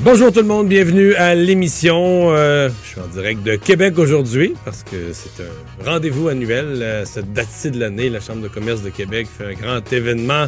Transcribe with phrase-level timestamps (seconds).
[0.00, 2.30] Bonjour tout le monde, bienvenue à l'émission.
[2.32, 6.78] Euh, je suis en direct de Québec aujourd'hui parce que c'est un rendez-vous annuel.
[6.80, 10.46] euh, cette date-ci de l'année, la Chambre de commerce de Québec fait un grand événement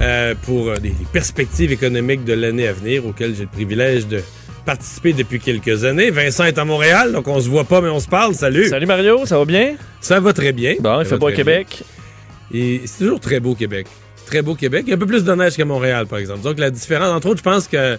[0.00, 4.08] euh, pour euh, les, les perspectives économiques de l'année à venir auquel j'ai le privilège
[4.08, 4.20] de
[4.66, 6.10] participer depuis quelques années.
[6.10, 8.34] Vincent est à Montréal, donc on se voit pas mais on se parle.
[8.34, 8.66] Salut.
[8.68, 9.76] Salut Mario, ça va bien?
[10.00, 10.74] Ça va très bien.
[10.80, 11.84] Bon, Ça il fait beau à Québec.
[12.50, 12.60] bien.
[12.60, 13.86] Et c'est toujours très beau Québec.
[14.26, 14.82] Très beau Québec.
[14.86, 16.40] Il y a un peu plus de neige qu'à Montréal, par exemple.
[16.40, 17.96] Donc la différence, entre autres, je pense que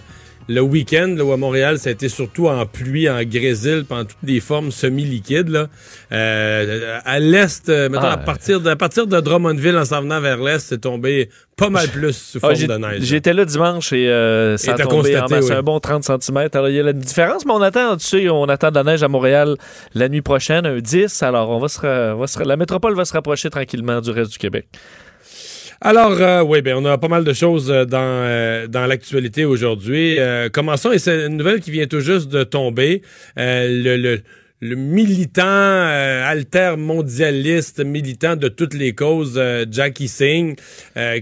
[0.52, 4.04] le week-end, là, où à Montréal, ça a été surtout en pluie, en grésil, pendant
[4.04, 5.48] toutes les formes semi-liquides.
[5.48, 5.68] Là.
[6.12, 10.02] Euh, à l'est, euh, mettons, Ah, à, partir de, à partir de Drummondville, en s'en
[10.02, 13.02] venant vers l'est, c'est tombé pas mal plus sous Ah, forme j'ai- de neige.
[13.02, 15.56] J'étais là dimanche et euh, ça Et a t'as tombé en constaté, masse, oui.
[15.56, 16.48] un bon 30 cm.
[16.52, 18.82] Alors, il y a la différence, mais on attend, tu sais, on attend de la
[18.84, 19.56] neige à Montréal
[19.94, 21.22] la nuit prochaine, un 10.
[21.22, 24.00] Alors, on va se, ra- on va se ra- la métropole va se rapprocher tranquillement
[24.00, 24.66] du reste du Québec.
[25.82, 29.46] Alors, euh, oui, ben, on a pas mal de choses euh, dans, euh, dans l'actualité
[29.46, 30.18] aujourd'hui.
[30.18, 33.00] Euh, commençons, et c'est une nouvelle qui vient tout juste de tomber.
[33.38, 34.20] Euh,
[34.62, 40.56] le, militant euh, alter-mondialiste, militant de toutes les causes, euh, Jackie Singh,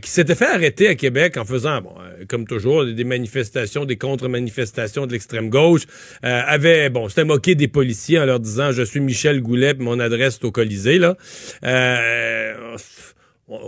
[0.03, 1.93] qui s'était fait arrêter à Québec en faisant, bon,
[2.29, 5.83] comme toujours, des manifestations, des contre-manifestations de l'extrême gauche,
[6.23, 10.41] avait, bon, s'était moqué des policiers en leur disant «Je suis Michel Goulet, mon adresse
[10.43, 11.17] est au Colisée», là.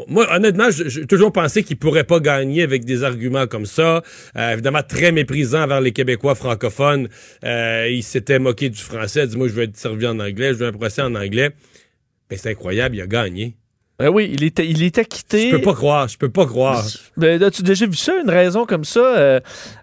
[0.08, 4.02] Moi, honnêtement, j'ai toujours pensé qu'il pourrait pas gagner avec des arguments comme ça.
[4.36, 7.08] Euh, évidemment, très méprisant envers les Québécois francophones.
[7.44, 9.26] Euh, il s'était moqué du français.
[9.26, 11.50] Dit, moi, je veux être servi en anglais, je veux un procès en anglais.
[12.30, 13.54] Mais c'est incroyable, il a gagné.
[14.00, 15.50] Ben oui, il était, il était quitté.
[15.50, 16.82] Je peux pas croire, je peux pas croire.
[17.18, 19.00] Ben, As-tu déjà vu ça, une raison comme ça?
[19.00, 19.40] Euh,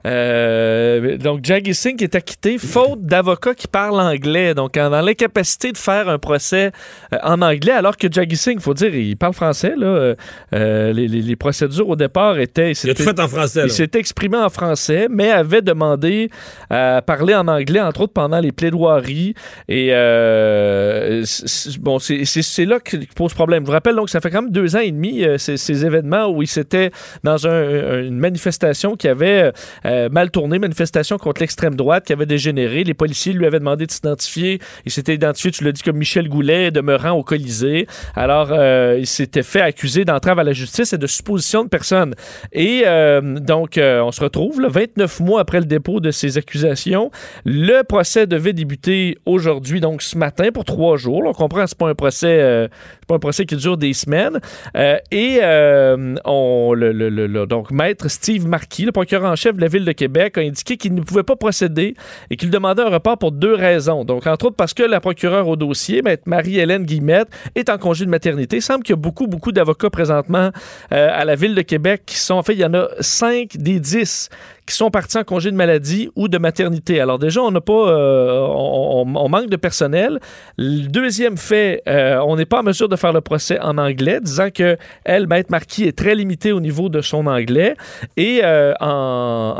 [0.07, 4.53] euh, donc, Jaggy Singh est acquitté faute d'avocats qui parlent anglais.
[4.55, 6.71] Donc, en- dans l'incapacité de faire un procès
[7.13, 9.73] euh, en anglais, alors que Jaggy Singh, il faut dire, il parle français.
[9.77, 10.15] Là,
[10.51, 12.71] les, les- les procédures au départ étaient...
[12.71, 13.61] Il a tout fait en français.
[13.65, 16.29] Il s'est exprimé en français, mais avait demandé
[16.69, 19.35] à parler en anglais, entre autres pendant les plaidoiries.
[19.69, 19.89] Et
[21.79, 23.63] bon, c'est là que pose problème.
[23.63, 26.27] Je vous rappelle donc, ça fait quand même deux ans et demi euh, ces, événements
[26.27, 26.91] où il s'était
[27.23, 29.51] dans un- un- une manifestation qui avait
[29.85, 32.83] euh, mal tourné, manifestation contre l'extrême droite qui avait dégénéré.
[32.83, 34.59] Les policiers lui avaient demandé de s'identifier.
[34.85, 37.87] Il s'était identifié, tu l'as dit, comme Michel Goulet, demeurant au Colisée.
[38.15, 42.13] Alors, euh, il s'était fait accuser d'entrave à la justice et de supposition de personne.
[42.53, 46.37] Et euh, donc, euh, on se retrouve, là, 29 mois après le dépôt de ces
[46.37, 47.11] accusations.
[47.45, 51.21] Le procès devait débuter aujourd'hui, donc ce matin, pour trois jours.
[51.25, 51.93] On comprend c'est pas un
[52.23, 52.67] euh,
[53.07, 53.93] pas un procès qui dure des
[54.75, 56.15] Euh, et euh,
[57.45, 60.77] donc, maître Steve Marquis, le procureur en chef de la ville de Québec, a indiqué
[60.77, 61.95] qu'il ne pouvait pas procéder
[62.29, 64.05] et qu'il demandait un report pour deux raisons.
[64.05, 68.05] Donc, entre autres, parce que la procureure au dossier, maître Marie-Hélène Guillemette, est en congé
[68.05, 68.57] de maternité.
[68.57, 70.51] Il semble qu'il y a beaucoup, beaucoup d'avocats présentement
[70.91, 73.57] euh, à la ville de Québec qui sont, en fait, il y en a cinq
[73.57, 74.29] des dix
[74.67, 76.99] qui sont partis en congé de maladie ou de maternité.
[76.99, 80.19] Alors déjà, on n'a pas, euh, on, on- manque de personnel.
[80.57, 84.19] Le deuxième fait, euh, on n'est pas en mesure de faire le procès en anglais,
[84.21, 87.75] disant que elle, Maître Marquis, est très limitée au niveau de son anglais.
[88.17, 89.55] Et euh, en-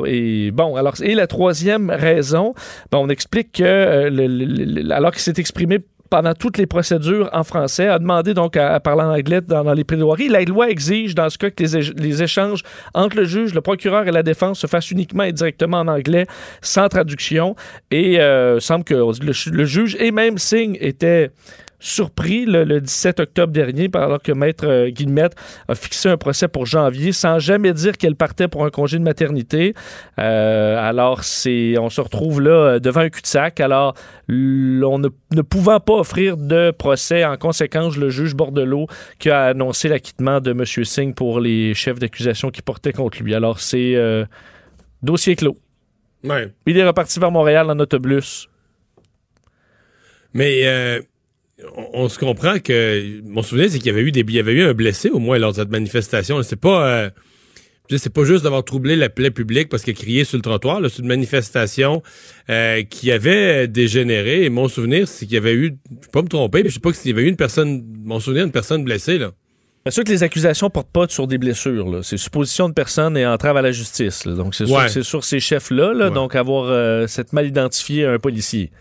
[0.00, 2.54] en- et bon, alors et la troisième raison,
[2.90, 4.46] ben, on explique que euh, le- le-
[4.82, 5.80] le- alors qu'il s'est exprimé
[6.10, 9.84] pendant toutes les procédures en français, a demandé donc à, parler en anglais dans, les
[9.84, 10.28] plaidoiries.
[10.28, 12.62] La loi exige, dans ce cas, que les, éch- les échanges
[12.94, 16.26] entre le juge, le procureur et la défense se fassent uniquement et directement en anglais,
[16.62, 17.56] sans traduction.
[17.90, 21.30] Et euh, semble que le, le juge et même Singh étaient
[21.78, 25.34] surpris le, le 17 octobre dernier, alors que Maître euh, Guillemette
[25.68, 29.04] a fixé un procès pour janvier sans jamais dire qu'elle partait pour un congé de
[29.04, 29.74] maternité.
[30.18, 33.60] Euh, alors, c'est, on se retrouve là euh, devant un cul-de-sac.
[33.60, 33.94] Alors,
[34.28, 38.86] on ne, ne pouvant pas offrir de procès, en conséquence, le juge Bordelot
[39.18, 40.64] qui a annoncé l'acquittement de M.
[40.64, 43.34] Singh pour les chefs d'accusation qui portaient contre lui.
[43.34, 44.24] Alors, c'est euh,
[45.02, 45.56] dossier clos.
[46.24, 46.52] Ouais.
[46.66, 48.48] Il est reparti vers Montréal en autobus.
[50.34, 51.00] Mais euh,
[51.76, 54.38] on, on se comprend que mon souvenir c'est qu'il y avait eu des il y
[54.38, 56.42] avait eu un blessé au moins lors de cette manifestation.
[56.42, 57.10] C'est pas euh,
[57.88, 60.80] c'est pas juste d'avoir troublé la plaie publique parce qu'il crié sur le trottoir.
[60.90, 62.02] C'est une manifestation
[62.50, 64.44] euh, qui avait dégénéré.
[64.44, 66.74] Et mon souvenir, c'est qu'il y avait eu, je peux pas me tromper, mais je
[66.74, 69.30] sais pas s'il y avait eu une personne, mon souvenir, une personne blessée là.
[69.88, 72.00] C'est sûr que les accusations portent pas sur des blessures.
[72.02, 74.24] C'est supposition de personne et entrave à la justice.
[74.24, 74.34] là.
[74.34, 74.86] Donc, c'est sûr Ouais.
[74.86, 75.92] que c'est sur ces chefs-là.
[75.94, 76.10] là, Ouais.
[76.14, 78.72] Donc, avoir euh, cette mal identifié un policier.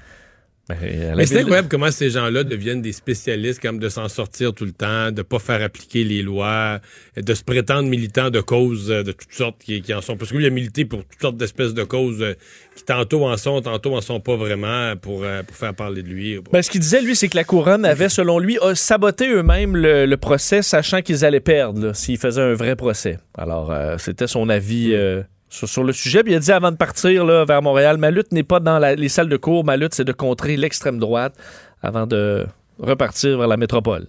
[0.68, 4.54] Ben, la Mais c'est incroyable comment ces gens-là deviennent des spécialistes comme de s'en sortir
[4.54, 6.80] tout le temps, de pas faire appliquer les lois,
[7.16, 10.18] de se prétendre militants de causes euh, de toutes sortes qui, qui en sont.
[10.18, 12.34] Parce que lui, il a milité pour toutes sortes d'espèces de causes euh,
[12.76, 16.10] qui tantôt en sont, tantôt en sont pas vraiment pour, euh, pour faire parler de
[16.10, 16.40] lui.
[16.52, 19.76] Ben, ce qu'il disait, lui, c'est que la couronne avait, selon lui, euh, saboté eux-mêmes
[19.76, 23.20] le, le procès, sachant qu'ils allaient perdre s'ils faisaient un vrai procès.
[23.38, 25.22] Alors, euh, c'était son avis euh,
[25.56, 26.24] sur, sur le sujet.
[26.24, 28.80] Puis il a dit avant de partir là, vers Montréal, ma lutte n'est pas dans
[28.80, 31.36] la- les salles de cours, ma lutte, c'est de contrer l'extrême droite
[31.82, 32.46] avant de
[32.80, 34.08] repartir vers la métropole.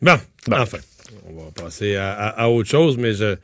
[0.00, 0.16] Bon,
[0.48, 0.56] Bon.
[0.58, 0.78] enfin,
[1.28, 3.36] on va passer à, à- à autre chose, mais je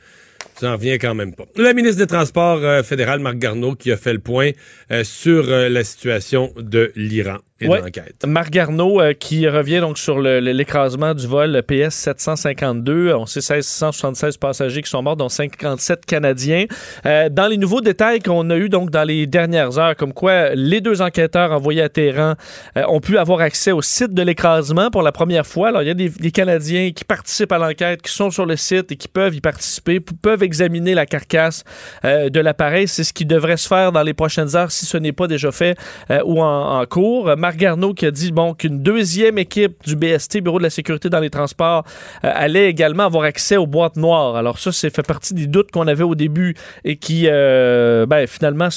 [0.61, 1.45] j'en reviens quand même pas.
[1.55, 4.51] Le ministre des Transports euh, fédéral, Marc Garneau, qui a fait le point
[4.91, 7.79] euh, sur euh, la situation de l'Iran et Ouais.
[7.79, 8.25] de l'enquête.
[8.25, 13.13] Marc Garneau euh, qui revient donc sur l'écrasement du vol PS 752.
[13.13, 16.65] On sait 1676 passagers qui sont morts, dont 57 Canadiens.
[17.05, 20.55] Euh, dans les nouveaux détails qu'on a eu donc dans les dernières heures, comme quoi
[20.55, 22.33] les deux enquêteurs envoyés à Téhéran
[22.77, 25.69] euh, ont pu avoir accès au site de l'écrasement pour la première fois.
[25.69, 28.55] Alors il y a des, des Canadiens qui participent à l'enquête, qui sont sur le
[28.55, 31.63] site et qui peuvent y participer, peuvent examiner la carcasse
[32.05, 32.87] euh, de l'appareil.
[32.87, 35.51] C'est ce qui devrait se faire dans les prochaines heures si ce n'est pas déjà
[35.51, 35.77] fait
[36.11, 37.29] euh, ou en, en cours.
[37.29, 40.69] Euh, Marc Garneau qui a dit bon qu'une deuxième équipe du BST, Bureau de la
[40.69, 41.83] sécurité dans les transports,
[42.23, 44.35] euh, allait également avoir accès aux boîtes noires.
[44.35, 46.53] Alors ça, c'est fait partie des doutes qu'on avait au début
[46.85, 48.69] et qui, euh, ben, finalement,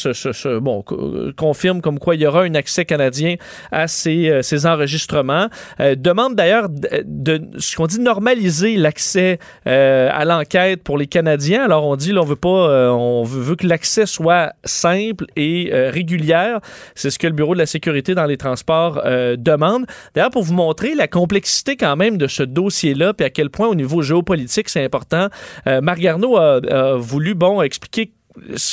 [0.87, 3.35] co- confirme comme quoi il y aura un accès canadien
[3.73, 5.49] à ces, euh, ces enregistrements.
[5.81, 11.63] Euh, demande d'ailleurs de, ce qu'on dit normaliser l'accès euh, à l'enquête pour les Canadiens.
[11.63, 15.69] Alors on dit là, on veut pas, euh, on veut, que l'accès soit simple et
[15.75, 16.61] euh, régulière.
[16.95, 19.87] C'est ce que le Bureau de la sécurité dans les transports euh, demande.
[20.15, 23.69] D'ailleurs, pour vous montrer la complexité quand même de ce dossier-là, puis à quel point
[23.69, 25.29] au niveau géopolitique c'est important,
[25.67, 28.13] euh, a, voulu bon expliquer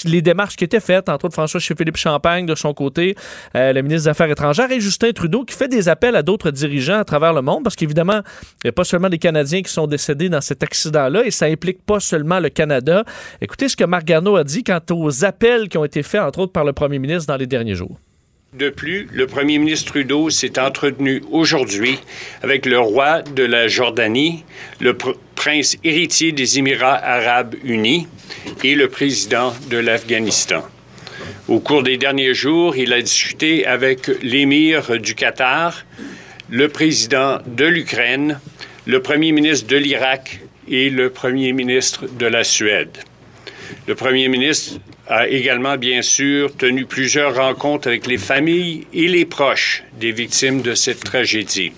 [0.06, 3.16] les démarches qui étaient faites, entre autres François chez Philippe Champagne de son côté,
[3.56, 6.52] euh, le ministre des Affaires étrangères et Justin Trudeau qui fait des appels à d'autres
[6.52, 8.22] dirigeants à travers le monde parce qu'évidemment,
[8.64, 11.46] il n'y a pas seulement des Canadiens qui sont décédés dans cet accident-là et ça
[11.46, 13.04] implique pas seulement le Canada.
[13.42, 16.54] Écoutez ce que Marc a dit quant aux appels qui ont été faits, entre autres
[16.54, 17.98] par le premier ministre dans les derniers jours.
[18.54, 22.00] De plus, le premier ministre Trudeau s'est entretenu aujourd'hui
[22.42, 24.44] avec le roi de la Jordanie,
[24.80, 28.08] le pr- prince héritier des Émirats arabes unis
[28.64, 30.68] et le président de l'Afghanistan.
[31.48, 35.86] Au cours des derniers jours, il a discuté avec l'émir du Qatar,
[36.50, 38.40] le président de l'Ukraine,
[38.88, 42.98] le premier ministre de l'Irak et le premier ministre de la Suède.
[43.86, 44.80] Le premier ministre
[45.10, 50.62] a également, bien sûr, tenu plusieurs rencontres avec les familles et les proches des victimes
[50.62, 51.72] de cette tragédie.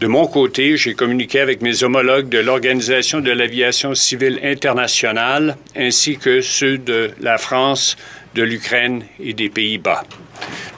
[0.00, 6.16] De mon côté, j'ai communiqué avec mes homologues de l'Organisation de l'aviation civile internationale ainsi
[6.16, 7.96] que ceux de la France,
[8.34, 10.04] de l'Ukraine et des Pays-Bas.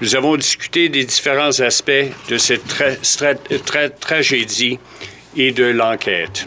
[0.01, 1.91] Nous avons discuté des différents aspects
[2.29, 2.63] de cette
[4.01, 4.79] tragédie
[5.37, 6.47] et de l'enquête.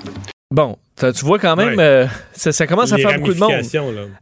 [0.51, 1.83] Bon, t'as- tu vois quand même, Ouais.
[1.83, 3.51] euh, ça, ça commence à faire beaucoup de monde.
[3.51, 3.57] là.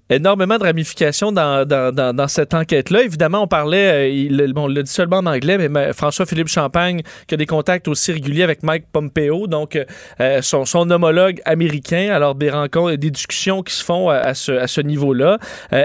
[0.09, 3.03] énormément de ramifications dans, dans, dans, dans cette enquête-là.
[3.03, 6.47] Évidemment, on parlait, euh, il, bon, on l'a dit seulement en anglais, mais ma- François-Philippe
[6.47, 9.77] Champagne, qui a des contacts aussi réguliers avec Mike Pompeo, donc
[10.21, 12.09] euh, son, son homologue américain.
[12.13, 15.37] Alors, des rencontres et des discussions qui se font à, à ce, à ce niveau-là.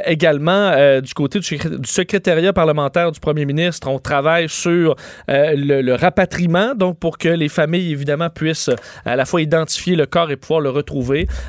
[0.06, 4.96] Également, du côté du, secré- du secrétariat parlementaire du premier ministre, on travaille sur
[5.28, 8.70] le, le rapatriement, donc pour que les familles, évidemment, puissent
[9.04, 10.70] à la fois identifier le corps et pouvoir le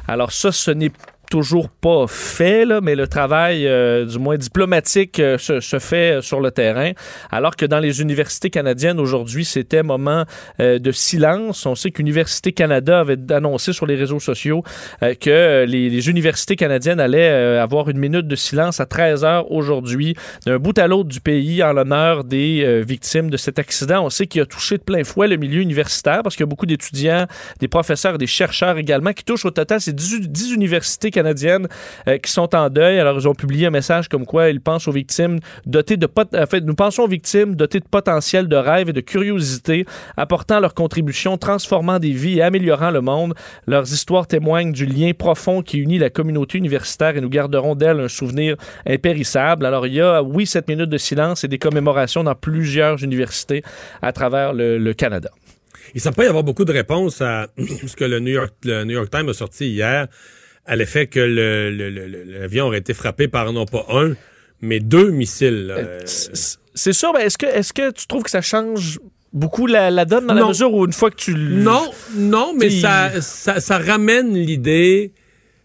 [0.08, 0.92] Alors ça, ce n'est
[1.34, 6.40] toujours pas fait, là, mais le travail, euh, du moins diplomatique, euh, se, fait sur
[6.40, 6.92] le terrain.
[7.32, 10.26] Alors que dans les universités canadiennes aujourd'hui, c'était moment
[10.60, 11.66] euh, de silence.
[11.66, 14.62] On sait qu'Université Canada avait annoncé sur les réseaux sociaux
[15.02, 19.24] euh, que euh, les, universités canadiennes allaient euh, avoir une minute de silence à 13
[19.24, 23.58] heures aujourd'hui, d'un bout à l'autre du pays, en l'honneur des euh, victimes de cet
[23.58, 24.06] accident.
[24.06, 26.48] On sait qu'il a touché de plein fouet le milieu universitaire parce qu'il y a
[26.48, 27.26] beaucoup d'étudiants,
[27.60, 32.18] des professeurs des chercheurs également qui touchent au total ces 10, 10 universités canadiennes euh,
[32.18, 33.00] qui sont en deuil.
[33.00, 36.46] Alors, ils ont publié un message comme quoi ils pensent aux victimes dotées de en
[36.46, 39.86] fait, nous pensons aux victimes dotées de potentiel, de rêve et de curiosité,
[40.18, 43.34] apportant leur contribution, transformant des vies et améliorant le monde.
[43.68, 48.00] Leurs histoires témoignent du lien profond qui unit la communauté universitaire et nous garderons d'elles
[48.00, 48.56] un souvenir
[48.88, 49.66] impérissable.
[49.66, 53.64] Alors, il y a, oui, cette minute de silence et des commémorations dans plusieurs universités
[54.02, 55.30] à travers le, Canada.
[55.94, 59.10] Il ne semble pas y avoir beaucoup de réponses à ce que le New York
[59.10, 60.08] Times a sorti hier
[60.66, 64.14] à l'effet que le- le- le- le- l'avion aurait été frappé par non pas un,
[64.62, 65.68] mais deux missiles.
[65.68, 65.76] là.
[65.78, 66.00] Euh,
[66.76, 69.00] C'est sûr, mais est-ce que, est-ce que tu trouves que ça change
[69.32, 71.84] beaucoup la, la donne dans la mesure où une fois que tu Non,
[72.16, 75.12] non, mais ça, ça, ça ramène l'idée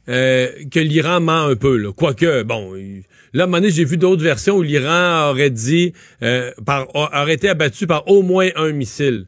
[0.09, 1.77] euh, que l'Iran ment un peu.
[1.77, 1.93] Là.
[1.93, 5.93] Quoique, bon, là, à un moment donné, j'ai vu d'autres versions où l'Iran aurait dit,
[6.23, 9.27] euh, par, aurait été abattu par au moins un missile.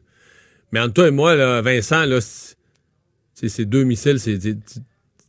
[0.71, 4.37] Mais entre toi et moi, là, Vincent, là, c'est c'est deux missiles, c'est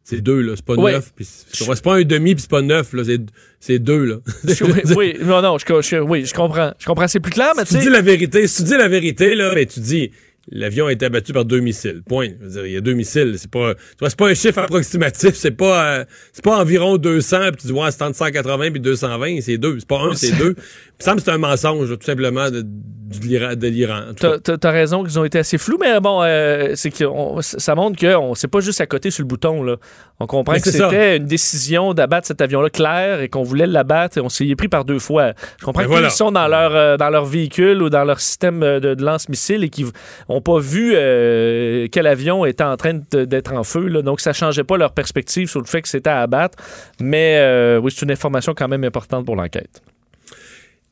[0.04, 0.92] c'est- deux, là, c'est pas Ouais.
[0.92, 1.12] neuf.
[1.14, 3.21] puis C'est pas un demi, puis c'est pas neuf, là, c'est-
[3.61, 4.16] c'est deux, là.
[4.61, 6.73] Oui, oui, non, non, je, je- oui, je comprends.
[6.78, 8.88] Je comprends, c'est plus clair, mais tu tu dis la vérité, si tu dis la
[8.88, 10.11] vérité, là, ben, tu dis
[10.50, 12.02] l'avion a été abattu par deux missiles.
[12.08, 12.28] Point.
[12.40, 13.34] Dire, il y a deux missiles.
[13.38, 15.34] C'est pas, vois, c'est pas un chiffre approximatif.
[15.34, 19.40] C'est pas, euh, c'est pas environ 200, puis tu ouais, c'est entre 180 puis 220.
[19.40, 19.78] C'est deux.
[19.78, 20.54] C'est pas un, c'est deux.
[20.56, 24.00] Il me semble que c'est un mensonge, tout simplement, de, de l'Iran.
[24.16, 27.04] T'as- raison qu'ils ont été assez flous, mais bon, euh, c'est que
[27.40, 29.62] ça montre qu'on c'est pas juste à côté sur le bouton.
[29.62, 29.76] Là.
[30.18, 34.18] On comprend Mais que c'était une décision d'abattre cet avion-là clair et qu'on voulait l'abattre
[34.18, 35.32] et on s'y est pris par deux fois.
[35.61, 36.11] Je comprends Mais qu'ils voilà.
[36.11, 39.68] sont dans leur, euh, dans leur véhicule ou dans leur système de, de lance-missile et
[39.68, 39.87] qu'ils
[40.33, 43.89] n'ont pas vu euh, quel avion était en train d'être en feu.
[44.03, 46.59] Donc, ça changeait pas leur perspective sur le fait que c'était à abattre.
[47.01, 49.83] Mais euh, oui, c'est une information quand même importante pour l'enquête.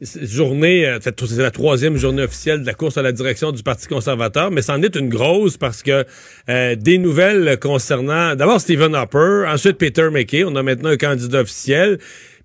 [0.00, 3.86] Journée, euh, c'est la troisième journée officielle de la course à la direction du Parti
[3.86, 6.06] conservateur, mais c'en est une grosse parce que
[6.74, 11.98] des nouvelles concernant d'abord Stephen Harper, ensuite Peter McKay, on a maintenant un candidat officiel,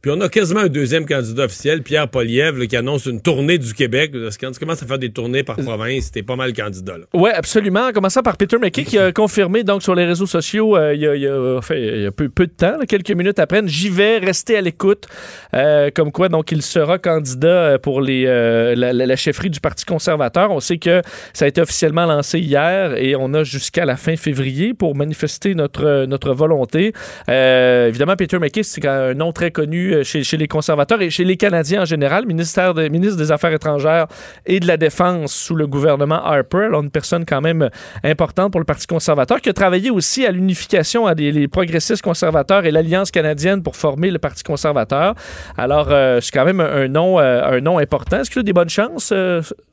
[0.06, 3.74] puis on a quasiment un deuxième candidat officiel, Pierre Poliev, qui annonce une tournée du
[3.74, 4.12] Québec.
[4.14, 7.00] Parce que Quand tu commences à faire des tournées par province, t'es pas mal candidat.
[7.00, 7.06] Là.
[7.16, 7.88] Oui, absolument.
[7.88, 11.02] En commençant par Peter McKay qui a confirmé donc sur les réseaux sociaux euh, il
[11.02, 13.10] y a, il y a- enfin, il y a peu, peu de temps, là, quelques
[13.10, 15.08] minutes après, j'y vais, rester à l'écoute.
[15.56, 19.50] Euh, comme quoi, donc, il sera candidat euh, pour les, euh, la, la- la chefferie
[19.50, 20.52] du Parti conservateur.
[20.52, 21.02] On sait que
[21.34, 25.56] ça a été officiellement lancé hier et on a jusqu'à la fin février pour manifester
[25.56, 26.94] notre, notre volonté.
[27.28, 31.24] Euh, évidemment, Peter McKay, c'est un nom très connu euh, chez, les conservateurs et chez
[31.24, 34.08] les Canadiens en général, ministère ministre des Affaires étrangères
[34.46, 36.66] et de la Défense sous le gouvernement Harper.
[36.66, 37.70] Alors, une personne quand même
[38.04, 42.66] importante pour le Parti conservateur qui a travaillé aussi à l'unification à des progressistes conservateurs
[42.66, 45.16] et l'Alliance canadienne pour former le Parti conservateur.
[45.58, 48.20] Alors, euh, c'est quand même un, nom, euh, un nom important.
[48.20, 49.14] Est-ce qu'il a des bonnes chances,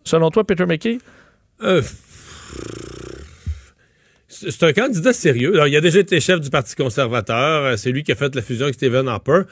[0.05, 0.99] selon toi, Peter McKay?
[4.29, 5.55] C'est un candidat sérieux.
[5.55, 7.79] Alors, il a déjà été chef du Parti conservateur.
[7.79, 9.43] C'est lui qui a fait la fusion avec Stephen Harper.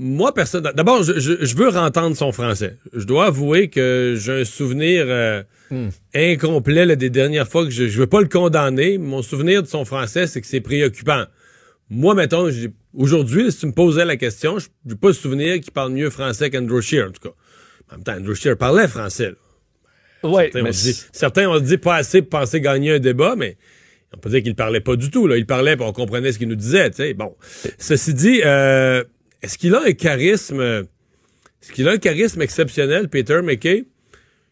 [0.00, 0.62] Moi, personne.
[0.76, 2.76] D'abord, je, je- je veux entendre son français.
[2.94, 5.42] Je dois avouer que j'ai un souvenir euh,
[6.14, 8.96] incomplet là, des dernières fois que je, je veux pas le condamner.
[8.98, 11.24] Mon souvenir de son français, c'est que c'est préoccupant.
[11.90, 12.48] Moi, mettons,
[12.94, 16.10] aujourd'hui, si tu me posais la question, je n'ai pas le souvenir qu'il parle mieux
[16.10, 17.34] français qu'Andrew Scheer, en tout cas.
[17.90, 19.30] En même temps, Andrew Scheer parlait français.
[19.30, 19.36] là.
[20.24, 23.56] Oui, Certains, ont dit, certains ont dit pas assez pour penser gagner un débat, mais
[24.14, 25.26] on peut dire qu'il parlait pas du tout.
[25.26, 25.36] Là.
[25.38, 26.90] Il parlait, on comprenait ce qu'il nous disait.
[27.14, 27.34] Bon.
[27.78, 29.02] Ceci dit, euh,
[29.42, 33.84] est-ce qu'il a un charisme Est-ce qu'il a un charisme exceptionnel, Peter McKay?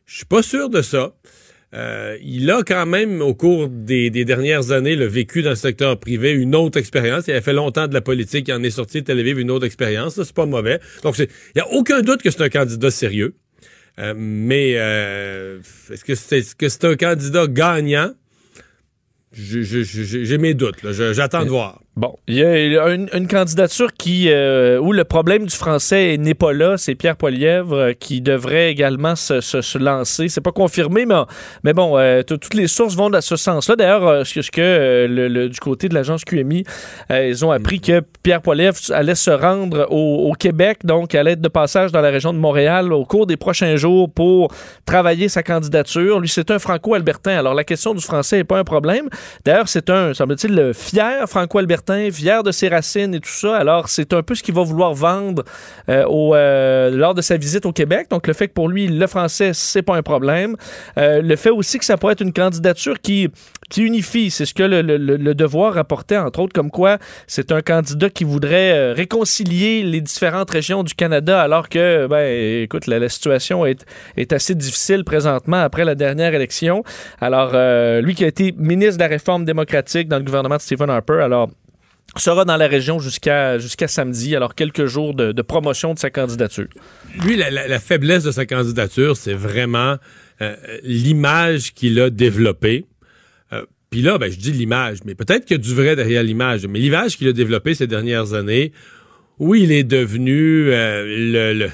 [0.07, 1.15] Je suis pas sûr de ça.
[1.75, 5.57] Euh, il a quand même, au cours des, des dernières années, le vécu dans le
[5.57, 7.25] secteur privé, une autre expérience.
[7.27, 9.51] Il a fait longtemps de la politique, il en est sorti de Tel Aviv, une
[9.51, 10.23] autre expérience.
[10.23, 10.81] C'est pas mauvais.
[11.03, 13.35] Donc, il n'y a aucun doute que c'est un candidat sérieux.
[13.99, 15.59] Euh, mais euh,
[15.91, 18.13] est-ce que c'est que c'est un candidat gagnant?
[19.33, 20.77] J'ai mes doutes.
[20.93, 21.83] J'attends de voir.
[21.97, 26.35] Bon, il y a une, une candidature qui euh, où le problème du français n'est
[26.35, 30.29] pas là, c'est Pierre Poilièvre euh, qui devrait également se, se- se lancer.
[30.29, 31.15] C'est pas confirmé, mais,
[31.65, 33.77] mais bon, euh, toutes les sources vont dans ce sens-là.
[33.77, 36.65] D'ailleurs, ce que, ce que, euh, le, le- du côté de l'agence QMI,
[37.09, 41.41] ils ont appris que Pierre Poilièvre allait se rendre au, au Québec, donc à l'aide
[41.41, 44.53] de passage dans la région de Montréal au cours des prochains jours pour
[44.85, 46.21] travailler sa candidature.
[46.21, 47.39] Lui, c'est un franco-albertain.
[47.39, 49.09] Alors, la question du français n'est pas un problème.
[49.47, 53.57] D'ailleurs, c'est un, semble-t-il, le fier franco-albertain, fier de ses racines et tout ça.
[53.57, 55.45] Alors, c'est un peu ce qu'il va vouloir vendre
[55.89, 58.09] euh, au, euh, lors de sa visite au Québec.
[58.11, 60.57] Donc, le fait que pour lui, le français, c'est pas un problème.
[60.99, 63.29] Euh, le fait aussi que ça pourrait être une candidature qui,
[63.71, 68.11] qui unifie, c'est ce que le, devoir rapportait, entre autres, comme quoi c'est un candidat
[68.11, 73.85] qui voudrait réconcilier les différentes régions du Canada, alors que, ben, écoute, la, situation est,
[74.33, 76.83] assez difficile présentement après la dernière élection.
[77.21, 77.53] Alors,
[78.03, 81.21] lui qui a été ministre de la Réforme démocratique dans le gouvernement de Stephen Harper,
[81.23, 81.51] alors
[82.23, 86.69] sera dans la région jusqu'à jusqu'à samedi, alors quelques jours de, promotion de sa candidature.
[87.25, 89.97] Lui, la, la- faiblesse de sa candidature, c'est vraiment
[90.41, 92.85] euh, l'image qu'il a développée.
[93.53, 96.23] Euh, Puis là, ben, je dis l'image, mais peut-être qu'il y a du vrai derrière
[96.23, 96.67] l'image.
[96.67, 98.73] Mais l'image qu'il a développée ces dernières années,
[99.39, 101.53] où il est devenu euh, le...
[101.59, 101.71] le-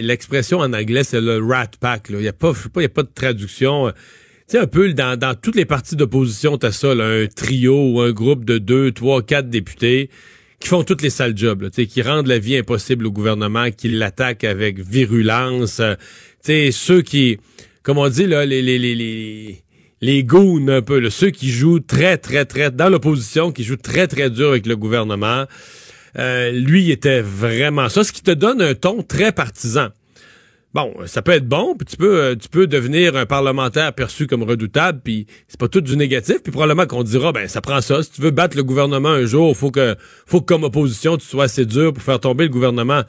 [0.00, 2.06] l'expression en anglais, c'est le rat pack.
[2.10, 3.92] Il n'y a, pas- je sais pas, il y a pas de traduction.
[4.48, 8.00] Sais, un peu dans, dans toutes les parties d'opposition, t'as ça, là, un trio ou
[8.00, 10.08] un groupe de deux, trois, quatre députés
[10.60, 13.88] qui font toutes les sales jobs, là, qui rendent la vie impossible au gouvernement, qui
[13.88, 15.80] l'attaquent avec virulence.
[15.80, 15.94] euh,
[16.42, 17.38] sais, ceux qui
[17.86, 19.62] comme on dit, là, les, les, les, les,
[20.00, 24.08] les goons un peu, ceux qui jouent très, très, très, dans l'opposition, qui jouent très,
[24.08, 25.44] très dur avec le gouvernement.
[26.18, 29.90] Euh, lui, était vraiment ça, ce qui te donne un ton très partisan.
[30.76, 34.26] Bon, ça peut être bon, puis tu peux, euh, tu peux devenir un parlementaire perçu
[34.26, 37.80] comme redoutable, puis c'est pas tout du négatif, puis probablement qu'on dira, ben ça prend
[37.80, 38.02] ça.
[38.02, 41.24] Si tu veux battre le gouvernement un jour, faut que, faut que comme opposition, tu
[41.24, 43.04] sois assez dur pour faire tomber le gouvernement.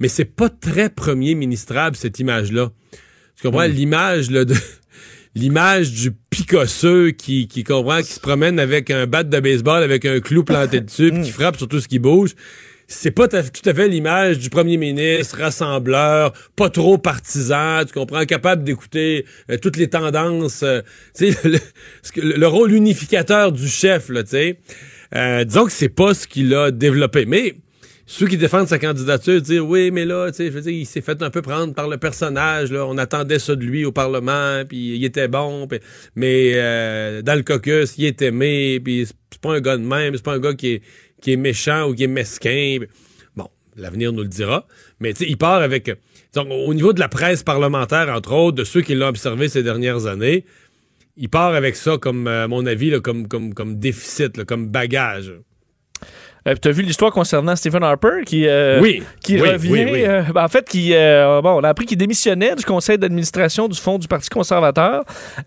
[0.00, 2.72] Mais c'est pas très premier ministrable cette image-là.
[3.36, 3.62] Tu comprends?
[3.62, 4.56] L'image là, de
[5.36, 10.04] l'image du picosseux qui, qui comprend, qui se promène avec un bat de baseball avec
[10.04, 12.34] un clou planté dessus, puis qui frappe sur tout ce qui bouge
[12.94, 18.24] c'est pas tout à fait l'image du premier ministre, rassembleur, pas trop partisan, tu comprends,
[18.24, 20.80] capable d'écouter euh, toutes les tendances, euh,
[21.14, 24.58] tu sais, le, le, rôle unificateur du chef, là, tu sais.
[25.14, 27.26] Euh, disons que c'est pas ce qu'il a développé.
[27.26, 27.56] Mais
[28.06, 30.86] ceux qui défendent sa candidature disent oui, mais là, tu sais, je veux dire, il
[30.86, 32.86] s'est fait un peu prendre par le personnage, là.
[32.86, 35.68] On attendait ça de lui au Parlement, puis il était bon,
[36.16, 36.52] mais
[37.22, 40.34] dans le caucus, il est aimé, puis c'est pas un gars de même, c'est pas
[40.34, 40.82] un gars qui est
[41.24, 42.80] qui est méchant ou qui est mesquin.
[43.34, 44.66] Bon, l'avenir nous le dira.
[45.00, 45.90] Mais il part avec.
[46.36, 50.04] au niveau de la presse parlementaire, entre autres, de ceux qui l'ont observé ces dernières
[50.04, 50.44] années,
[51.16, 55.32] il part avec ça, comme, à mon avis, là, comme, comme, comme déficit, comme bagage.
[56.46, 60.04] Euh, tu as vu l'histoire concernant Stephen Harper qui, euh, oui, qui revient.
[60.04, 63.78] Euh, ben, en fait, qui, bon, on a appris qu'il démissionnait du conseil d'administration du
[63.78, 65.04] Fonds du Parti conservateur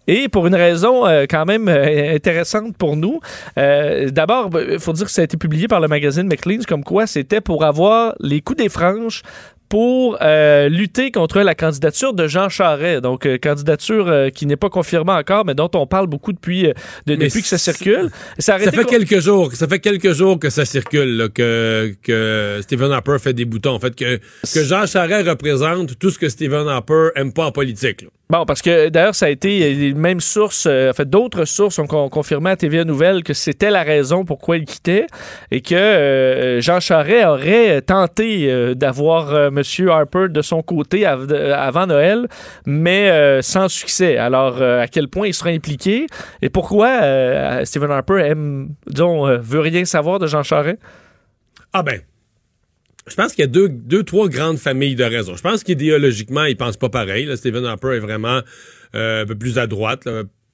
[0.08, 3.20] et pour une raison quand même intéressante pour nous.
[3.56, 6.84] D'abord, il ben, faut dire que ça a été publié par le magazine McLean's comme
[6.84, 9.22] quoi c'était pour avoir les coups des franges
[9.70, 13.02] pour euh, lutter contre la candidature de Jean Charest.
[13.02, 16.72] Donc, euh, candidature euh, qui n'est pas confirmée encore, mais dont on parle beaucoup depuis,
[17.06, 18.10] depuis que ça circule.
[18.40, 23.18] Ça, fait quelques jours, ça fait quelques jours que ça circule, que, que Stephen Harper
[23.20, 23.74] fait des boutons.
[23.74, 27.52] En fait, que, que Jean Charest représente tout ce que Stephen Harper aime pas en
[27.52, 28.06] politique.
[28.30, 31.88] Bon, parce que d'ailleurs, ça a été les mêmes sources, en fait, d'autres sources ont
[31.88, 35.08] confirmé à TVA Nouvelle que c'était la raison pourquoi il quittait
[35.50, 39.90] et que Jean Charest aurait tenté d'avoir M.
[39.90, 42.27] Harper de son côté avant Noël,
[42.66, 44.18] mais euh, sans succès.
[44.18, 46.08] Alors, euh, à quel point il sera impliqué
[46.42, 50.79] et pourquoi euh, Stephen Harper aime, disons, veut rien savoir de Jean Charest?
[51.74, 52.01] Ah ben,
[53.08, 55.36] je pense qu'il y a deux, deux, trois grandes familles de raisons.
[55.36, 57.29] Je pense qu'idéologiquement, il pense pas pareil.
[57.38, 58.42] Stephen Harper est vraiment
[58.94, 60.08] un peu plus à droite,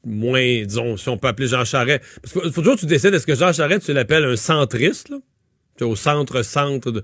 [0.06, 2.04] moins, disons, si on peut appeler Jean Charest.
[2.22, 5.18] Parce faut toujours que tu décides, est-ce que Jean Charest, tu l'appelles un centriste, là?
[5.82, 7.04] au centre-centre de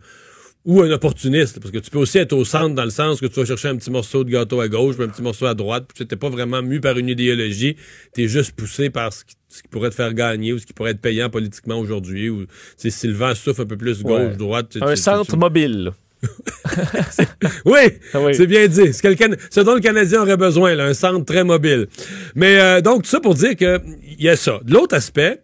[0.69, 3.25] ou un opportuniste, parce que tu peux aussi être au centre dans le sens que
[3.25, 5.55] tu vas chercher un petit morceau de gâteau à gauche, puis un petit morceau à
[5.55, 7.75] droite, puis tu n'es pas vraiment mu par une idéologie,
[8.13, 9.35] tu es juste poussé par ce qui,
[9.71, 12.45] pourrait te faire gagner ou ce qui pourrait être payant politiquement aujourd'hui, ou
[12.77, 14.77] si le vent souffle un peu plus gauche, droite.
[14.79, 15.91] Un centre mobile.
[17.65, 17.79] oui,
[18.13, 18.35] ah oui.
[18.35, 18.93] c'est bien dit.
[18.93, 21.87] Ce dont le Canadien aurait besoin, là, un centre très mobile.
[22.35, 23.79] Mais euh, donc, tout ça pour dire qu'il
[24.19, 24.59] y a ça.
[24.67, 25.41] L'autre aspect,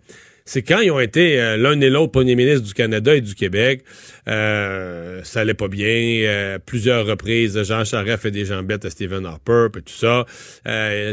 [0.48, 3.34] c'est quand ils ont été euh, l'un et l'autre premier ministre du Canada et du
[3.34, 3.84] Québec,
[4.28, 5.88] euh, ça allait pas bien.
[5.88, 10.26] Euh, plusieurs reprises, Jean Charest fait des jambettes à Stephen Harper, et tout ça.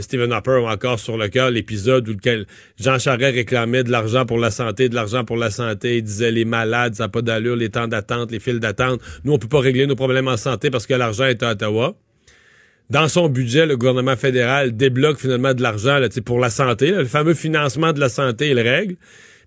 [0.02, 2.46] Stephen Harper a encore sur le cœur l'épisode où lequel
[2.78, 5.96] Jean Charest réclamait de l'argent pour la santé, de l'argent pour la santé.
[5.96, 9.00] Il disait les malades, ça n'a pas d'allure, les temps d'attente, les files d'attente.
[9.24, 11.96] Nous, on peut pas régler nos problèmes en santé parce que l'argent est à Ottawa
[12.92, 17.32] dans son budget, le gouvernement fédéral débloque finalement de l'argent pour la santé, le fameux
[17.32, 18.96] financement de la santé, il règle.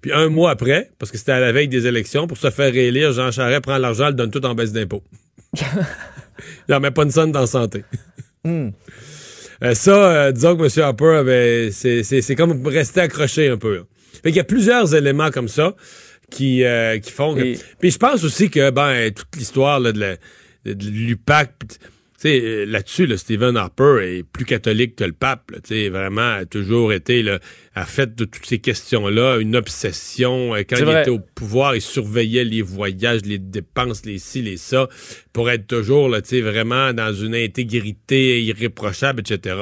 [0.02, 2.74] Puis un mois après, parce que c'était à la veille des élections, pour se faire
[2.74, 5.04] réélire, Jean Charest prend l'argent, le donne tout en baisse d'impôts.
[5.54, 5.62] il
[6.70, 7.84] n'en met pas une sonne dans la santé.
[8.44, 8.70] Hmm.
[9.64, 10.84] Euh, ça, euh, disons que M.
[10.84, 13.84] Harper, ben, c'est comme rester accroché un peu.
[14.24, 15.76] Fait il y a plusieurs éléments comme ça
[16.32, 17.56] qui, euh, qui font que...
[17.80, 20.18] Puis je pense aussi que ben toute l'histoire de
[20.66, 21.52] l'UPAC
[22.26, 25.52] euh, là-dessus, là, Stephen Harper est plus catholique que le pape.
[25.52, 27.40] Là, vraiment, a toujours été là,
[27.76, 30.56] à fait de toutes ces questions-là une obsession.
[30.56, 34.58] Euh, quand il était au pouvoir, il surveillait les voyages, les dépenses, les ci, les
[34.58, 34.88] ça,
[35.34, 39.56] pour être toujours là, vraiment dans une intégrité irréprochable, etc.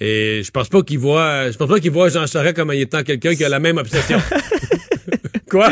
[0.00, 3.02] Et je pense pas qu'il voit, je pense pas qu'il voit Jean Charest comme étant
[3.02, 4.18] quelqu'un qui a la même obsession.
[5.50, 5.70] Quoi?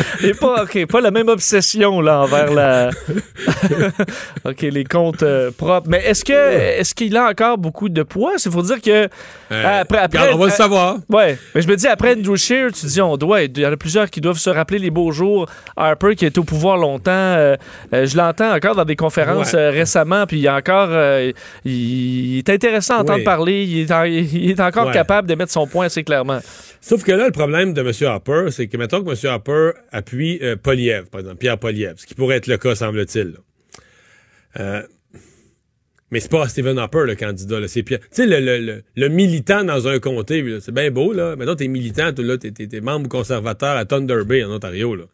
[0.22, 2.90] Et pas, OK, pas la même obsession là envers la.
[4.44, 5.88] OK, les comptes euh, propres.
[5.88, 8.34] Mais est-ce que est-ce qu'il a encore beaucoup de poids?
[8.44, 9.08] Il faut dire que.
[9.52, 10.96] Euh, après, après, on va le savoir.
[11.08, 11.38] ouais.
[11.54, 13.42] Mais je me dis, après Andrew Shear, tu dis, on doit.
[13.42, 15.46] Il y en a plusieurs qui doivent se rappeler les beaux jours.
[15.76, 17.10] Harper qui est au pouvoir longtemps.
[17.12, 17.56] Euh,
[17.92, 20.26] je l'entends encore dans des conférences récemment.
[20.26, 20.90] Puis il, encore,
[21.64, 23.64] il, est intéressant à entendre parler.
[23.64, 26.40] Il est, il est encore capable de mettre son point assez clairement.
[26.80, 27.92] Sauf que là, le problème de M.
[28.08, 29.16] Harper, c'est que mettons que M.
[29.30, 33.34] Harper appuie euh, Poliev, par exemple, Pierre Poliev, ce qui pourrait être le cas, semble-t-il.
[34.60, 34.82] Euh,
[36.10, 37.66] Mais c'est pas Stephen Harper, le candidat.
[37.68, 38.00] C'est Pierre.
[38.00, 41.36] Tu sais, le, le, le, le militant dans un comté, c'est bien beau, là.
[41.36, 45.04] Maintenant, t'es militant, là, t'es, t'es, t'es membre conservateur à Thunder Bay, en Ontario, là.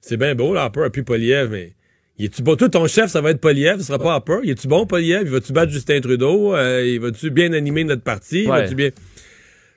[0.00, 1.72] C'est bien beau, là, Harper, et puis Poliev, mais.
[2.18, 2.56] Il est-tu bon?
[2.56, 4.38] Toi, ton chef, ça va être Poliev, ce sera pas Harper.
[4.42, 5.22] Il est-tu bon, Poliev?
[5.24, 6.54] Il va-tu battre Justin Trudeau?
[6.54, 8.44] Euh, il va-tu bien animer notre parti?
[8.44, 8.62] Il Ouais.
[8.62, 8.88] Va-tu bien?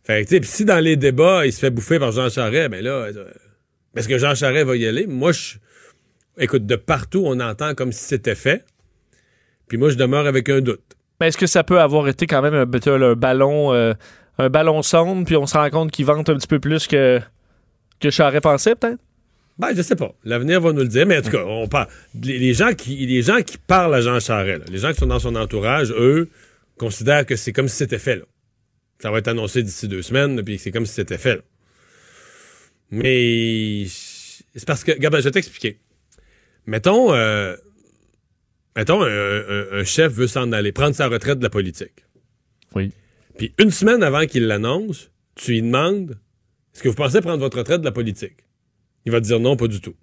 [0.06, 2.30] Fait que, tu sais, pis si dans les débats, il se fait bouffer par Jean
[2.30, 3.26] Charest, ben là, euh,
[4.00, 5.08] est-ce que Jean Charest va y aller?
[5.08, 5.56] Moi, je.
[6.38, 8.64] Écoute, de partout, on entend comme si c'était fait.
[9.68, 10.82] Puis moi, je demeure avec un doute.
[11.20, 13.94] Mais est-ce que ça peut avoir été quand même un, un ballon euh,
[14.40, 17.20] un ballon sonde, puis on se rend compte qu'il vante un petit peu plus que,
[18.00, 19.00] que Charest pensait, peut-être?
[19.58, 20.14] Ben, je sais pas.
[20.24, 21.06] L'avenir va nous le dire.
[21.06, 21.88] Mais en tout cas, on parle.
[22.24, 25.08] Les, gens qui, les gens qui parlent à Jean Charest, là, les gens qui sont
[25.08, 26.30] dans son entourage, eux,
[26.78, 28.16] considèrent que c'est comme si c'était fait.
[28.16, 28.24] Là.
[29.02, 31.36] Ça va être annoncé d'ici deux semaines, puis c'est comme si c'était fait.
[31.36, 31.42] là.
[32.92, 35.80] Mais c'est parce que, regarde, je vais t'expliquer.
[36.66, 37.56] Mettons, euh,
[38.76, 42.06] mettons, un, un- un chef veut s'en aller, prendre sa retraite de la politique.
[42.76, 42.92] Oui.
[43.38, 46.18] Puis une semaine avant qu'il l'annonce, tu lui demandes
[46.74, 48.38] est-ce que vous pensez prendre votre retraite de la politique?
[49.06, 49.96] Il va te dire non, pas du tout.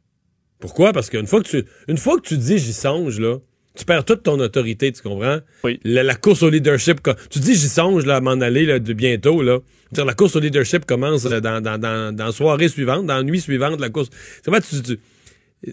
[0.59, 0.92] Pourquoi?
[0.92, 3.38] Parce qu'une fois que tu une fois que tu dis j'y songe là,
[3.76, 5.38] tu perds toute ton autorité, tu comprends?
[5.64, 5.78] Oui.
[5.84, 8.92] la, la course au leadership, tu dis j'y songe là, à m'en aller là, de
[8.92, 9.58] bientôt là.
[9.92, 13.16] Dire, la course au leadership commence là, dans, dans, dans, dans la soirée suivante, dans
[13.16, 14.08] la nuit suivante, la course.
[14.44, 14.98] C'est vrai, tu, tu-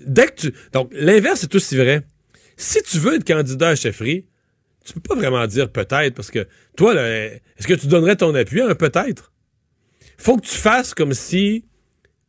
[0.05, 2.01] dès que tu donc l'inverse est aussi vrai.
[2.57, 4.25] Si tu veux être candidat à chefferie,
[4.85, 6.45] tu peux pas vraiment dire peut-être parce que
[6.77, 9.31] toi, là, est-ce que tu donnerais ton appui à un peut-être?
[10.17, 11.65] Faut que tu fasses comme si.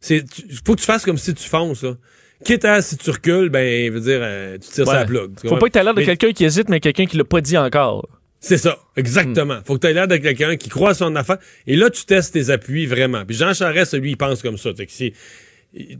[0.00, 0.24] c'est
[0.64, 1.96] Faut que tu fasses comme si tu fonces, là.
[2.44, 4.94] Quitte à si tu recules, ben, veut dire, euh, tu tires Ouais.
[4.94, 5.33] sa plug.
[5.46, 7.40] Faut pas que tu l'air de Mais- quelqu'un qui hésite, mais quelqu'un qui l'a pas
[7.40, 8.07] dit encore.
[8.40, 9.61] C'est ça, exactement.
[9.64, 11.38] Faut que tu aies l'air de quelqu'un qui croit à son affaire.
[11.66, 13.24] Et là, tu testes tes appuis vraiment.
[13.24, 14.72] Puis Jean Charest, lui, il pense comme ça.
[14.74, 15.14] Que si,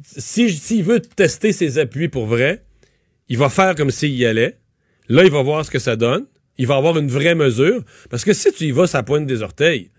[0.05, 2.63] si, s'il veut tester ses appuis pour vrai,
[3.31, 4.59] il va faire comme s'il y allait.
[5.09, 6.27] Là, il va voir ce que ça donne.
[6.59, 7.83] Il va avoir une vraie mesure.
[8.11, 9.91] Parce que si tu y vas sa pointe des orteils,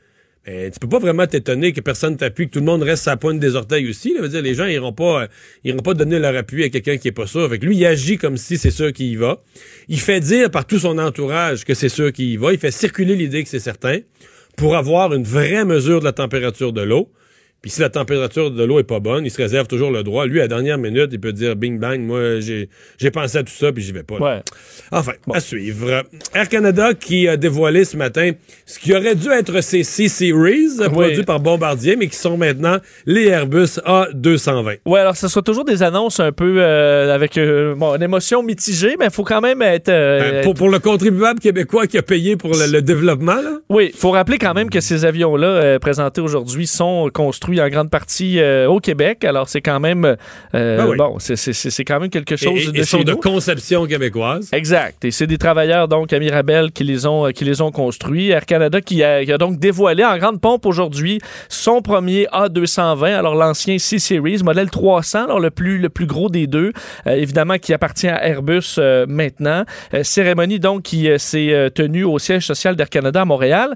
[0.45, 3.17] ben, tu peux pas vraiment t'étonner que personne t'appuie, que tout le monde reste sa
[3.17, 4.13] pointe des orteils aussi.
[4.13, 4.21] Là.
[4.21, 5.27] Veut dire, les gens iront pas,
[5.65, 7.49] euh, pas donner leur appui à quelqu'un qui est pas sûr.
[7.49, 9.41] Fait que lui, il agit comme si c'est sûr qu'il y va.
[9.87, 12.53] Il fait dire par tout son entourage que c'est sûr qu'il y va.
[12.53, 13.99] Il fait circuler l'idée que c'est certain
[14.55, 17.09] pour avoir une vraie mesure de la température de l'eau.
[17.61, 20.27] Puis si la température de l'eau est pas bonne, il se réserve toujours le droit.
[20.27, 23.43] Lui, à la dernière minute, il peut dire bing bang, moi j'ai j'ai pensé à
[23.43, 24.17] tout ça puis j'y vais pas.
[24.17, 24.41] Ouais.
[24.91, 26.03] Enfin, à suivre.
[26.35, 28.31] Air Canada qui a dévoilé ce matin
[28.67, 33.25] ce qui aurait dû être ces C-Series produits par Bombardier, mais qui sont maintenant les
[33.27, 34.77] Airbus A220.
[34.85, 38.43] Ouais, alors ce sera toujours des annonces un peu euh, avec euh, bon, une émotion
[38.43, 39.89] mitigée, mais il faut quand même être.
[39.89, 43.59] euh, Euh, pour, pour le contribuable québécois qui a payé pour le, le développement, là.
[43.69, 47.89] Oui, il faut rappeler quand même que ces avions-là, présentés aujourd'hui, sont construits en grande
[47.89, 49.23] partie euh, au Québec.
[49.23, 50.05] Alors, c'est quand même.
[50.05, 50.97] euh, Ben oui.
[50.97, 54.49] Bon, c'est- quand même quelque chose et- de et chez sont de conception québécoise.
[54.51, 55.03] Exact.
[55.05, 58.29] Et c'est des travailleurs, donc, à Mirabel, qui les ont, qui les ont construits.
[58.29, 63.13] Air Canada qui a, qui a donc dévoilé en grande pompe aujourd'hui son premier A220,
[63.17, 66.71] alors l'ancien C-Series, modèle 300, alors le plus, le plus gros des deux,
[67.07, 69.63] euh, évidemment, qui appartient à Airbus maintenant.
[70.03, 73.75] Cérémonie, donc, qui s'est tenue au siège social d'Air Canada à Montréal.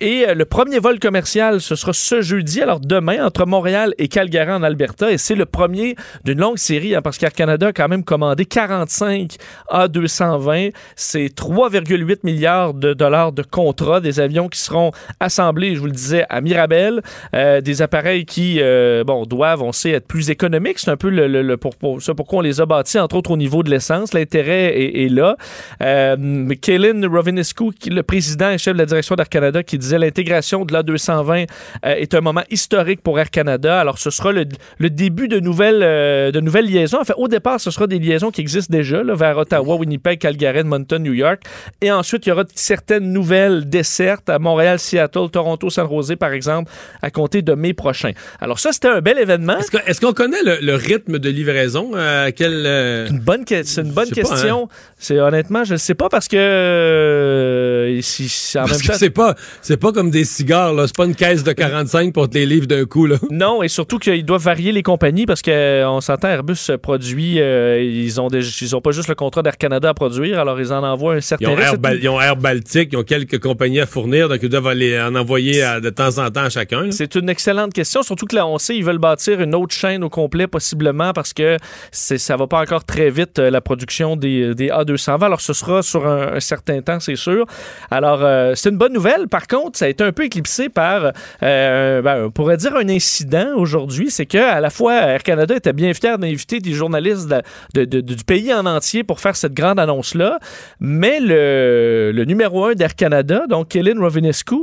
[0.00, 4.52] Et le premier vol commercial, ce sera ce jeudi, alors demain, entre Montréal et Calgary
[4.52, 5.10] en Alberta.
[5.12, 8.44] Et c'est le premier d'une longue série, hein, parce qu'Air Canada a quand même commandé
[8.44, 9.36] 45
[9.70, 10.72] A220.
[10.96, 14.90] C'est 3,8 milliards de dollars de contrats, des avions qui seront
[15.20, 17.02] assemblés, je vous le disais, à Mirabel.
[17.34, 20.78] Euh, des appareils qui, euh, bon, doivent, on sait, être plus économiques.
[20.78, 23.30] C'est un peu le, le- pour, pour- ça pourquoi on les a bâtis, entre autres
[23.30, 24.12] au niveau de l'essence.
[24.14, 24.72] L'intérêt
[25.04, 25.36] est, là.
[25.82, 30.64] Euh, Kaylin Rovinescu, le président et chef de la direction d'Air Canada, qui disait l'intégration
[30.64, 31.46] de l'A220
[31.84, 33.80] euh, est un moment historique pour Air Canada.
[33.80, 34.44] Alors, ce sera le,
[34.78, 37.00] le début de nouvelles, euh, de nouvelles liaisons.
[37.00, 40.18] En fait, au départ, ce sera des liaisons qui existent déjà là, vers Ottawa, Winnipeg,
[40.18, 41.42] Calgary, Edmonton, New York.
[41.80, 46.32] Et ensuite, il y aura certaines nouvelles dessertes à Montréal, Seattle, Toronto, San Jose, par
[46.32, 46.70] exemple,
[47.02, 48.12] à compter de mai prochain.
[48.40, 49.58] Alors, ça, c'était un bel événement.
[49.58, 51.90] Est-ce que- est-ce qu'on connaît le, le rythme de livraison?
[51.94, 54.22] euh, quel, euh, Une bonne que- c'est une bonne pas, hein.
[54.30, 54.68] question.
[54.98, 58.86] C'est honnêtement, je ne sais pas parce que euh, si, si en Parce même que
[58.88, 58.98] temps.
[58.98, 60.86] c'est pas, c'est pas comme des cigares, là.
[60.86, 63.16] C'est pas une caisse de 45 pour te les livres d'un coup, là.
[63.30, 68.20] Non, et surtout qu'ils doivent varier les compagnies parce qu'on s'entend, Airbus produit, euh, ils
[68.20, 70.82] ont des, ils ont pas juste le contrat d'Air Canada à produire, alors ils en
[70.82, 71.82] envoient un Ils certain ont, Air rythme.
[71.82, 75.00] Bal- ils ont Air Baltic, ils ont quelques compagnies à fournir, donc ils doivent aller
[75.00, 76.90] en envoyer à- de temps en temps à chacun.
[76.90, 80.04] C'est une excellente question, surtout que là, on sait, ils veulent bâtir une autre chaîne
[80.04, 81.56] au complet, possiblement, parce que
[81.92, 85.24] ça va pas encore très vite, euh, la production des, des A220.
[85.24, 87.46] Alors, ce sera sur un, un certain temps, c'est sûr.
[87.90, 89.28] Alors, euh, c'est une bonne nouvelle.
[89.28, 92.84] Par contre, ça a été un peu éclipsé par, euh, ben, on pourrait dire, faire
[92.84, 96.72] un incident aujourd'hui, c'est que à la fois Air Canada était bien fier d'inviter des
[96.72, 97.42] journalistes de-
[97.74, 100.38] de- de- du pays en entier pour faire cette grande annonce-là,
[100.80, 104.56] mais le, le numéro un d'Air Canada, donc Kellen Rovinescu,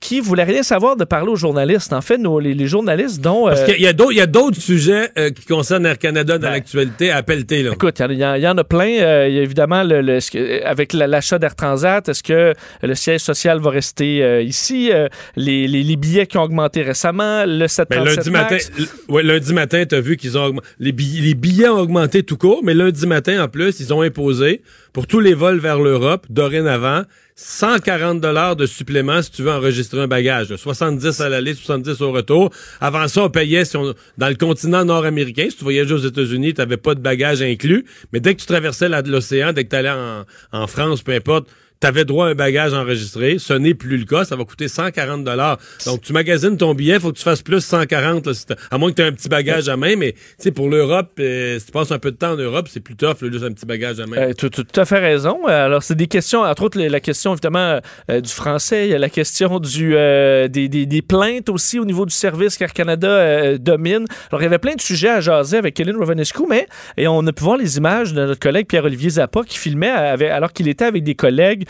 [0.00, 1.92] qui voulait rien savoir de parler aux journalistes.
[1.92, 3.46] En fait, nos, les, les journalistes dont...
[3.46, 5.96] Parce euh, qu'il y a d'autres- il y a d'autres sujets euh, qui concernent Air
[5.98, 7.62] Canada dans Ben, l'actualité à pelleter.
[7.62, 7.70] Là.
[7.74, 8.98] Écoute, il y, en- il y en a plein.
[9.00, 12.94] Euh, il y a évidemment, le, le- avec la- l'achat d'Air Transat, est-ce que le
[12.96, 14.90] siège social va rester euh, ici?
[15.36, 18.70] Les, les- les billets qui ont augmenté récemment, le Ben, 737 lundi matin, Max?
[19.08, 20.54] ouais, lundi matin, t'as vu qu'ils ont.
[20.78, 24.02] Les billets, les billets ont augmenté tout court, mais lundi matin, en plus, ils ont
[24.02, 24.62] imposé
[24.92, 27.02] pour tous les vols vers l'Europe, dorénavant,
[27.34, 30.50] 140 dollars de supplément si tu veux enregistrer un bagage.
[30.50, 30.56] là.
[30.56, 32.50] 70 à l'aller, 70 au retour.
[32.80, 35.46] Avant ça, on payait si on- dans le continent nord-américain.
[35.50, 37.84] Si tu voyageais aux États-Unis, tu n'avais pas de bagage inclus.
[38.12, 41.48] Mais dès que tu traversais l'océan, dès que tu allais en, en France, peu importe,
[41.82, 43.36] tu avais droit à un bagage enregistré.
[43.38, 44.24] Ce n'est plus le cas.
[44.24, 45.58] Ça va coûter 140 dollars.
[45.84, 48.90] Donc, tu magasines ton billet, faut que tu fasses plus 140, là, si à moins
[48.90, 49.96] que tu aies un petit bagage à main.
[49.96, 52.68] Mais, tu sais, pour l'Europe, euh, si tu passes un peu de temps en Europe,
[52.70, 54.16] c'est plus tough, là, juste un petit bagage à main.
[54.16, 55.40] Euh, tu as tout à fait raison.
[55.48, 58.86] Euh, Alors, c'est des questions, entre autres, la question, évidemment, euh, du français.
[58.86, 62.56] Il y a la question du, des, des- des plaintes aussi au niveau du service
[62.56, 64.04] qu'Air Canada domine.
[64.30, 66.66] Alors, il y avait plein de sujets à jaser avec Kellen Rovanescu, mais
[66.96, 70.30] et on a pu voir les images de notre collègue Pierre-Olivier Zappa qui filmait avec-
[70.30, 71.64] alors qu'il était avec des collègues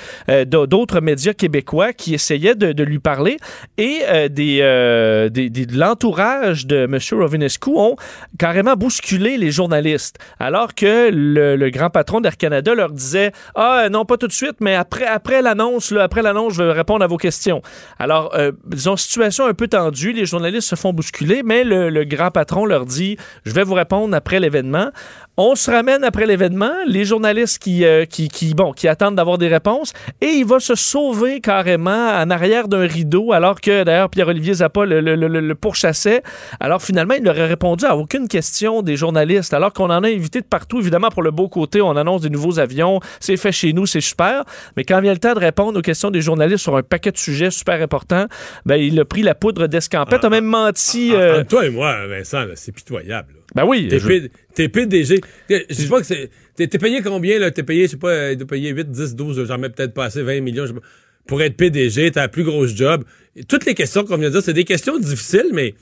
[0.46, 3.36] d'autres médias québécois qui essayaient de, lui parler.
[3.78, 6.98] Et euh, euh, des- des- de l'entourage de M.
[7.12, 7.96] Rovinescu ont
[8.38, 10.18] carrément bousculé les journalistes.
[10.38, 14.56] Alors que le, grand patron d'Air Canada leur disait Ah, non, pas tout de suite,
[14.60, 17.62] mais après, après l'annonce, après l'annonce, je vais répondre à vos questions.
[17.98, 22.30] Alors, euh, disons, situation un peu tendue, les journalistes se font bousculer, mais le, grand
[22.30, 24.90] patron leur dit Je vais vous répondre après l'événement.
[25.36, 29.38] On se ramène après l'événement, les journalistes qui, euh, qui, qui, bon, qui attendent d'avoir
[29.38, 34.08] des réponses, et il va se sauver carrément en arrière d'un rideau, alors que d'ailleurs
[34.10, 36.22] Pierre-Olivier Zappa le, le, le, le pourchassait.
[36.60, 40.40] Alors finalement, il n'aurait répondu à aucune question des journalistes, alors qu'on en a invité
[40.40, 40.80] de partout.
[40.80, 44.00] Évidemment, pour le beau côté, on annonce des nouveaux avions, c'est fait chez nous, c'est
[44.00, 44.44] super.
[44.76, 47.18] Mais quand vient le temps de répondre aux questions des journalistes sur un paquet de
[47.18, 48.26] sujets super importants,
[48.66, 51.12] ben, il a pris la poudre d'escampette, a même menti.
[51.14, 53.28] En- euh, entre toi et moi, Vincent, c'est pitoyable.
[53.34, 53.41] là.
[53.54, 55.20] Ben oui, T'es je- P- t'es PDG.
[55.50, 56.30] Je sais pas que c'est.
[56.56, 57.50] T'es t'es payé combien, là?
[57.50, 60.22] T'es payé, je sais pas, euh, payer 8, 10, 12, j'en mets peut-être pas assez,
[60.22, 60.86] 20 millions, je sais pas.
[61.26, 63.04] Pour être PDG, t'as la plus grosse job.
[63.36, 65.74] Et toutes les questions qu'on vient de dire, c'est des questions difficiles, mais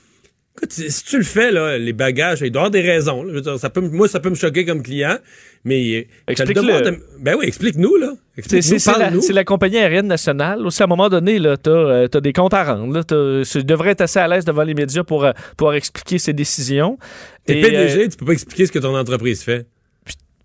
[0.55, 3.23] écoute, si tu le fais, là, les bagages, il doit avoir des raisons.
[3.23, 3.29] là.
[3.31, 5.17] Je veux dire, ça peut, m- moi, ça peut me choquer comme client,
[5.65, 5.81] mais.
[5.99, 6.81] euh, Explique-le.
[6.91, 8.13] de- Ben oui, explique-nous, là.
[8.35, 10.65] C'est, Explique-nous, c'est- la, c'est la compagnie aérienne nationale.
[10.65, 13.03] Aussi, à un moment donné, tu as, des comptes à rendre.
[13.03, 16.97] Tu devrais être assez à l'aise devant les médias pour euh, pouvoir expliquer ses décisions.
[17.45, 19.67] T'es Et, PDG, euh, tu peux pas expliquer ce que ton entreprise fait.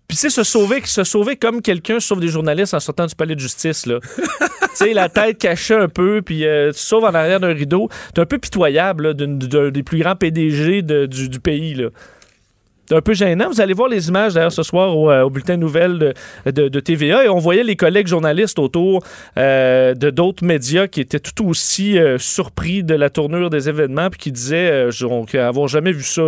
[0.09, 3.35] Puis c'est se sauver, se sauver comme quelqu'un sauve des journalistes en sortant du palais
[3.35, 3.87] de justice.
[3.87, 3.99] là.
[4.19, 7.89] tu sais, la tête cachée un peu, puis euh, tu sauves en arrière d'un rideau.
[8.15, 11.75] T'es un peu pitoyable là, d'un des plus grands PDG de- du, du pays.
[11.75, 11.89] là.
[12.89, 13.49] C'est un peu gênant.
[13.49, 16.15] Vous allez voir les images d'ailleurs ce soir au, euh, bulletin de nouvelles de,
[16.51, 19.03] de- de TVA et on voyait les collègues journalistes autour
[19.39, 24.09] euh, de d'autres médias qui étaient tout aussi euh, surpris de la tournure des événements
[24.09, 26.23] puis qui disaient euh, avoir jamais vu ça.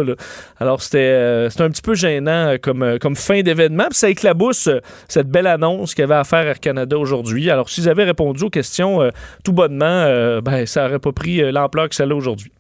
[0.59, 3.85] Alors c'était un petit peu gênant comme, comme fin d'événement.
[3.91, 4.69] Puis ça éclabousse
[5.07, 7.51] cette belle annonce qu'il y avait à faire Air Canada aujourd'hui.
[7.51, 9.09] Alors s'ils avaient répondu aux questions
[9.45, 12.51] tout bonnement, ben, ça aurait pas pris l'ampleur que ça a aujourd'hui.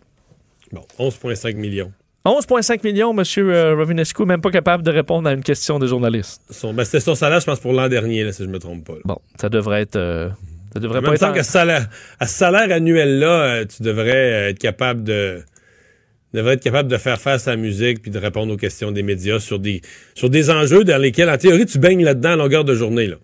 [0.73, 1.91] Bon, 11,5 millions.
[2.25, 3.77] 11,5 millions, M.
[3.79, 6.43] Rovinescu, même pas capable de répondre à une question des journalistes.
[6.51, 8.85] Son, ben, c'était son salaire, je pense, pour l'an dernier, là, si je me trompe
[8.87, 8.95] pas.
[8.95, 9.01] là.
[9.05, 9.97] Bon, ça devrait être.
[9.97, 10.29] euh,
[10.75, 11.23] ça devrait pas être.
[11.23, 11.89] en- qu'à ce salaire,
[12.21, 15.41] à ce salaire annuel-là, euh, tu devrais euh, être capable de
[16.35, 19.03] devrais être capable de faire face à la musique puis de répondre aux questions des
[19.03, 19.81] médias sur des
[20.15, 23.07] sur des enjeux dans lesquels, en théorie, tu baignes là-dedans à longueur de journée.
[23.07, 23.17] Là.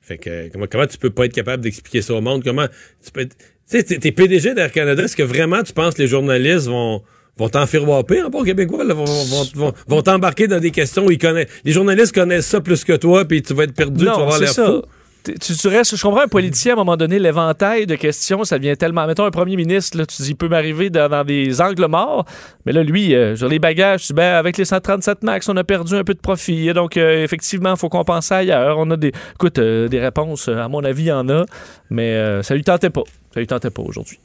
[0.00, 2.44] Fait que euh, comment, comment tu peux pas être capable d'expliquer ça au monde?
[2.44, 2.66] Comment
[3.04, 5.94] tu peux être- Tu sais, t'es- t'es PDG d'Air Canada, est-ce que vraiment tu penses
[5.94, 7.02] que les journalistes vont
[7.38, 11.10] vont t'enfirouaper en bon québécois, là, vont, vont, vont, vont t'embarquer dans des questions où
[11.10, 11.48] ils connaissent.
[11.64, 14.22] Les journalistes connaissent ça plus que toi, puis tu vas être perdu, tu vas Non,
[14.22, 14.82] avoir c'est l'air fou.
[15.24, 18.58] Tu, tu restes, je comprends un politicien, à un moment donné, l'éventail de questions, ça
[18.58, 19.06] devient tellement.
[19.08, 22.24] Mettons un premier ministre, là, tu dis, il peut m'arriver dans, dans des angles morts.
[22.64, 25.56] Mais là, lui, euh, sur les bagages, tu dis, ben, avec les 137 max, on
[25.56, 26.72] a perdu un peu de profit.
[26.72, 28.78] Donc, euh, effectivement, il faut compenser ailleurs.
[28.78, 29.10] On a des.
[29.34, 31.44] Écoute, euh, des réponses, à mon avis, il y en a.
[31.90, 33.02] Mais ça lui tentait pas.
[33.34, 34.20] Ça lui tentait pas aujourd'hui.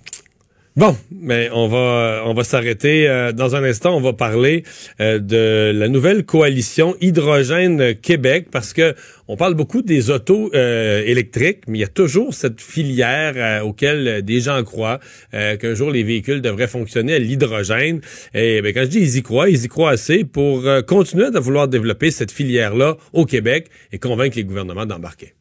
[0.77, 3.93] Bon, mais on va on va s'arrêter euh, dans un instant.
[3.93, 4.63] On va parler
[5.01, 8.95] euh, de la nouvelle coalition hydrogène Québec parce que
[9.27, 14.21] on parle beaucoup des autos euh, électriques, mais il y a toujours cette filière auquel
[14.23, 14.99] des gens croient
[15.31, 17.99] qu'un jour les véhicules devraient fonctionner à l'hydrogène.
[18.33, 21.39] Et ben, quand je dis ils y croient, ils y croient assez pour continuer à
[21.41, 25.33] vouloir développer cette filière là au Québec et convaincre les gouvernements d'embarquer.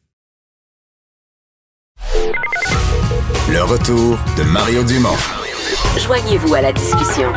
[3.53, 5.17] Le retour de Mario Dumont.
[5.99, 7.33] Joignez-vous à la discussion.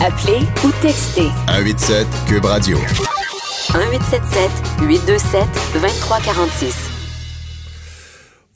[0.00, 2.78] Appelez ou textez 187 Cube Radio.
[2.78, 4.50] 1877
[4.82, 5.40] 827
[5.74, 6.90] 2346.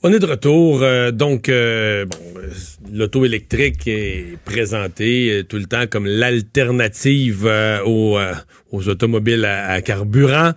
[0.03, 0.81] On est de retour.
[0.83, 2.49] euh, donc, euh, bon, euh,
[2.93, 8.33] l'auto électrique est présentée euh, tout le temps comme l'alternative euh, aux, euh,
[8.73, 10.53] aux automobiles à, à carburant.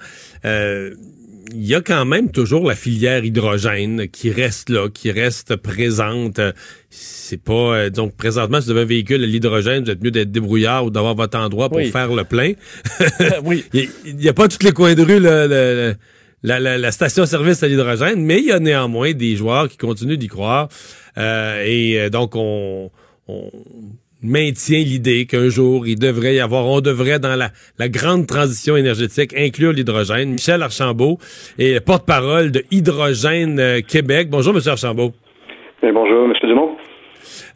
[1.58, 6.41] Il y a quand même toujours la filière hydrogène qui reste là, qui reste présente.
[6.89, 10.12] C'est pas euh, donc présentement si vous avez un véhicule à l'hydrogène, vous êtes mieux
[10.12, 11.91] d'être débrouillard ou d'avoir votre endroit pour Oui.
[11.91, 12.54] faire le plein.
[13.46, 13.63] oui.
[13.74, 15.96] Il n'y a, pas tous les coins de rue le- le-
[16.44, 20.18] la, la- la station-service à l'hydrogène, mais il y a néanmoins des joueurs qui continuent
[20.18, 20.68] d'y croire.
[21.18, 22.91] Euh, et euh, donc, on,
[23.28, 23.50] on
[24.21, 28.75] maintient l'idée qu'un jour, il devrait y avoir, on devrait, dans la, la grande transition
[28.75, 30.32] énergétique, inclure l'hydrogène.
[30.32, 31.19] Michel Archambault
[31.60, 34.30] est porte-parole de Hydrogène euh, Québec.
[34.30, 35.13] Bonjour, Monsieur Archambault.
[35.82, 36.34] Bonjour, M.
[36.41, 36.71] Dumont.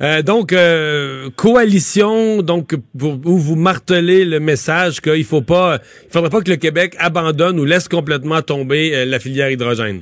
[0.02, 6.12] Euh, donc, euh, coalition, donc pour- où vous martelez le message qu'il faut pas, il
[6.12, 10.02] faudrait pas que le Québec abandonne ou laisse complètement tomber euh, la filière hydrogène.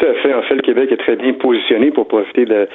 [0.00, 0.32] Tout à fait.
[0.32, 2.66] En fait, le Québec est très bien positionné pour profiter de,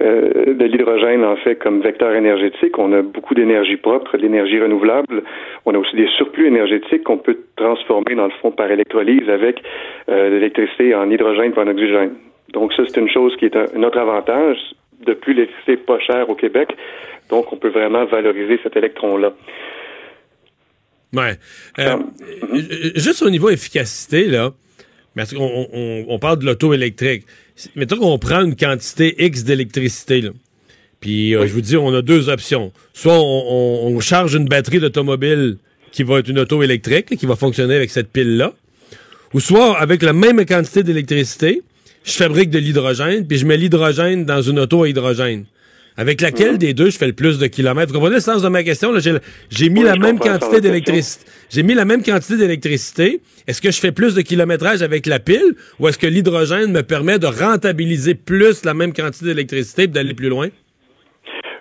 [0.00, 2.76] euh, de l'hydrogène, en fait, comme vecteur énergétique.
[2.78, 5.22] On a beaucoup d'énergie propre, de l'énergie renouvelable.
[5.66, 9.62] On a aussi des surplus énergétiques qu'on peut transformer, dans le fond, par électrolyse avec
[10.08, 12.14] euh, l'électricité en hydrogène ou en oxygène.
[12.52, 14.58] Donc, ça, c'est une chose qui est un, autre avantage.
[15.06, 16.70] De plus, l'électricité est pas chère au Québec.
[17.30, 19.32] Donc, on peut vraiment valoriser cet électron-là.
[21.12, 21.34] Ouais.
[21.78, 21.98] Euh,
[22.96, 24.50] Juste au niveau efficacité, là,
[25.36, 27.24] on, on- on parle de l'auto électrique.
[27.76, 30.24] Mettons qu'on prend une quantité X d'électricité.
[31.00, 32.72] Puis euh, je vous dis, on a deux options.
[32.92, 35.58] Soit on, on- on charge une batterie d'automobile
[35.92, 38.52] qui va être une auto électrique, là, qui va fonctionner avec cette pile-là.
[39.32, 41.62] Ou soit avec la même quantité d'électricité,
[42.04, 45.44] je fabrique de l'hydrogène, puis je mets l'hydrogène dans une auto à hydrogène.
[45.96, 47.92] Avec laquelle des deux je fais le plus de kilomètres?
[47.92, 48.92] Vous comprenez le sens de ma question?
[48.98, 51.24] J'ai, mis Oui, la même quantité d'électricité.
[51.50, 53.20] J'ai mis la même quantité d'électricité.
[53.46, 56.82] Est-ce que je fais plus de kilométrage avec la pile ou est-ce que l'hydrogène me
[56.82, 60.48] permet de rentabiliser plus la même quantité d'électricité et d'aller plus loin?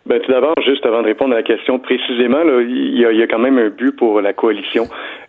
[0.05, 3.13] Ben, tout d'abord, juste avant de répondre à la question précisément, là, il, y a,
[3.13, 4.83] il y a quand même un but pour la coalition.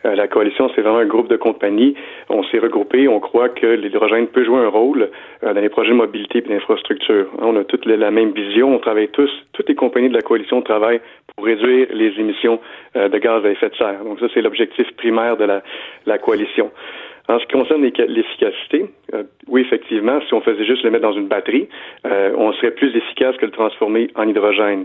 [0.05, 1.95] Euh, la coalition, c'est vraiment un groupe de compagnies.
[2.29, 3.07] On s'est regroupés.
[3.07, 5.11] On croit que l'hydrogène peut jouer un rôle
[5.45, 7.29] euh, dans les projets de mobilité et d'infrastructure.
[7.39, 8.75] On a toutes la, la même vision.
[8.75, 11.01] On travaille tous, toutes les compagnies de la coalition travaillent
[11.37, 12.59] pour réduire les émissions
[12.97, 14.03] euh, de gaz à effet de serre.
[14.03, 15.63] Donc ça, c'est l'objectif primaire de la,
[16.05, 16.73] la coalition.
[17.29, 18.85] En ce qui concerne l'efficacité,
[19.15, 21.69] euh, oui, effectivement, si on faisait juste le mettre dans une batterie,
[22.07, 24.85] euh, on serait plus efficace que le transformer en hydrogène.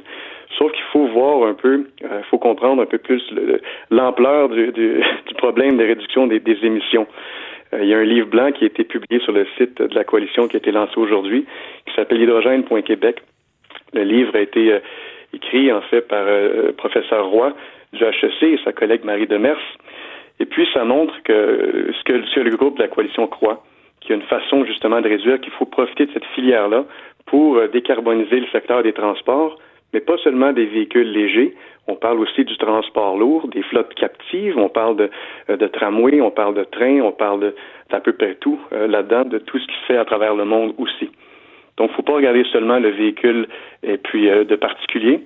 [0.57, 3.59] Sauf qu'il faut voir un peu, il faut comprendre un peu plus le-
[3.91, 7.07] l'ampleur du, du- du problème de réduction des, des émissions.
[7.73, 9.93] Euh, il y a un livre blanc qui a été publié sur le site de
[9.93, 11.45] la coalition qui a été lancé aujourd'hui,
[11.85, 13.17] qui s'appelle hydrogène.québec.
[13.93, 14.79] Le livre a été euh,
[15.33, 17.53] écrit en fait par euh, professeur Roy
[17.91, 19.59] du HEC et sa collègue Marie Demers.
[20.39, 23.63] Et puis, ça montre que ce que, ce que le groupe de la coalition croit,
[23.99, 26.85] qu'il y a une façon justement de réduire, qu'il faut profiter de cette filière-là
[27.25, 29.57] pour euh, décarboniser le secteur des transports,
[29.93, 31.55] mais pas seulement des véhicules légers.
[31.87, 35.09] On parle aussi du transport lourd, des flottes captives, on parle de,
[35.49, 37.53] euh, de tramways, on parle de trains, on parle
[37.89, 40.45] d'à peu près tout euh, là-dedans, de tout ce qui se fait à travers le
[40.45, 41.09] monde aussi.
[41.77, 43.47] Donc, il ne faut pas regarder seulement le véhicule
[43.83, 45.21] et puis euh, de particulier,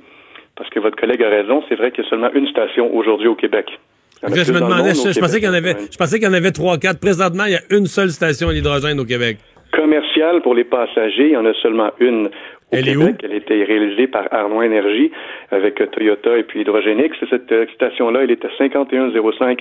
[0.56, 3.28] parce que votre collègue a raison, c'est vrai qu'il y a seulement une station aujourd'hui
[3.28, 3.78] au Québec.
[4.24, 6.52] Je me demandais, je, pensais qu'il y en avait, je pensais qu'il y en avait
[6.52, 7.00] trois, quatre.
[7.00, 9.38] Présentement, il y a une seule station à l'hydrogène au Québec.
[9.74, 12.28] Commercial pour les passagers, il y en a seulement une.
[12.28, 13.26] Au Elle est Québec, où?
[13.26, 15.12] Elle a été réalisée par Arnois Énergie
[15.52, 17.16] avec Toyota et puis Hydrogénix.
[17.30, 19.60] Cette euh, station-là, elle est à 5105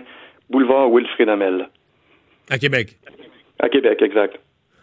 [0.50, 1.68] boulevard Wilfrid Amel.
[2.50, 2.96] À Québec.
[3.58, 4.38] À Québec, exact.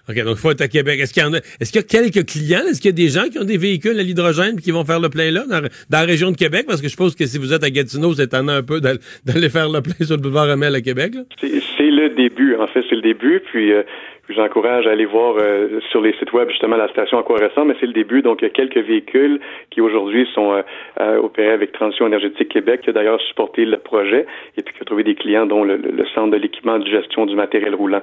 [0.10, 1.00] OK, donc il faut être à Québec.
[1.00, 2.66] Est-ce qu'il y en a, est-ce qu'il y a quelques clients?
[2.68, 5.00] Est-ce qu'il y a des gens qui ont des véhicules à l'hydrogène qui vont faire
[5.00, 6.66] le plein là, dans, la région de Québec?
[6.68, 9.50] Parce que je suppose que si vous êtes à Gatineau, c'est étonnant un peu d'aller
[9.50, 11.14] faire le plein sur le boulevard Amel à Québec.
[11.42, 12.56] C'est le début.
[12.56, 13.40] En fait, c'est le début.
[13.52, 13.84] Puis, euh,
[14.30, 17.24] je vous encourage à aller voir euh, sur les sites web justement la station à
[17.24, 17.70] quoi ressemble.
[17.74, 18.22] Mais c'est le début.
[18.24, 20.62] Donc, il y a quelques véhicules qui aujourd'hui sont euh,
[21.02, 24.26] euh, opérés avec Transition énergétique Québec, qui a d'ailleurs supporté le projet
[24.58, 26.88] et puis qui a trouvé des clients, dont le, le- le centre de l'équipement de
[26.90, 28.02] gestion du matériel roulant.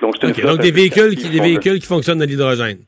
[0.00, 2.78] Donc, c'est donc des véhicules, qui, des véhicules qui fonctionnent à l'hydrogène.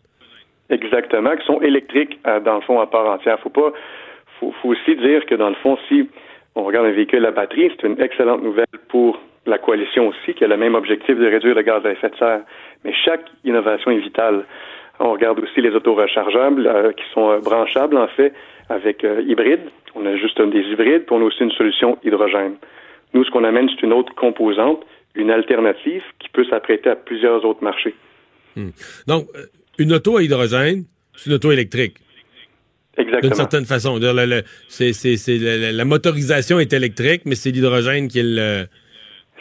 [0.69, 3.39] Exactement, qui sont électriques euh, dans le fond à part entière.
[3.41, 3.73] Faut pas,
[4.39, 6.09] faut, faut aussi dire que dans le fond, si
[6.55, 10.45] on regarde un véhicule à batterie, c'est une excellente nouvelle pour la coalition aussi, qui
[10.45, 12.41] a le même objectif de réduire le gaz à effet de serre.
[12.85, 14.45] Mais chaque innovation est vitale.
[14.99, 18.33] On regarde aussi les autos rechargeables euh, qui sont euh, branchables en fait
[18.69, 19.71] avec euh, hybrides.
[19.95, 22.57] On a juste des hybrides, puis on a aussi une solution hydrogène.
[23.15, 24.85] Nous, ce qu'on amène, c'est une autre composante,
[25.15, 27.95] une alternative qui peut s'apprêter à plusieurs autres marchés.
[29.07, 29.47] Donc, euh,
[29.79, 30.85] une auto à hydrogène,
[31.17, 31.97] c'est une auto électrique.
[32.99, 33.21] Exactement.
[33.29, 33.99] D'une certaine façon.
[33.99, 38.23] Le- c'est- c'est- c'est- la, la- la motorisation est électrique, mais c'est l'hydrogène qui est
[38.25, 38.65] le.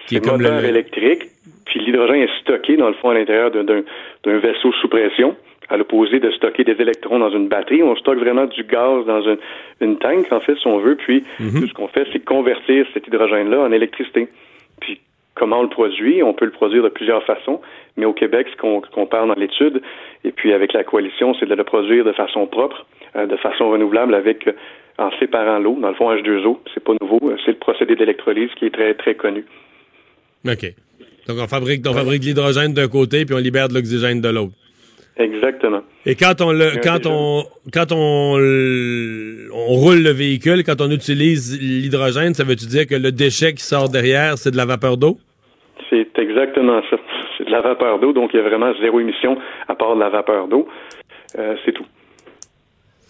[0.07, 0.67] Qui est C'est comme moteur le.
[0.69, 1.23] électrique,
[1.65, 3.81] puis l'hydrogène est stocké, dans le fond, à l'intérieur d'un- d'un
[4.23, 5.35] d'un vaisseau sous pression.
[5.69, 9.21] À l'opposé de stocker des électrons dans une batterie, on stocke vraiment du gaz dans
[9.21, 9.37] une,
[9.81, 11.61] une tank, en fait, si on veut, puis Mhm.
[11.61, 14.27] tout ce qu'on fait, c'est convertir cet hydrogène-là en électricité.
[14.81, 14.99] Puis
[15.39, 16.21] comment on le produit?
[16.21, 17.61] On peut le produire de plusieurs façons,
[17.97, 19.81] mais au Québec, ce qu'on parle dans l'étude,
[20.23, 22.85] et puis avec la coalition, c'est de le produire de façon propre,
[23.15, 24.51] euh, de façon renouvelable, avec euh,
[24.97, 25.77] en séparant l'eau.
[25.79, 28.93] Dans le fond, H2O, c'est pas nouveau, euh, c'est le procédé d'électrolyse qui est très,
[28.93, 29.45] très connu.
[30.45, 30.65] OK.
[31.27, 34.53] Donc, on fabrique, on fabrique l'hydrogène d'un côté, puis on libère de l'oxygène de l'autre.
[35.17, 35.81] Exactement.
[36.05, 38.37] Et quand on le, quand on, quand on,
[39.53, 43.63] on roule le véhicule, quand on utilise l'hydrogène, ça veut-tu dire que le déchet qui
[43.63, 45.17] sort derrière, c'est de la vapeur d'eau?
[45.89, 46.97] C'est exactement ça.
[47.37, 49.37] C'est de la vapeur d'eau, donc il y a vraiment zéro émission
[49.67, 50.67] à part de la vapeur d'eau.
[51.37, 51.85] Euh, c'est tout.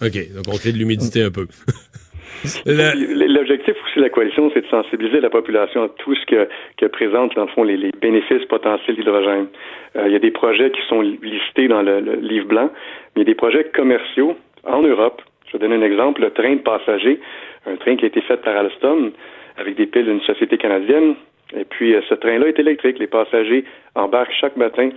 [0.01, 0.33] OK.
[0.35, 1.47] Donc, on crée de l'humidité un peu.
[2.65, 6.85] L'objectif aussi de la coalition, c'est de sensibiliser la population à tout ce que, que
[6.85, 9.47] présente, dans le fond, les, les bénéfices potentiels d'hydrogène.
[9.95, 12.69] Euh, il y a des projets qui sont listés dans le, le livre blanc,
[13.15, 15.21] mais il y a des projets commerciaux en Europe.
[15.47, 16.21] Je vais donner un exemple.
[16.21, 17.19] Le train de passagers,
[17.65, 19.11] un train qui a été fait par Alstom
[19.57, 21.15] avec des piles d'une société canadienne.
[21.57, 22.99] Et puis, euh, ce train-là est électrique.
[22.99, 23.63] Les passagers
[23.95, 24.89] embarquent chaque matin,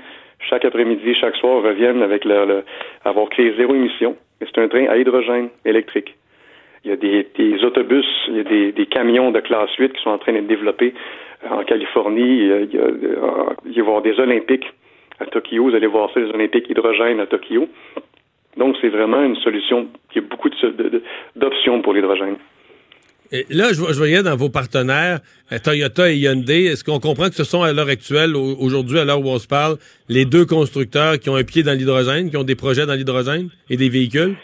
[0.51, 2.63] chaque après-midi, chaque soir, reviennent avec leur, leur-
[3.05, 4.17] avoir créé zéro émission.
[4.41, 6.15] C'est un train à hydrogène électrique.
[6.85, 9.93] Il y a des, des autobus, il y a des, des camions de classe 8
[9.93, 10.95] qui sont en train d'être développés
[11.45, 12.39] euh, en Californie.
[12.41, 14.67] Il y, a, il, y a, euh, y des Olympiques
[15.21, 15.63] à Tokyo.
[15.65, 17.69] Vous allez voir ça, les Olympiques hydrogène à Tokyo.
[18.57, 19.87] Donc, c'est vraiment une solution.
[20.15, 21.03] Y a beaucoup de- de- de-
[21.37, 22.37] d'options pour l'hydrogène.
[23.35, 25.21] Et là, je, voyais dans vos partenaires,
[25.53, 28.99] euh, Toyota et Hyundai, est-ce qu'on comprend que ce sont à l'heure actuelle, au- aujourd'hui,
[28.99, 29.77] à l'heure où on se parle,
[30.11, 33.49] les deux constructeurs qui ont un pied dans l'hydrogène, qui ont des projets dans l'hydrogène
[33.71, 34.35] et des véhicules?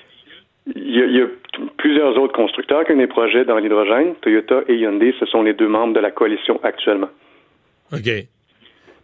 [0.75, 1.33] Il y, a, il y a t-
[1.77, 4.15] plusieurs autres constructeurs qui ont des projets dans l'hydrogène.
[4.23, 7.11] Toyota et Hyundai, ce sont les deux membres de la coalition actuellement.
[7.93, 8.07] OK.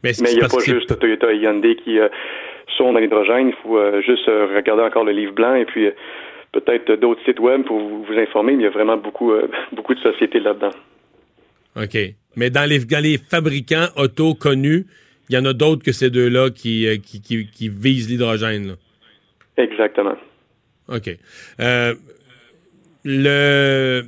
[0.03, 2.09] Mais, il n'y a pas juste Toyota et Hyundai qui euh,
[2.79, 3.49] sont dans l'hydrogène.
[3.49, 5.89] Il faut euh, juste euh, regarder encore le livre blanc et puis
[6.55, 8.53] peut-être d'autres sites web pour vous, vous informer.
[8.53, 10.71] Mais il y a vraiment beaucoup, euh, beaucoup de sociétés là-dedans.
[11.77, 11.97] OK.
[12.37, 14.87] Mais dans les, dans les fabricants auto connus,
[15.29, 18.77] il y en a d'autres que ces deux-là qui, euh, qui, qui, qui visent l'hydrogène.
[19.57, 20.17] Exactement.
[20.89, 21.11] OK.
[21.61, 21.95] Euh,
[23.05, 24.05] le,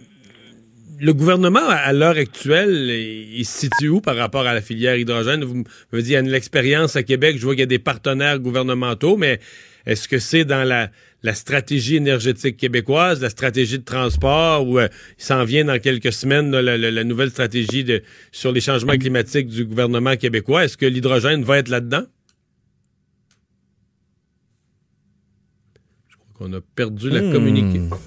[0.98, 5.44] le gouvernement, à, l'heure actuelle, il, se situe où par rapport à la filière hydrogène?
[5.44, 5.62] Vous me
[6.00, 8.38] dites, il y a une expérience à Québec, je vois qu'il y a des partenaires
[8.38, 9.40] gouvernementaux, mais
[9.84, 10.90] est-ce que c'est dans la,
[11.22, 14.88] la stratégie énergétique québécoise, la stratégie de transport, ou euh,
[15.18, 18.60] il s'en vient dans quelques semaines là, la, la- la nouvelle stratégie de, sur les
[18.60, 20.64] changements climatiques du gouvernement québécois?
[20.64, 22.04] Est-ce que l'hydrogène va être là-dedans?
[26.08, 27.32] Je crois qu'on a perdu la Hmm.
[27.32, 27.98] communication.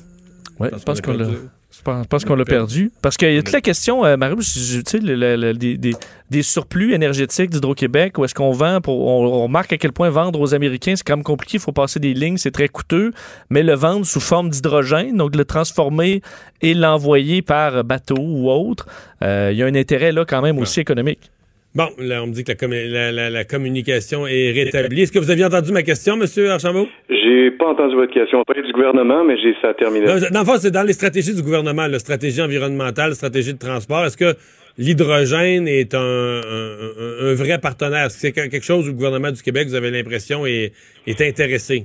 [0.58, 1.30] Parce je pense qu'on l'a.
[1.72, 2.92] Je pense, qu'on l'a perdu.
[3.02, 5.78] Parce qu'il y a toute la question, euh, je- tu sais, le- le- le- des,
[5.78, 9.08] des- surplus énergétiques d'Hydro-Québec, où est-ce qu'on vend pour.
[9.08, 11.58] On, on remarque à quel point vendre aux Américains, c'est quand même compliqué.
[11.58, 13.12] Il faut passer des lignes, c'est très coûteux.
[13.52, 16.22] Mais le vendre sous forme d'hydrogène, donc le transformer
[16.62, 18.88] et l'envoyer par bateau ou autre,
[19.24, 21.30] euh, il y a un intérêt là quand même aussi économique.
[21.76, 25.04] Bon, là, on me dit que la, commu- la- la- la communication est rétablie.
[25.04, 26.88] Est-ce que vous aviez entendu ma question, Monsieur Archambault?
[27.10, 28.42] J'ai pas entendu votre question.
[28.44, 30.06] Pas du gouvernement, mais j'ai ça terminé.
[30.08, 34.04] Dans le fond, c'est dans les stratégies du gouvernement, la stratégie environnementale, stratégie de transport.
[34.06, 34.34] Est-ce que
[34.80, 38.06] l'hydrogène est un, un- un- un vrai partenaire?
[38.08, 40.72] Est-ce que c'est quelque chose où le gouvernement du Québec, vous avez l'impression, est,
[41.06, 41.84] est intéressé?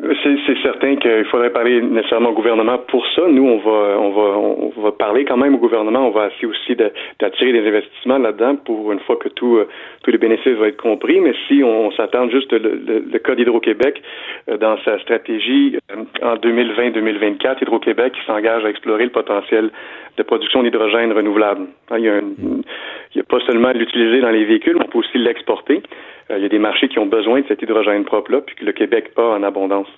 [0.00, 0.59] C'est
[0.90, 3.22] certain qu'il faudrait parler nécessairement au gouvernement pour ça.
[3.28, 6.06] Nous, on va, on va, on va parler quand même au gouvernement.
[6.06, 9.68] On va essayer aussi d'attirer des investissements là-dedans pour une fois que tout, euh,
[10.02, 11.20] tous les bénéfices vont être compris.
[11.20, 14.02] Mais si on, s'attend juste le, cas d'Hydro-Québec
[14.48, 19.70] euh, dans sa stratégie euh, en 2020-2024, Hydro-Québec s'engage à explorer le potentiel
[20.16, 21.66] de production d'hydrogène renouvelable.
[21.90, 25.82] Hein, Il y a, pas seulement l'utiliser dans les véhicules, on peut aussi l'exporter.
[26.30, 28.72] Il y a des marchés qui ont besoin de cet hydrogène propre-là, puis que le
[28.72, 29.88] Québec a en abondance.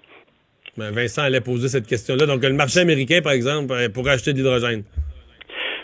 [0.76, 2.24] Ben, Vincent allait poser cette question-là.
[2.26, 4.82] Donc, le marché américain, par exemple, euh, pourrait acheter de l'hydrogène.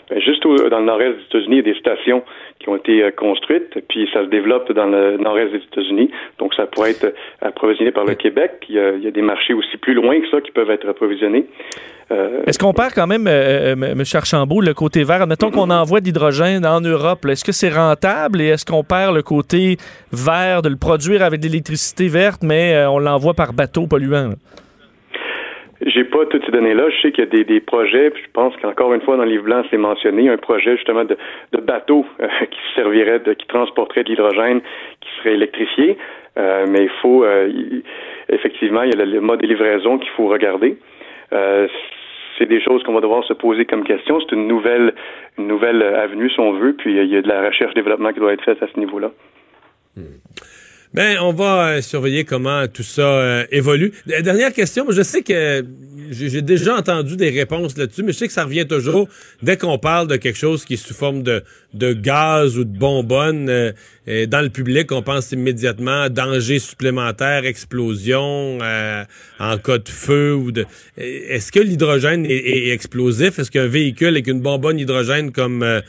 [0.09, 2.23] Ben, juste au- dans le nord-est des États-Unis, il y a des stations
[2.59, 6.09] qui ont été euh, construites, puis ça se développe dans le nord-est des États-Unis.
[6.39, 7.11] Donc, ça pourrait être euh,
[7.47, 8.53] approvisionné par le Québec.
[8.61, 10.89] Puis, euh, il y a des marchés aussi plus loin que ça qui peuvent être
[10.89, 11.45] approvisionnés.
[12.11, 14.03] Euh, Est-ce qu'on perd quand même, euh, euh, M.
[14.15, 15.21] Archambault, le côté vert?
[15.21, 17.23] Admettons qu'on envoie de l'hydrogène en Europe.
[17.27, 19.77] Est-ce que c'est rentable et est-ce qu'on perd le côté
[20.11, 24.29] vert de le produire avec de l'électricité verte, mais euh, on l'envoie par bateau polluant?
[24.29, 24.35] là?
[25.85, 26.89] J'ai pas toutes ces données-là.
[26.89, 29.29] Je sais qu'il y a des, projets, puis je pense qu'encore une fois, dans le
[29.29, 31.17] livre blanc, c'est mentionné, un projet justement de,
[31.61, 34.61] bateau euh, qui servirait, de, qui transporterait de l'hydrogène,
[34.99, 35.97] qui serait électrifié.
[36.37, 37.49] Euh, mais il faut, euh,
[38.29, 40.77] effectivement, il y a le, mode de livraison qu'il faut regarder.
[41.33, 41.67] Euh,
[42.37, 44.19] c'est des choses qu'on va devoir se poser comme question.
[44.21, 44.93] C'est une nouvelle,
[45.37, 48.33] une nouvelle avenue, si on veut, puis il y a de la recherche-développement qui doit
[48.33, 49.11] être faite à ce niveau-là.
[50.93, 53.93] Ben, on va euh, surveiller comment tout ça euh, évolue.
[54.09, 55.63] Euh, Dernière question, je sais que
[56.09, 59.07] j'ai déjà entendu des réponses là-dessus, mais je sais que ça revient toujours
[59.43, 61.43] dès qu'on parle de quelque chose qui est sous forme de,
[61.75, 67.45] de gaz ou de bonbonne euh, dans le public, on pense immédiatement à danger supplémentaire,
[67.45, 69.03] explosion euh,
[69.39, 70.65] en cas de feu ou de.
[70.97, 73.37] Est-ce que l'hydrogène est, est explosif?
[73.37, 75.81] Est-ce qu'un véhicule avec une bonbonne hydrogène comme euh,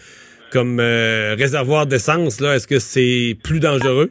[0.52, 4.10] comme réservoir d'essence là, est-ce que c'est plus dangereux?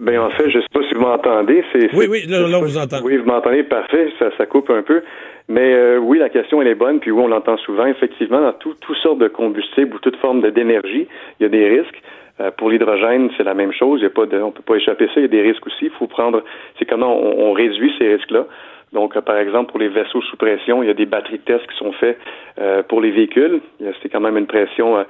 [0.00, 1.62] Ben en fait, je sais pas si vous m'entendez.
[1.72, 2.96] C'est, Oui, c'est- oui, là, là, on vous si- entend.
[3.04, 4.08] Oui, vous m'entendez, parfait.
[4.18, 5.02] Ça, ça coupe un peu.
[5.48, 7.00] Mais euh, oui, la question elle est bonne.
[7.00, 7.84] Puis oui, on l'entend souvent.
[7.86, 11.06] Effectivement, dans tout, toutes sortes de combustibles ou toute forme d'énergie,
[11.38, 12.00] il y a des risques.
[12.40, 14.00] Euh, pour l'hydrogène, c'est la même chose.
[14.00, 15.14] Il y a pas de, on peut pas échapper à ça.
[15.16, 15.84] Il y a des risques aussi.
[15.86, 16.42] Il faut prendre.
[16.78, 18.46] C'est comment on, on réduit ces risques-là.
[18.94, 21.44] Donc, euh, par exemple, pour les vaisseaux sous pression, il y a des batteries de
[21.44, 22.16] tests qui sont faits
[22.58, 23.60] euh, pour les véhicules.
[24.02, 24.96] C'est quand même une pression.
[24.96, 25.02] euh,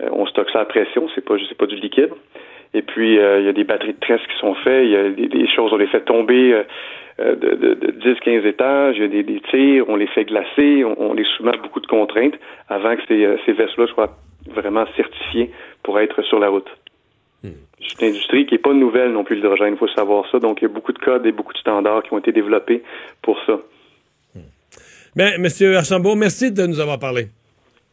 [0.00, 1.08] euh, on stocke ça à pression.
[1.16, 2.10] C'est pas, c'est pas du liquide.
[2.74, 4.84] Et puis, euh, il y a des batteries de tresse qui sont faites.
[4.84, 6.62] Il y a des, des choses, on les fait tomber euh,
[7.20, 8.96] euh, de, de, de 10-15 étages.
[8.96, 10.84] Il y a des, des tirs, on les fait glacer.
[10.84, 12.34] On, on les soumet à beaucoup de contraintes
[12.68, 14.16] avant que ces, ces vaisseaux-là soient
[14.54, 15.50] vraiment certifiés
[15.82, 16.68] pour être sur la route.
[17.80, 20.40] C'est une industrie qui n'est pas nouvelle non plus, l'hydrogène, il faut savoir ça.
[20.40, 22.82] Donc, il y a beaucoup de codes et beaucoup de standards qui ont été développés
[23.22, 23.58] pour ça.
[25.14, 27.28] Ben, Monsieur Archambault, merci de nous avoir parlé.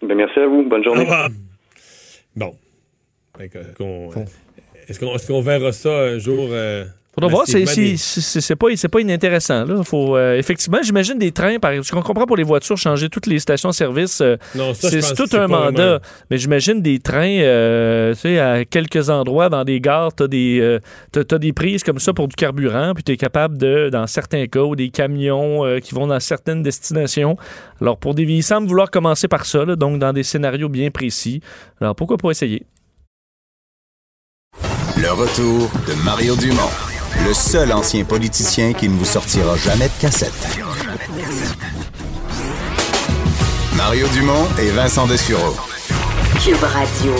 [0.01, 0.63] Ben, merci à vous.
[0.63, 1.01] Bonne Au journée.
[1.03, 1.29] revoir.
[2.35, 2.51] Bon.
[3.37, 4.09] Fait que, qu'on-
[4.87, 6.47] Est-ce qu'on verra ça un jour?
[6.51, 7.97] euh, Faudra voir, c'est des-
[8.57, 9.63] pas, c'est pas inintéressant.
[9.63, 9.81] Là.
[9.85, 13.27] Faut, euh, effectivement, j'imagine des trains, par exemple, je comprends pour les voitures, changer toutes
[13.27, 14.35] les stations-service, euh,
[14.73, 15.71] c'est tout un mandat.
[15.87, 20.27] vraiment- Mais j'imagine des trains, euh, tu sais, à quelques endroits, dans des gares, t'as
[20.27, 20.79] des, euh,
[21.13, 24.45] t'as- t'as des prises comme ça pour du carburant, puis t'es capable de, dans certains
[24.47, 27.37] cas, ou des camions qui vont dans certaines destinations.
[27.79, 30.91] Alors, pour des, il semble vouloir commencer par ça, là, donc dans des scénarios bien
[30.91, 31.39] précis.
[31.79, 32.63] Alors, pourquoi pas essayer?
[34.97, 36.71] Le retour de Mario Dumont,
[37.27, 40.31] le seul ancien politicien qui ne vous sortira jamais de cassette.
[43.75, 45.55] Mario Dumont et Vincent Dessureau.
[46.43, 47.13] Cube Radio.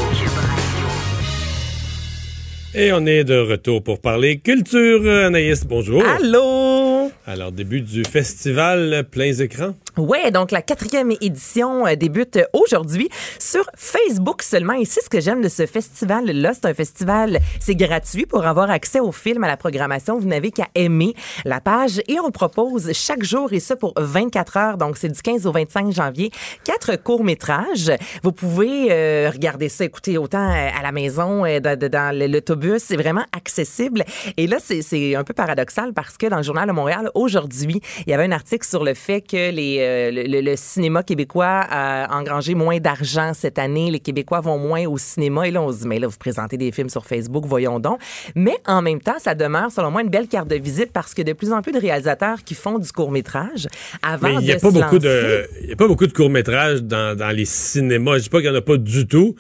[2.74, 5.02] Et on est de retour pour parler culture.
[5.04, 6.04] Euh, Anaïs, bonjour.
[6.06, 7.12] Allô?
[7.26, 9.76] Alors, début du festival Pleins écrans.
[9.98, 13.08] Ouais, donc la quatrième édition euh, débute aujourd'hui
[13.39, 14.74] sur Facebook seulement.
[14.74, 16.54] Et c'est ce que j'aime de ce festival-là.
[16.54, 20.20] C'est un festival, c'est gratuit pour avoir accès au film, à la programmation.
[20.20, 21.14] Vous n'avez qu'à aimer
[21.46, 24.78] la page et on propose chaque jour et ça pour 24 heures.
[24.78, 26.30] Donc c'est du 15 au 25 janvier.
[26.66, 27.93] Quatre courts-métrages.
[28.22, 32.84] Vous pouvez euh, regarder ça, écouter autant euh, à la maison, dans, dans l'autobus.
[32.84, 34.04] C'est vraiment accessible.
[34.36, 38.12] Et là, c'est un peu paradoxal parce que dans le Journal de Montréal, aujourd'hui, il
[38.12, 42.56] y avait un article sur le fait que les, euh, le, cinéma québécois a engrangé
[42.56, 43.92] moins d'argent cette année.
[43.92, 45.48] Les Québécois vont moins au cinéma.
[45.48, 48.00] Et là, on se dit, mais là, vous présentez des films sur Facebook, voyons donc.
[48.36, 51.22] Mais en même temps, ça demeure, selon moi, une belle carte de visite parce que
[51.22, 53.68] de plus en plus de réalisateurs qui font du court-métrage
[54.02, 55.88] avant Mais il n'y a de pas se beaucoup lancer- de, il y a pas
[55.88, 58.18] beaucoup de courts-métrages dans, dans les cinémas.
[58.18, 59.36] Je dis pas qu'il y en a pas du tout,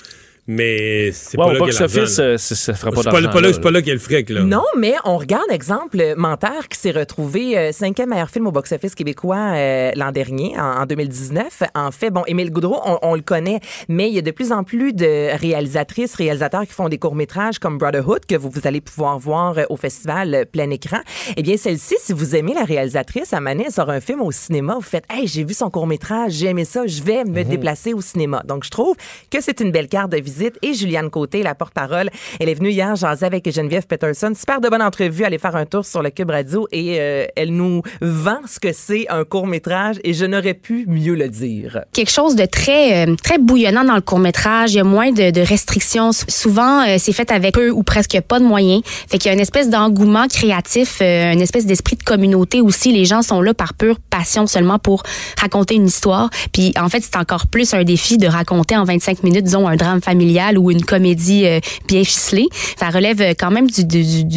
[0.47, 2.29] mais c'est Ouais, pas là qu'il y a box-office, l'argent, là.
[2.29, 3.29] euh, ça fera pas C'est pas, d'argent.
[3.31, 4.41] pas là, là, c'est pas là qu'il y a le fric, là.
[4.41, 8.93] Non, mais on regarde, exemple, Menteur qui s'est retrouvé euh, cinquième meilleur film au box-office
[8.95, 11.63] québécois euh, l'an dernier, en, en 2019.
[11.73, 14.51] En fait, bon, Émile Goudreau, on, on le connaît, mais il y a de plus
[14.51, 18.81] en plus de réalisatrices, réalisateurs qui font des courts-métrages comme Brotherhood, que vous, vous allez
[18.81, 20.99] pouvoir voir euh, au festival euh, plein écran.
[21.37, 24.31] Eh bien, celle-ci, si vous aimez la réalisatrice, à Manet, elle sort un film au
[24.31, 27.93] cinéma, vous faites «Hey, j'ai vu son court-métrage, j'ai aimé ça, je vais me déplacer
[27.93, 28.95] au cinéma.» Donc, je trouve
[29.31, 30.34] que c'est une belle carte de visite.
[30.61, 32.09] Et Juliane Côté, la porte-parole,
[32.39, 34.33] elle est venue hier jaser avec Geneviève Peterson.
[34.35, 37.53] Super de bonne entrevue, aller faire un tour sur le Cube Radio et euh, elle
[37.55, 41.81] nous vend ce que c'est un court-métrage et je n'aurais pu mieux le dire.
[41.93, 44.73] quelque chose de très euh, très bouillonnant dans le court métrage.
[44.73, 46.11] Il y a moins de, de restrictions.
[46.11, 48.81] Souvent, euh, c'est fait avec peu ou presque pas de moyens.
[48.85, 52.91] Fait qu'il y a une espèce d'engouement créatif, euh, une espèce d'esprit de communauté aussi.
[52.91, 55.03] Les gens sont là par pure passion seulement pour
[55.39, 56.29] raconter une histoire.
[56.51, 59.75] Puis en fait, c'est encore plus un défi de raconter en 25 minutes, disons, un
[59.75, 60.24] drame familial
[60.57, 62.47] ou une comédie euh, bien ficelée.
[62.79, 63.83] Ça relève euh, quand même du,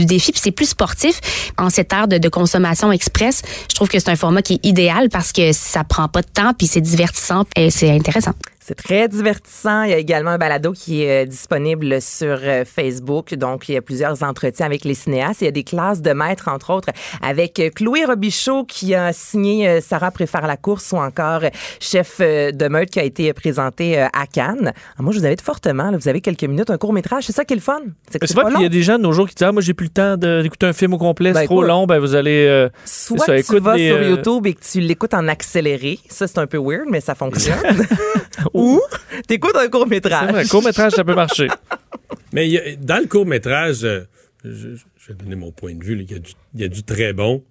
[0.07, 0.33] défi.
[0.33, 1.21] Puis c'est plus sportif
[1.57, 3.43] en cette ère de, de consommation express.
[3.71, 6.29] Je trouve que c'est un format qui est idéal parce que ça prend pas de
[6.29, 8.33] temps puis c'est divertissant et c'est intéressant.
[8.69, 9.85] C'est très divertissant.
[9.85, 13.33] Il y a également un balado qui est euh, disponible sur euh, Facebook.
[13.33, 15.41] Donc, il y a plusieurs entretiens avec les cinéastes.
[15.41, 16.91] Il y a des classes de maîtres, entre autres,
[17.23, 21.45] avec euh, Chloé Robichaud qui a signé Sarah préfère la course ou encore
[21.81, 24.75] Chef de meute qui a été présenté à Cannes.
[24.99, 25.91] Ah, moi, je vous invite fortement.
[25.91, 25.97] là.
[25.97, 27.25] vous avez quelques minutes, un court-métrage.
[27.25, 27.81] C'est ça qui est le fun.
[28.11, 29.73] C'est vrai qu'il y a des gens de nos jours qui disent Ah, moi, j'ai
[29.73, 31.87] plus le temps d'écouter un film au complet, c'est Ben, trop long.
[31.87, 32.47] Ben, vous allez.
[32.47, 35.99] euh, Soit ça, tu vas des, sur YouTube et que tu l'écoutes en accéléré.
[36.11, 37.57] Ça, c'est un peu weird, mais ça fonctionne.
[38.59, 38.81] Ou
[39.27, 40.31] t'écoutes un C'est court-métrage?
[40.31, 41.49] vrai, court-métrage, ça peut marcher.
[42.33, 44.01] Mais il y a- dans le court-métrage, euh,
[44.45, 44.51] je,
[44.99, 46.83] je vais donner mon point de vue, il y, a du- il y a du
[46.83, 47.43] très bon,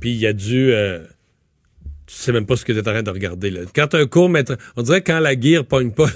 [0.00, 0.72] puis il y a du...
[0.72, 1.00] euh,
[2.06, 3.50] tu sais même pas ce que tu es en train de regarder.
[3.50, 3.60] Là.
[3.74, 4.58] Quand un court-métrage...
[4.76, 6.08] On dirait quand la guire pogne pas.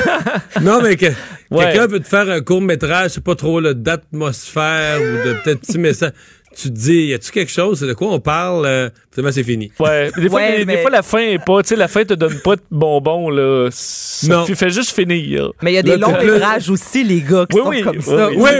[0.62, 1.06] non, mais que,
[1.50, 1.66] Ouais.
[1.66, 6.12] quelqu'un veut te faire un court-métrage, c'est pas trop d'atmosphère ou de peut-être petits messages.
[6.56, 7.80] Tu te dis, y a-tu quelque chose?
[7.80, 8.64] C'est de quoi on parle?
[8.66, 9.72] Euh, finalement, c'est fini.
[9.80, 10.10] Ouais.
[10.16, 11.62] Des fois, Ouais, des, des mais- fois, la fin est pas.
[11.62, 13.68] Tu sais, la fin te donne pas de bonbons, là.
[13.72, 14.46] Ça Non.
[14.46, 15.50] fait- juste finir.
[15.62, 17.96] Mais il y a des longs métrages aussi, les gars, qui Oui, sont oui, comme
[17.96, 18.28] oui, ça.
[18.30, 18.36] oui.
[18.38, 18.50] Oui,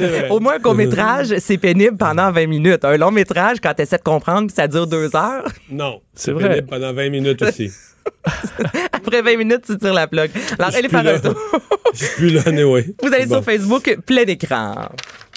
[0.00, 0.06] oui.
[0.30, 2.84] Au moins, un court-métrage, c'est pénible pendant 20 minutes.
[2.84, 5.44] Un long métrage, quand tu essaies de comprendre, ça dure deux heures.
[5.70, 6.00] Non.
[6.14, 6.48] C'est vrai.
[6.48, 7.70] pénible Pendant 20 minutes aussi.
[8.92, 10.30] Après 20 minutes, tu tires la plug.
[10.58, 11.14] Alors, Je allez suis faire là.
[11.14, 11.34] un tour.
[11.94, 12.86] Je suis plus là, anyway.
[13.02, 13.36] Vous allez Bon.
[13.36, 14.88] sur Facebook, plein écran.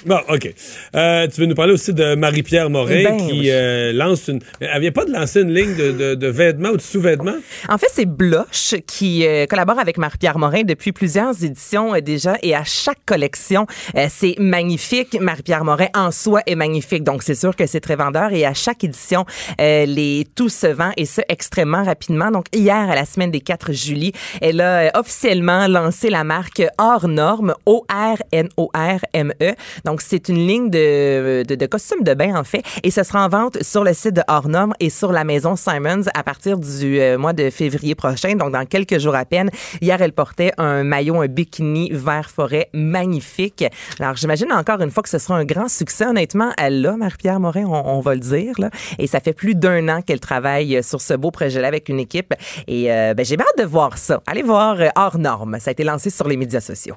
[0.05, 0.53] Bon, OK.
[0.95, 3.49] Euh, tu veux nous parler aussi de Marie-Pierre Morin Ben qui oui.
[3.51, 4.39] euh, lance une...
[4.59, 7.35] Elle vient pas de lancer une ligne de, de- de vêtements ou de sous-vêtements?
[7.69, 12.35] En fait, c'est Bloch qui euh, collabore avec Marie-Pierre Morin depuis plusieurs éditions euh, déjà
[12.41, 15.17] et à chaque collection, euh, c'est magnifique.
[15.19, 18.53] Marie-Pierre Morin en soi est magnifique, donc c'est sûr que c'est très vendeur et à
[18.53, 19.25] chaque édition,
[19.61, 22.31] euh, les tout se vend et ce extrêmement rapidement.
[22.31, 27.07] Donc hier, à la semaine des 4 juillet, elle a officiellement lancé la marque Hors
[27.07, 29.53] Norme, O-R-N-O-R-M-E.
[29.85, 33.29] Donc c'est une ligne de, de, costumes de bain en fait et ce sera en
[33.29, 34.47] vente sur le site de Hors
[34.79, 38.65] et sur la maison Simons à partir du euh, mois de février prochain, donc dans
[38.65, 39.49] quelques jours à peine.
[39.81, 43.63] Hier, elle portait un maillot, un bikini vert forêt magnifique.
[43.99, 46.05] Alors, j'imagine encore une fois que ce sera un grand succès.
[46.05, 48.53] Honnêtement, elle l'a, Marie-Pierre Morin, on, va le dire.
[48.59, 48.69] Là.
[48.99, 52.33] Et ça fait plus d'un an qu'elle travaille sur ce beau projet-là avec une équipe.
[52.67, 54.21] Et euh, ben, j'ai hâte de voir ça.
[54.27, 55.57] Allez voir euh, Hors Norme.
[55.59, 56.95] Ça a été lancé sur les médias sociaux.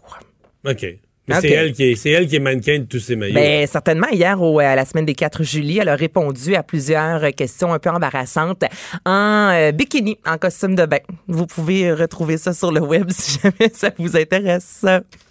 [0.65, 1.06] OK.
[1.29, 1.41] Mais OK.
[1.43, 3.35] c'est elle, qui est, elle qui est mannequin de tous ces maillots.
[3.35, 7.25] Ben, certainement, hier, au, à la semaine des 4 juillet, elle a répondu à plusieurs
[7.25, 8.65] euh, questions un peu embarrassantes
[9.05, 11.01] en euh, bikini, en costume de bain.
[11.27, 14.85] Vous pouvez retrouver ça sur le web si jamais ça vous intéresse.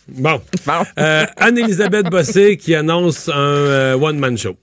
[0.07, 0.41] Bon.
[0.65, 0.83] Bon.
[0.99, 4.55] Euh, Anne-Elisabeth Bossé qui annonce un euh, one-man show.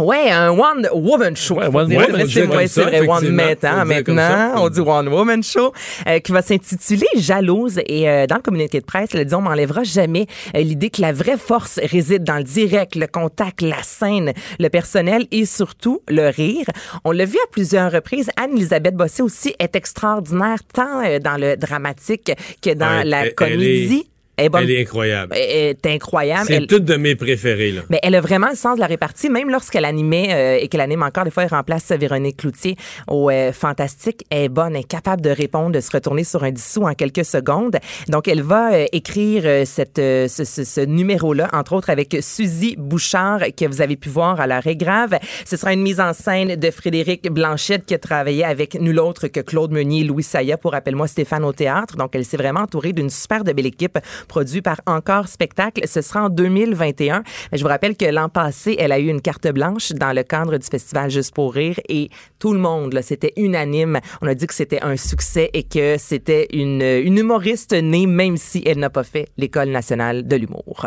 [0.00, 1.56] Ouais, un One Woman Show.
[1.56, 4.54] Ouais, One Woman Show, c'est vrai, ça, c'est vrai, One maintenant, ça.
[4.56, 5.72] on dit One Woman Show,
[6.08, 7.78] euh, qui va s'intituler Jalouse.
[7.86, 10.26] Et euh, dans le communiqué de presse, elle dit on m'enlèvera jamais
[10.56, 14.68] euh, l'idée que la vraie force réside dans le direct, le contact, la scène, le
[14.68, 16.64] personnel et surtout le rire.
[17.04, 18.30] On l'a vu à plusieurs reprises.
[18.36, 22.32] Anne-Elisabeth Bossé aussi est extraordinaire, tant euh, dans le dramatique
[22.62, 24.06] que dans Ouais, la elle- elle comédie.
[24.40, 24.62] Elle est bonne.
[24.64, 25.34] Elle est incroyable.
[25.36, 26.44] Elle est incroyable.
[26.46, 27.82] C'est Elle- toutes de mes préférées, là.
[27.90, 30.80] mais elle a vraiment le sens de la répartie, même lorsqu'elle animait euh, et qu'elle
[30.80, 32.76] anime encore, des fois, elle remplace Véronique Cloutier
[33.08, 34.24] au euh, Fantastique.
[34.30, 36.94] Elle est bonne, elle est capable de répondre, de se retourner sur un dissous en
[36.94, 37.76] quelques secondes.
[38.08, 42.16] Donc, elle va euh, écrire euh, cette, euh, ce, ce- ce numéro-là, entre autres avec
[42.20, 45.18] Suzy Bouchard, que vous avez pu voir à l'arrêt grave.
[45.44, 49.28] Ce sera une mise en scène de Frédéric Blanchette, qui a travaillé avec nul autre
[49.28, 51.96] que Claude Meunier, Louis Saya, pour Appelle-moi Stéphane au théâtre.
[51.96, 53.98] Donc, elle s'est vraiment entourée d'une super de belle équipe
[54.30, 55.82] produite par Encore Spectacle.
[55.86, 57.22] Ce sera en 2021.
[57.50, 60.22] Mais je vous rappelle que l'an passé, elle a eu une carte blanche dans le
[60.22, 62.08] cadre du festival Juste pour rire et
[62.38, 63.98] tout le monde, c'était unanime.
[64.22, 68.36] On a dit que c'était un succès et que c'était une, une humoriste née, même
[68.36, 70.86] si elle n'a pas fait l'École nationale de l'humour.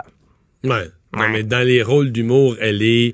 [0.63, 0.87] Ouais.
[1.15, 3.13] Non, mais dans les rôles d'humour, elle est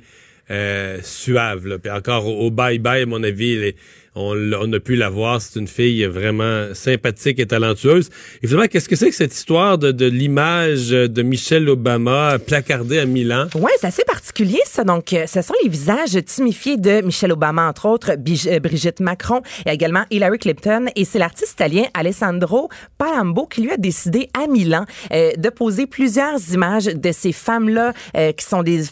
[0.52, 1.68] euh, suave.
[1.68, 1.80] Là.
[1.80, 3.76] Puis encore au au bye-bye, à mon avis, elle est-
[4.16, 5.41] on, a pu la voir.
[5.41, 8.10] C'est une fille vraiment sympathique et talentueuse.
[8.41, 13.05] Et finalement, qu'est-ce que c'est que cette histoire de, l'image de Michelle Obama placardée à
[13.05, 13.47] Milan?
[13.55, 14.84] Ouais, c'est assez particulier ça.
[14.84, 19.41] Donc, euh, ce sont les visages tumifiés de Michelle Obama, entre autres, euh, Brigitte Macron
[19.66, 20.88] et également Hillary Clinton.
[20.95, 25.88] Et c'est l'artiste italien Alessandro Palambo qui lui a décidé à Milan euh, de poser
[25.88, 27.93] plusieurs images de ces femmes-là
[28.38, 28.84] qui sont des,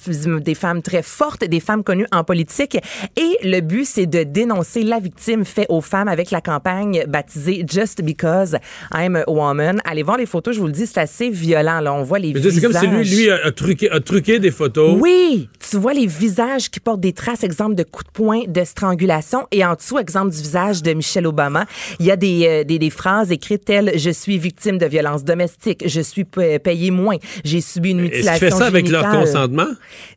[0.42, 2.78] des femmes très fortes, des femmes connues en politique.
[3.16, 7.64] Et le but, c'est de dénoncer la victime faite aux femmes avec la campagne baptisée
[7.66, 8.58] Just Because
[8.94, 9.80] I'm a Woman.
[9.86, 11.80] Allez voir les photos, je vous le dis, c'est assez violent.
[11.80, 12.74] Là, on voit les Mais C'est visages.
[12.74, 14.98] comme si lui, lui a, a truqué, a truqué des photos.
[15.00, 18.64] Oui, tu vois les visages qui portent des traces, exemple de coups de poing, de
[18.66, 21.66] strangulation, et en dessous, exemple du visage de Michelle Obama,
[22.02, 25.24] il y a des, euh, des, des phrases écrites telles «Je suis victime de violences
[25.24, 28.90] domestiques, je suis pa- payé moins, j'ai subi une Est-ce qu'il mutilation fait ça avec
[28.90, 29.68] leur consentement?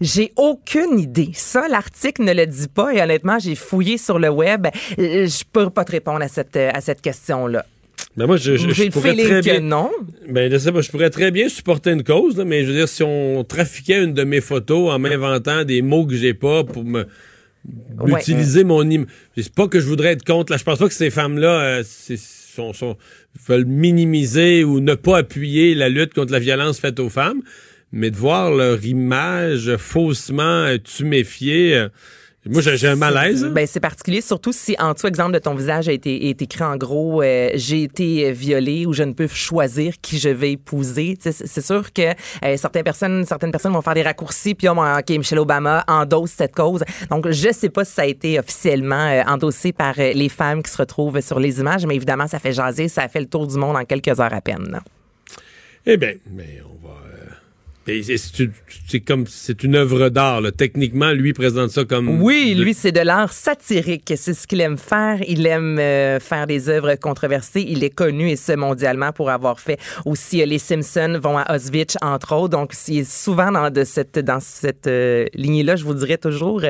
[0.01, 1.31] J'ai aucune idée.
[1.35, 4.67] Ça, l'article ne le dit pas, et honnêtement, j'ai fouillé sur le web.
[4.99, 7.65] Euh, Je peux pas te répondre à cette, euh, à cette question-là.
[8.17, 9.61] Ben moi, je, je, je pourrais très bien.
[9.61, 9.91] non?
[10.29, 12.77] Ben, je sais pas, je pourrais très bien supporter une cause, là, mais je veux
[12.77, 16.65] dire, si on trafiquait une de mes photos en m'inventant des mots que j'ai pas
[16.65, 17.07] pour me
[17.99, 18.19] Ouais.
[18.21, 19.05] utiliser mon im...
[19.37, 20.51] C'est pas que je voudrais être contre.
[20.51, 22.97] Là, je pense pas que ces femmes-là euh, c'est- sont, sont-
[23.47, 27.43] veulent minimiser ou ne pas appuyer la lutte contre la violence faite aux femmes,
[27.93, 31.75] mais de voir leur image faussement euh, tuméfiée.
[31.77, 31.89] euh,
[32.47, 33.45] moi, j'ai un malaise.
[33.53, 36.65] Ben, c'est particulier, surtout si en dessous exemple de ton visage a été est écrit
[36.65, 40.53] en gros euh, j'ai été euh, violée ou je ne peux choisir qui je vais
[40.53, 41.19] épouser.
[41.21, 42.01] C'est sûr que
[42.45, 46.31] euh, certaines personnes certaines personnes vont faire des raccourcis puis mon- ok Michelle Obama endosse
[46.31, 46.83] cette cause.
[47.11, 50.71] Donc je sais pas si ça a été officiellement euh, endossé par les femmes qui
[50.71, 53.47] se retrouvent sur les images, mais évidemment ça fait jaser, ça a fait le tour
[53.47, 54.81] du monde en quelques heures à peine.
[55.85, 56.95] Eh bien, mais on va.
[57.89, 58.03] Euh,
[58.87, 60.41] c'est- comme c'est une œuvre d'art.
[60.41, 60.53] là.
[60.53, 62.21] Techniquement, lui présente ça comme.
[62.23, 64.13] Oui, lui, c'est de l'art satirique.
[64.17, 65.19] C'est ce qu'il aime faire.
[65.27, 67.65] Il aime euh, faire des œuvres controversées.
[67.67, 71.55] Il est connu, et ce, mondialement, pour avoir fait aussi euh, Les Simpsons vont à
[71.57, 72.51] Auschwitz, entre autres.
[72.57, 76.63] Donc, il est souvent dans, de cette, dans cette euh, lignée-là, je vous dirais toujours.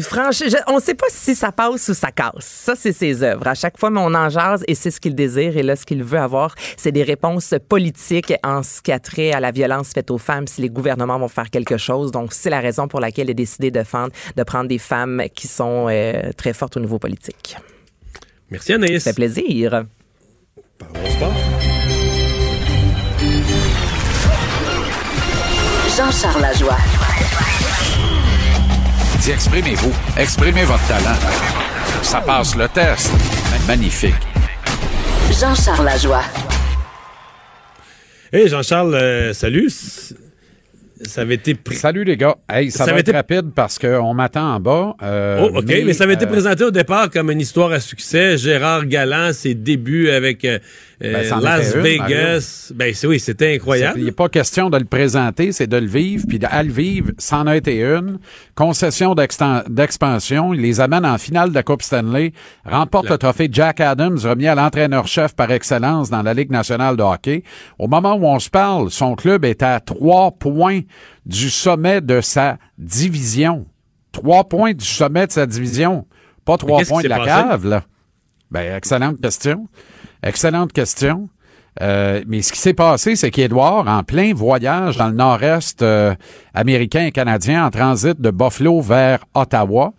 [0.00, 2.32] Franchement, on ne sait pas si ça passe ou ça casse.
[2.40, 3.46] Ça, c'est ses œuvres.
[3.46, 5.56] À chaque fois, mais on en jase et c'est ce qu'il désire.
[5.56, 9.30] Et là, ce qu'il veut avoir, c'est des réponses politiques en ce qui a trait
[9.32, 12.10] à la violence faite aux femmes si les gouvernements vont faire quelque chose.
[12.10, 15.22] Donc, c'est la raison pour laquelle il a décidé de, fendre- de prendre des femmes
[15.34, 17.56] qui sont euh, très fortes au niveau politique.
[18.50, 19.04] Merci Anaïs.
[19.04, 19.84] Ça fait plaisir.
[20.78, 21.32] Parlons sport.
[25.96, 26.76] Jean-Charles Lajoie.
[29.28, 29.92] Exprimez-vous.
[30.18, 31.16] Exprimez votre talent.
[32.02, 33.10] Ça passe le test.
[33.66, 34.14] Magnifique.
[35.40, 36.22] Jean-Charles Lajoie.
[38.32, 39.70] Hey Jean-Charles, euh, salut.
[41.06, 41.56] Ça avait été.
[41.72, 42.36] Salut les gars.
[42.48, 44.94] Hey, ça, Ça va avait être été- rapide parce qu'on m'attend en bas.
[45.02, 47.80] euh, Oh, OK, mais, ça avait été euh, présenté au départ comme une histoire à
[47.80, 48.36] succès.
[48.38, 50.46] Gérard Galland, ses débuts avec
[51.02, 52.72] euh, euh, Ben, Las était une, Vegas.
[52.74, 53.98] Ben, c'est- oui, c'était incroyable.
[53.98, 56.24] Il n'est pas question de le présenter, c'est de le vivre.
[56.28, 58.18] Puis à le vivre, c'en a été une.
[58.54, 60.54] Concession d'expansion.
[60.54, 62.32] Il les amène en finale de la Coupe Stanley.
[62.64, 67.02] Remporte le trophée Jack Adams, remis à l'entraîneur-chef par excellence dans la Ligue nationale de
[67.02, 67.42] hockey.
[67.78, 70.80] Au moment où on se parle, son club est à trois points
[71.26, 73.66] du sommet de sa division.
[74.12, 76.06] Trois points du sommet de sa division.
[76.44, 77.28] Pas trois points de la passé?
[77.30, 77.82] cave, là.
[78.50, 79.66] Ben, excellente question.
[80.24, 81.28] Excellente question.
[81.82, 86.14] Euh, mais ce qui s'est passé, c'est qu'Edouard, en plein voyage dans le nord-est euh,
[86.54, 89.92] américain et canadien, en transit de Buffalo vers Ottawa,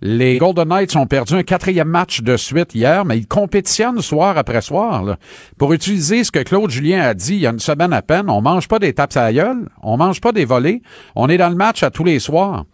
[0.00, 4.38] les Golden Knights ont perdu un quatrième match de suite hier, mais ils compétitionnent soir
[4.38, 5.16] après soir.
[5.58, 8.30] Pour utiliser ce que Claude Julien a dit il y a une semaine à peine,
[8.30, 10.82] on mange pas des tapes à la gueule, on mange pas des volets,
[11.16, 12.64] on est dans le match à tous les soirs.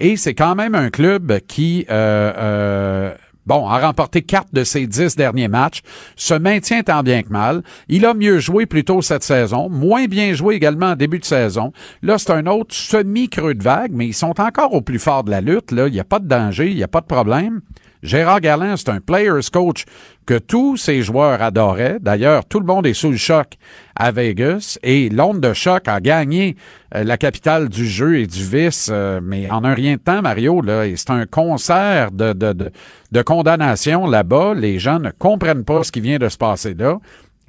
[0.00, 3.14] Et c'est quand même un club qui euh, euh,
[3.44, 5.82] Bon, a remporté quatre de ses dix derniers matchs,
[6.14, 7.62] se maintient tant bien que mal.
[7.88, 11.24] Il a mieux joué plus tôt cette saison, moins bien joué également en début de
[11.24, 11.72] saison.
[12.02, 15.30] Là, c'est un autre semi-creux de vague, mais ils sont encore au plus fort de
[15.30, 15.72] la lutte.
[15.72, 17.62] Là, il n'y a pas de danger, il n'y a pas de problème.
[18.02, 19.84] Gérard Galland, c'est un players coach
[20.26, 21.98] que tous ses joueurs adoraient.
[22.00, 23.54] D'ailleurs, tout le monde est sous le choc
[23.94, 26.56] à Vegas et l'onde de choc a gagné
[26.94, 30.22] euh, la capitale du jeu et du vice, euh, mais en un rien de temps,
[30.22, 34.54] Mario, là, c'est un concert de, de condamnation là-bas.
[34.54, 36.98] Les gens ne comprennent pas ce qui vient de se passer là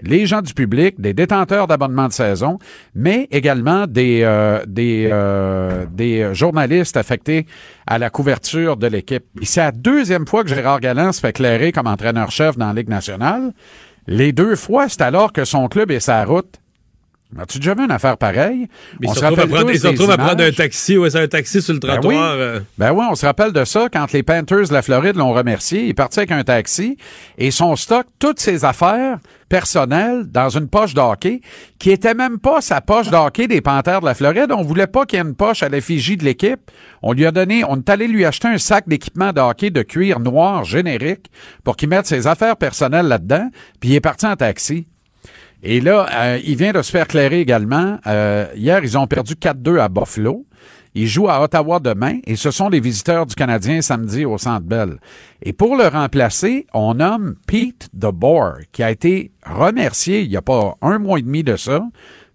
[0.02, 2.60] les gens du public, des détenteurs d'abonnement de saison,
[2.96, 7.46] mais également des, euh, des, euh, des journalistes affectés
[7.86, 9.26] à la couverture de l'équipe.
[9.42, 12.74] Et c'est la deuxième fois que Gérard Galland se fait éclairer comme entraîneur-chef dans la
[12.74, 13.54] Ligue nationale.
[14.08, 16.60] Les deux fois, c'est alors que son club est sa route.
[17.40, 18.68] As-tu déjà vu une affaire pareille?
[19.00, 20.98] Mais On ils se à prendre, ils se retrouvent à prendre un taxi.
[20.98, 22.02] Ouais, c'est un taxi sur le Ben oui.
[22.02, 22.34] trottoir.
[22.38, 22.60] euh.
[22.78, 25.84] Ben oui, on se rappelle de ça quand les Panthers de la Floride l'ont remercié.
[25.84, 26.98] Il est parti avec un taxi
[27.38, 29.18] et son stock, toutes ses affaires
[29.50, 31.42] personnelles dans une poche d'hockey
[31.78, 34.52] qui était même pas sa poche d'hockey des Panthers de la Floride.
[34.52, 36.72] On voulait pas qu'il y ait une poche à l'effigie de l'équipe.
[37.04, 39.82] On lui a donné, on est allé lui acheter un sac d'équipement de hockey de
[39.84, 41.30] cuir noir générique
[41.64, 43.50] pour qu'il mette ses affaires personnelles là-dedans.
[43.80, 44.88] Puis il est parti en taxi.
[45.66, 47.98] Et là, euh, il vient de se faire clairer également.
[48.06, 50.46] Euh, hier, ils ont perdu 4-2 à Buffalo.
[50.94, 54.66] Ils jouent à Ottawa demain et ce sont les visiteurs du Canadien samedi au Centre
[54.66, 54.98] Bell.
[55.42, 60.42] Et pour le remplacer, on nomme Pete DeBoer, qui a été remercié il n'y a
[60.44, 61.82] pas un mois et demi de ça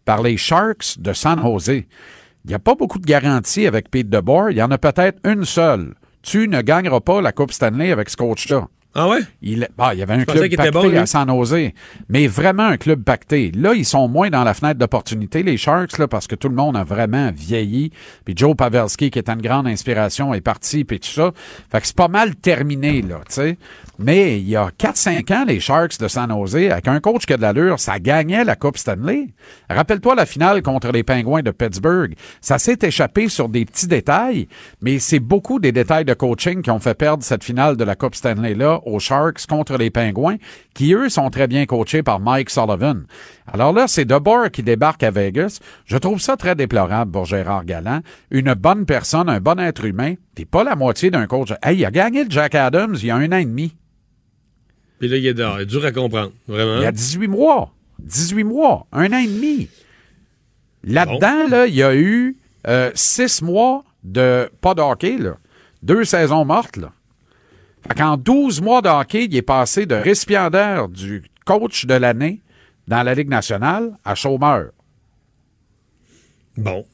[0.04, 1.68] par les Sharks de San Jose.
[1.68, 4.50] Il n'y a pas beaucoup de garanties avec Pete DeBoer.
[4.50, 5.94] Il y en a peut-être une seule.
[6.22, 8.66] Tu ne gagneras pas la Coupe Stanley avec ce coach-là.
[9.00, 9.20] Ah ouais?
[9.42, 11.70] Il, ah, il y avait un club pacté bon, à San Jose,
[12.08, 13.52] mais vraiment un club pacté.
[13.54, 16.56] Là, ils sont moins dans la fenêtre d'opportunité, les Sharks, là, parce que tout le
[16.56, 17.92] monde a vraiment vieilli.
[18.24, 21.30] Puis Joe Pavelski, qui était une grande inspiration, est parti, puis tout ça.
[21.70, 23.58] Fait que c'est pas mal terminé, là, tu sais.
[24.00, 27.32] Mais il y a 4-5 ans, les Sharks de San Jose, avec un coach qui
[27.32, 29.26] a de l'allure, ça gagnait la Coupe Stanley.
[29.68, 32.14] Rappelle-toi la finale contre les Pingouins de Pittsburgh.
[32.40, 34.46] Ça s'est échappé sur des petits détails,
[34.80, 37.96] mais c'est beaucoup des détails de coaching qui ont fait perdre cette finale de la
[37.96, 40.36] Coupe Stanley-là aux Sharks contre les Pingouins,
[40.74, 43.04] qui eux sont très bien coachés par Mike Sullivan.
[43.52, 45.58] Alors là, c'est DeBoer qui débarque à Vegas.
[45.86, 48.02] Je trouve ça très déplorable pour Gérard Galland.
[48.30, 51.52] Une bonne personne, un bon être humain, puis pas la moitié d'un coach.
[51.64, 53.74] Hey, il a gagné le Jack Adams il y a un an et demi.
[54.98, 55.58] Puis là, il est dehors.
[55.58, 56.78] Il est dur à comprendre, vraiment.
[56.78, 57.72] Il y a 18 mois.
[58.00, 58.86] 18 mois.
[58.92, 59.68] Un an et demi.
[60.84, 62.36] Là-dedans, là, il y a eu
[62.66, 65.36] euh, six mois de pas de hockey, là.
[65.82, 66.92] Deux saisons mortes, là.
[67.86, 72.42] Fait qu'en 12 mois de hockey, il est passé de récipiendaire du coach de l'année
[72.88, 74.70] dans la Ligue nationale à chômeur.
[76.56, 76.84] Bon.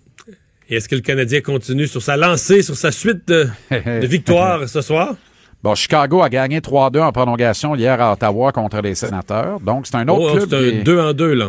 [0.69, 4.81] Est-ce que le Canadien continue sur sa lancée, sur sa suite de, de victoires ce
[4.83, 5.17] soir?
[5.65, 9.61] Bon, Chicago a gagné 3-2 en prolongation hier à Ottawa contre les sénateurs.
[9.61, 10.49] Donc, c'est un autre Oh, club.
[10.51, 11.47] c'est un est- 2 en 2, là.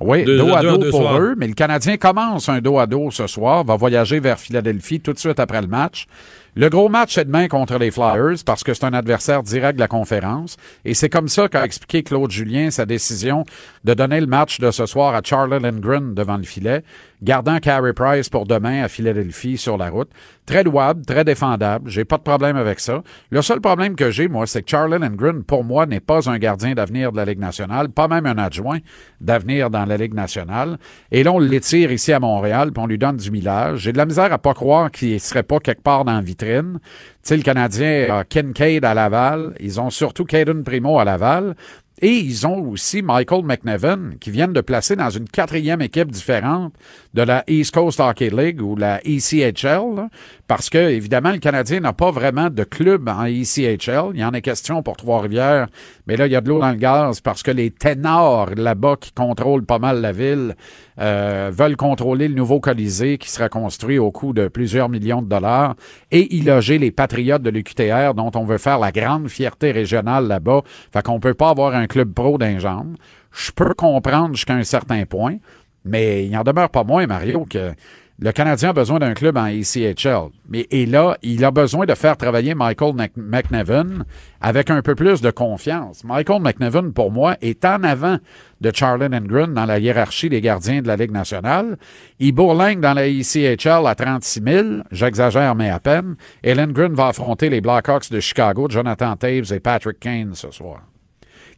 [0.00, 1.20] Oui, Deux- dos à deux dos deux pour soirs.
[1.20, 5.00] eux, mais le Canadien commence un dos à dos ce soir, va voyager vers Philadelphie
[5.00, 6.06] tout de suite après le match.
[6.54, 9.80] Le gros match est demain contre les Flyers parce que c'est un adversaire direct de
[9.80, 10.56] la conférence.
[10.84, 13.44] Et c'est comme ça qu'a expliqué Claude Julien sa décision
[13.84, 16.82] de donner le match de ce soir à Charlie Lindgren devant le filet,
[17.22, 20.10] gardant Carey Price pour demain à Philadelphie sur la route.
[20.46, 21.90] Très louable, très défendable.
[21.90, 23.02] J'ai pas de problème avec ça.
[23.30, 26.38] Le seul problème que j'ai, moi, c'est que Charlie Lindgren, pour moi, n'est pas un
[26.38, 28.78] gardien d'avenir de la Ligue nationale, pas même un adjoint
[29.20, 30.78] d'avenir dans la Ligue nationale.
[31.12, 33.80] Et là, on l'étire ici à Montréal, puis on lui donne du millage.
[33.80, 36.22] J'ai de la misère à pas croire qu'il serait pas quelque part dans la.
[36.48, 39.54] Le Canadien a Kincaid à Laval.
[39.60, 41.54] Ils ont surtout Caden Primo à Laval.
[42.00, 46.72] Et ils ont aussi Michael McNevin, qui viennent de placer dans une quatrième équipe différente
[47.14, 50.08] de la East Coast Hockey League ou la ECHL,
[50.46, 54.12] parce que, évidemment, le Canadien n'a pas vraiment de club en ECHL.
[54.14, 55.66] Il y en a question pour Trois-Rivières,
[56.06, 58.96] mais là, il y a de l'eau dans le gaz parce que les ténors là-bas
[59.00, 60.54] qui contrôlent pas mal la ville
[61.00, 65.28] euh, veulent contrôler le nouveau Colisée qui sera construit au coût de plusieurs millions de
[65.28, 65.76] dollars
[66.10, 70.26] et y loger les patriotes de l'UQTR dont on veut faire la grande fierté régionale
[70.26, 70.62] là-bas.
[70.92, 72.58] Fait qu'on peut pas avoir un club pro d'un.
[72.58, 75.36] Je peux comprendre jusqu'à un certain point,
[75.84, 77.72] mais il n'en demeure pas moins, Mario, que
[78.20, 80.30] le Canadien a besoin d'un club en ECHL.
[80.48, 84.04] Mais, et là, il a besoin de faire travailler Michael Mc- McNevin
[84.40, 86.02] avec un peu plus de confiance.
[86.02, 88.18] Michael McNevin, pour moi, est en avant
[88.60, 91.76] de Charlie Lindgren dans la hiérarchie des gardiens de la Ligue nationale.
[92.18, 96.16] Il bourlingue dans la ECHL à 36 000, j'exagère, mais à peine.
[96.42, 100.82] Et Lindgren va affronter les Blackhawks de Chicago, Jonathan Taves et Patrick Kane ce soir.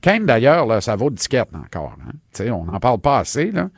[0.02, 1.96] Kane, d'ailleurs, ça vaut de disquette encore.
[2.06, 2.44] Hein?
[2.52, 3.50] On n'en parle pas assez.
[3.50, 3.68] Là.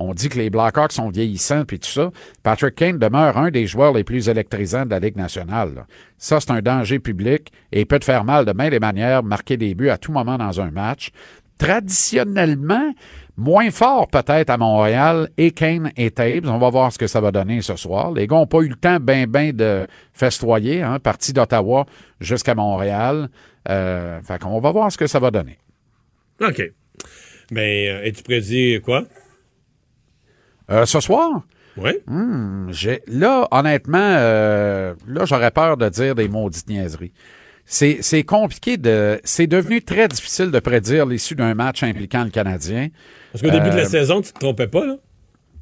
[0.00, 2.10] On dit que les Blackhawks sont vieillissants puis tout ça.
[2.42, 5.86] Patrick Kane demeure un des joueurs les plus électrisants de la Ligue nationale.
[6.16, 9.22] Ça, c'est un danger public et il peut te faire mal de main les manières,
[9.22, 11.10] marquer des buts à tout moment dans un match.
[11.58, 12.92] Traditionnellement,
[13.38, 16.48] moins fort peut-être à Montréal, et Kane et Taves.
[16.48, 18.12] On va voir ce que ça va donner ce soir.
[18.12, 21.86] Les gars n'ont pas eu le temps ben ben de festoyer, hein, parti d'Ottawa
[22.20, 23.28] jusqu'à Montréal.
[23.68, 25.58] Euh, fait qu'on va voir ce que ça va donner.
[26.40, 26.62] OK.
[27.50, 29.04] Mais, euh, et tu prédis quoi?
[30.70, 31.42] Euh, ce soir?
[31.76, 31.92] Oui.
[32.06, 37.12] Hmm, j'ai, là, honnêtement, euh, là, j'aurais peur de dire des maudites niaiseries.
[37.64, 39.20] C'est, c'est compliqué de.
[39.24, 42.88] C'est devenu très difficile de prédire l'issue d'un match impliquant le Canadien.
[43.32, 44.96] Parce qu'au début de la Euh, saison, tu te trompais pas, là?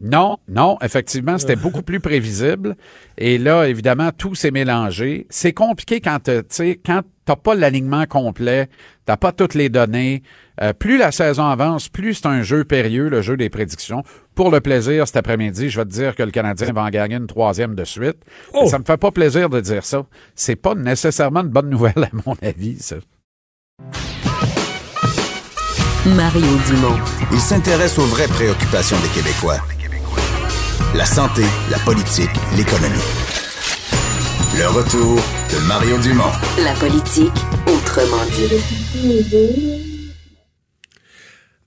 [0.00, 2.76] Non, non, effectivement, c'était beaucoup plus prévisible.
[3.16, 5.26] Et là, évidemment, tout s'est mélangé.
[5.30, 8.68] C'est compliqué quand tu sais, quand t'as pas l'alignement complet,
[9.06, 10.22] t'as pas toutes les données.
[10.62, 14.02] Euh, plus la saison avance, plus c'est un jeu périlleux, le jeu des prédictions.
[14.34, 17.16] Pour le plaisir, cet après-midi, je vais te dire que le Canadien va en gagner
[17.16, 18.16] une troisième de suite.
[18.54, 20.04] Mais Ça me fait pas plaisir de dire ça.
[20.34, 22.96] C'est pas nécessairement une bonne nouvelle, à mon avis, ça.
[26.06, 26.98] Mario Dumont.
[27.32, 29.58] Il s'intéresse aux vraies préoccupations des Québécois.
[30.94, 32.94] La santé, la politique, l'économie.
[34.56, 36.32] Le retour de Mario Dumont.
[36.64, 37.32] La politique,
[37.66, 39.85] autrement dit.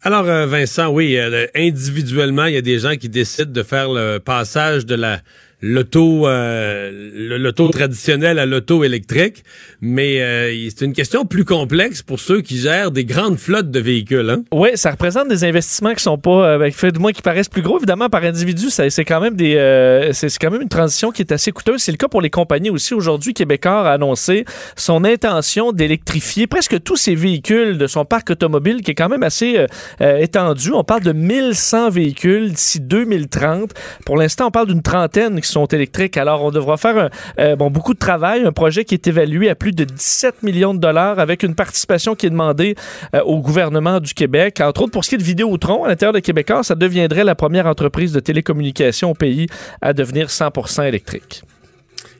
[0.01, 3.89] Alors, euh, Vincent, oui, euh, individuellement, il y a des gens qui décident de faire
[3.91, 5.19] le passage de la
[5.61, 9.43] l'auto euh, l'auto traditionnel à l'auto électrique,
[9.81, 13.79] mais euh, c'est une question plus complexe pour ceux qui gèrent des grandes flottes de
[13.79, 14.29] véhicules.
[14.29, 14.43] Hein?
[14.51, 17.61] Oui, ça représente des investissements qui sont pas, euh, fait du moins qui paraissent plus
[17.61, 17.77] gros.
[17.77, 21.21] Évidemment, par individu, c'est quand même des, euh, c'est c'est quand même une transition qui
[21.21, 21.81] est assez coûteuse.
[21.81, 22.93] C'est le cas pour les compagnies aussi.
[22.93, 24.45] Aujourd'hui, Québécois a annoncé
[24.75, 29.23] son intention d'électrifier presque tous ses véhicules de son parc automobile, qui est quand même
[29.23, 29.67] assez euh,
[30.01, 30.71] euh, étendu.
[30.71, 33.73] On parle de 1100 véhicules d'ici 2030.
[34.05, 36.17] Pour l'instant, on parle d'une trentaine qui sont électriques.
[36.17, 39.49] Alors, on devra faire un, euh, bon, beaucoup de travail, un projet qui est évalué
[39.49, 42.75] à plus de 17 millions de dollars avec une participation qui est demandée
[43.15, 44.61] euh, au gouvernement du Québec.
[44.61, 47.35] Entre autres, pour ce qui est de Vidéotron, à l'intérieur de Québécois, ça deviendrait la
[47.35, 49.47] première entreprise de télécommunication au pays
[49.81, 51.43] à devenir 100% électrique.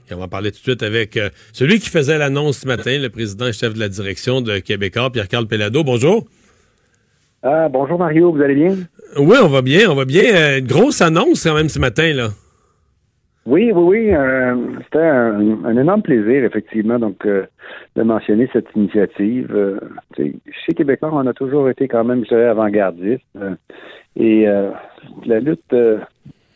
[0.10, 2.98] Et on va parler tout de suite avec euh, celui qui faisait l'annonce ce matin,
[2.98, 5.84] le président et chef de la direction de Québécois, Pierre-Carl Pellado.
[5.84, 6.26] Bonjour.
[7.44, 8.76] Ah, bonjour Mario, vous allez bien?
[9.18, 10.24] Oui, on va bien, on va bien.
[10.24, 12.30] Euh, une grosse annonce quand même ce matin, là.
[13.46, 14.14] Oui, oui, oui.
[14.14, 17.46] euh, C'était un, énorme plaisir, effectivement, donc euh,
[17.96, 19.50] de mentionner cette initiative.
[19.56, 19.80] Euh,
[20.18, 23.24] chez Québécois, on a toujours été quand même, je dirais, avant-gardiste.
[24.16, 24.46] et
[25.26, 25.64] la lutte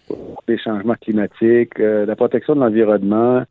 [0.08, 3.44] pour les changements climatiques, la protection de l'environnement,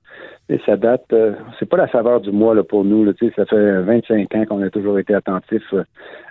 [0.67, 1.15] ça date,
[1.59, 3.11] c'est pas la saveur du mois là, pour nous.
[3.37, 5.75] Ça fait 25 ans qu'on a toujours été attentifs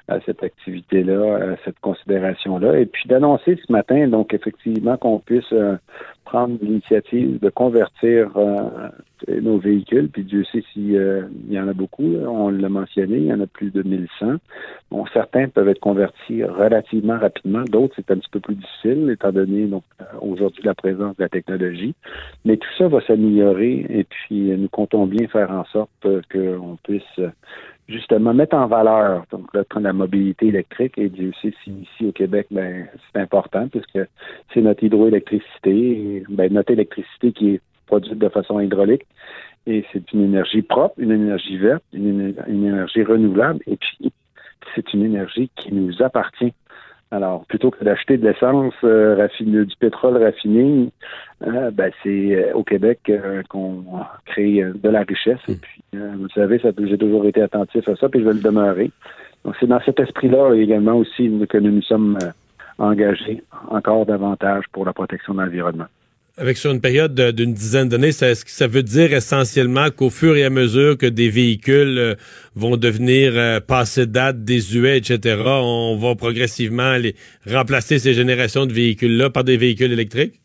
[0.08, 2.78] à cette activité-là, à cette considération-là.
[2.78, 5.54] Et puis d'annoncer ce matin, donc effectivement, qu'on puisse
[6.32, 8.88] prendre l'initiative de convertir euh,
[9.42, 13.34] nos véhicules, puis Dieu sait s'il y en a beaucoup, on l'a mentionné, il y
[13.34, 14.38] en a plus de 1100.
[14.92, 19.34] Bon, certains peuvent être convertis relativement rapidement, d'autres c'est un petit peu plus difficile, étant
[19.34, 21.96] donné donc euh, aujourd'hui la présence de la technologie.
[22.46, 26.22] Mais tout ça va s'améliorer et puis euh, nous comptons bien faire en sorte euh,
[26.32, 27.30] qu'on puisse euh,
[27.92, 30.98] justement mettre en valeur donc là, la mobilité électrique.
[30.98, 34.00] Et Dieu sait si ici au Québec ben c'est important puisque
[34.54, 39.06] c'est notre hydroélectricité ben, notre électricité qui est produite de façon hydraulique.
[39.68, 43.60] Et c'est une énergie propre, une énergie verte, une énergie renouvelable.
[43.68, 44.12] Et puis
[44.76, 46.54] c'est une énergie qui nous appartient.
[47.14, 50.90] Alors, plutôt que d'acheter de l'essence euh, raffinée, du pétrole raffiné,
[51.46, 53.12] euh, ben, c'est euh, au Québec
[53.50, 53.84] qu'on
[54.26, 55.40] crée de la richesse.
[55.50, 58.34] Et puis, euh, vous savez, ça, j'ai toujours été attentif à ça, puis je vais
[58.34, 58.92] le demeurer.
[59.44, 62.18] Donc, c'est dans cet esprit-là également aussi que nous nous sommes
[62.78, 65.88] engagés encore davantage pour la protection de l'environnement.
[66.42, 70.36] Avec sur une période de- d'une dizaine d'années, ça, ça veut dire essentiellement qu'au fur
[70.36, 72.16] et à mesure que des véhicules euh,
[72.56, 77.16] vont devenir euh, passés date, désuets, etc., on va progressivement les
[77.48, 80.42] remplacer ces générations de véhicules-là par des véhicules électriques?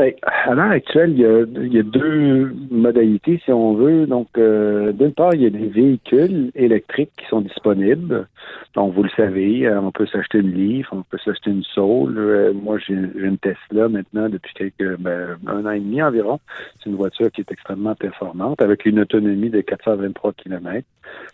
[0.00, 4.06] Ben, à l'heure actuelle, il y, a, deux modalités, si on veut.
[4.06, 8.26] Donc, euh, d'une part, il y a des véhicules électriques qui sont disponibles.
[8.74, 12.16] Donc, vous le savez, euh, on peut s'acheter une Leaf, on peut s'acheter une Soul.
[12.16, 16.40] Euh, moi, j'ai j'ai une Tesla maintenant depuis quelques ben, un an et demi environ.
[16.78, 20.86] C'est une voiture qui est extrêmement performante avec une autonomie de 423 km.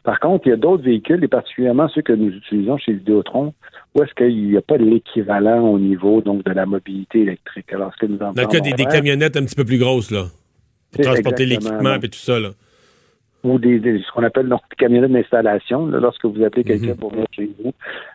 [0.02, 3.54] Par contre, il y a d'autres véhicules, et particulièrement ceux que nous utilisons chez Vidéotron,
[3.96, 7.72] où est-ce qu'il n'y a pas l'équivalent au niveau donc de la mobilité électrique?
[7.72, 10.10] Alors, ce que nous Dans le cas des, des camionnettes un petit peu plus grosses,
[10.10, 10.26] là.
[10.92, 12.50] Pour transporter l'équipement et tout ça, là.
[13.46, 16.96] Ou des, des- ce qu'on appelle donc des camionnettes d'installation, lorsque vous appelez quelqu'un Mhm.
[16.96, 17.72] pour venir chez vous.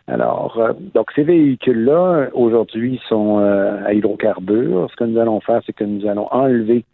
[0.08, 4.88] Alors, euh, donc ces véhicules-là, aujourd'hui, sont euh, à hydrocarbures.
[4.90, 6.84] Ce que nous allons faire, c'est que nous allons enlever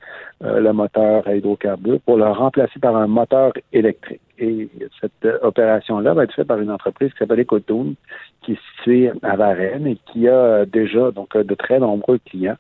[0.44, 4.20] euh, le moteur à hydrocarbures pour le remplacer par un moteur électrique.
[4.38, 4.68] Et
[5.00, 7.94] cette euh, opération-là va être faite par une entreprise qui s'appelle Ecotoon,
[8.42, 12.18] qui est située à Varennes et qui a euh, déjà donc euh, de très nombreux
[12.24, 12.56] clients.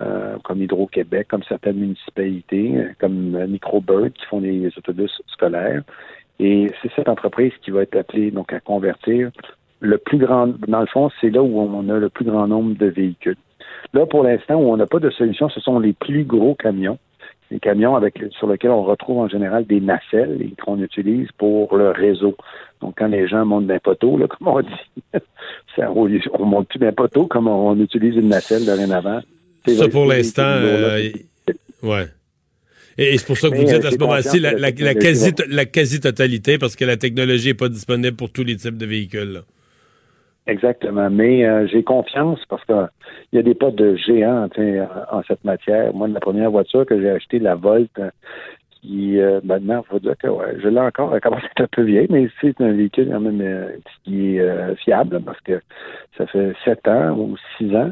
[0.00, 5.82] Euh, comme Hydro-Québec, comme certaines municipalités, euh, comme euh, Microbird, qui font des autobus scolaires.
[6.38, 9.30] Et c'est cette entreprise qui va être appelée donc à convertir
[9.80, 12.76] le plus grand, dans le fond, c'est là où on a le plus grand nombre
[12.76, 13.36] de véhicules.
[13.92, 16.98] Là, pour l'instant, où on n'a pas de solution, ce sont les plus gros camions.
[17.50, 21.76] Les camions avec, sur lesquels on retrouve en général des nacelles et qu'on utilise pour
[21.76, 22.36] le réseau.
[22.82, 25.02] Donc, quand les gens montent d'un poteau, là, comme on dit,
[25.76, 29.20] ça, on, on monte plus d'un poteau comme on, on utilise une nacelle dorénavant.
[29.66, 31.10] Ça, pour l'instant, euh,
[31.82, 32.06] ouais.
[32.96, 35.32] Et, et c'est pour ça que vous Mais, dites euh, à ce moment-ci la, quasi,
[35.72, 39.32] quasi-totalité parce que la technologie n'est pas disponible pour tous les types de véhicules.
[39.32, 39.40] là.
[40.46, 41.10] Exactement.
[41.10, 42.88] Mais euh, j'ai confiance parce qu'il
[43.34, 45.92] y a des pas de géants en, en cette matière.
[45.92, 48.10] Moi, la première voiture que j'ai achetée, la Volt, euh,
[48.80, 51.60] qui euh, maintenant, il faut dire que ouais, je l'ai encore, elle commence à être
[51.62, 53.72] un peu vieille, mais c'est un véhicule quand même euh,
[54.04, 55.60] qui est euh, fiable parce que
[56.16, 57.90] ça fait sept ans ou six ans.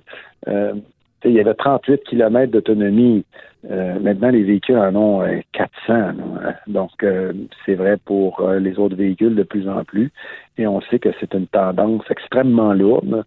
[1.25, 3.25] Euh, il y avait 38 km d'autonomie.
[3.71, 5.73] Euh, maintenant, les véhicules en ont euh, 400.
[5.89, 6.55] là.
[6.67, 7.33] Donc, euh,
[7.65, 10.13] c'est vrai pour euh, les autres véhicules de plus en plus.
[10.59, 13.25] Et on sait que c'est une tendance extrêmement lourde.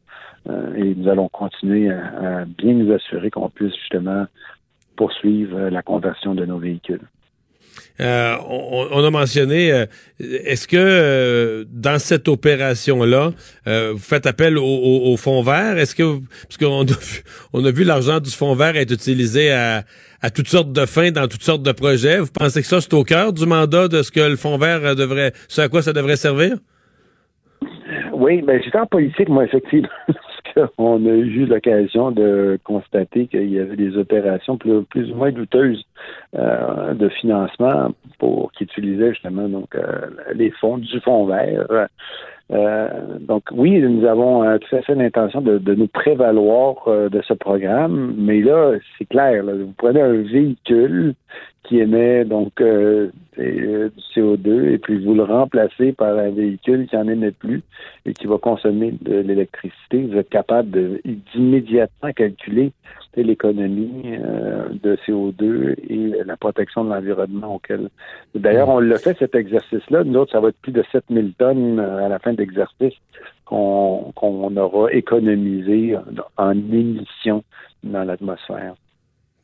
[0.49, 4.25] Euh, et nous allons continuer à, bien nous assurer qu'on puisse justement
[4.95, 7.01] poursuivre euh, la conversion de nos véhicules.
[7.99, 9.85] Euh, on, a mentionné, euh,
[10.19, 13.31] est-ce que euh, dans cette opération-là,
[13.65, 15.77] vous faites appel au, au, fonds vert?
[15.77, 17.23] Est-ce que, vous- parce a vu,
[17.53, 19.83] on a vu l'argent du fonds vert être utilisé à,
[20.33, 22.19] toutes sortes de fins, dans toutes sortes de projets.
[22.19, 24.95] Vous pensez que ça, c'est au cœur du mandat de ce que le fonds vert
[24.95, 26.57] devrait, ce à quoi ça devrait servir?
[28.13, 29.87] Oui, ben j'étais en politique, moi, effectivement,
[30.77, 35.31] qu'on a eu l'occasion de constater qu'il y avait des opérations plus, plus ou moins
[35.31, 35.83] douteuses
[36.35, 41.87] euh, de financement pour qui utilisaient justement donc euh, les fonds du fonds vert.
[42.51, 47.07] Euh, donc oui, nous avons euh, tout à fait l'intention de, de nous prévaloir euh,
[47.07, 51.13] de ce programme, mais là, c'est clair, là, vous prenez un véhicule
[51.63, 56.87] qui émet donc euh, euh, du CO2 et puis vous le remplacez par un véhicule
[56.87, 57.61] qui en émet plus
[58.07, 60.99] et qui va consommer de l'électricité, vous êtes capable
[61.33, 62.71] d'immédiatement calculer
[63.15, 67.89] l'économie euh, de CO2 et la protection de l'environnement auquel.
[68.35, 70.03] D'ailleurs, on l'a fait cet exercice-là.
[70.03, 72.93] Nous autres, ça va être plus de 7000 tonnes euh, à la fin de l'exercice
[73.45, 75.97] qu'on aura économisé
[76.37, 77.43] en émissions
[77.83, 78.75] dans l'atmosphère.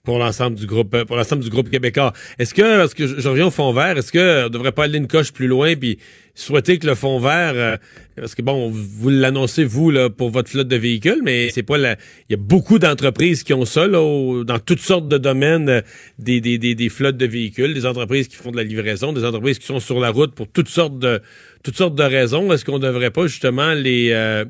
[0.05, 2.13] Pour l'ensemble du groupe euh, pour l'ensemble du groupe québécois.
[2.39, 4.97] Est-ce que parce que je, reviens au fond vert, est-ce que on devrait pas aller
[4.97, 5.97] une coche plus loin puis
[6.35, 7.77] souhaiter que le fond vert euh,
[8.15, 11.77] parce que bon, vous l'annoncez vous là pour votre flotte de véhicules, mais c'est pas
[11.77, 11.93] la
[12.29, 15.81] il y a beaucoup d'entreprises qui ont ça là dans toutes sortes de domaines euh,
[16.19, 19.25] des, des, des, des flottes de véhicules, des entreprises qui font de la livraison, des
[19.25, 21.21] entreprises qui sont sur la route pour toutes sortes de
[21.63, 22.53] toutes sortes de raisons.
[22.53, 24.45] Est-ce qu'on devrait pas justement les euh,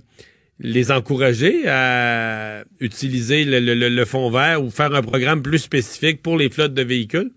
[0.60, 6.38] les encourager à utiliser le, le, fonds vert ou faire un programme plus spécifique pour
[6.38, 7.32] les flottes de véhicules?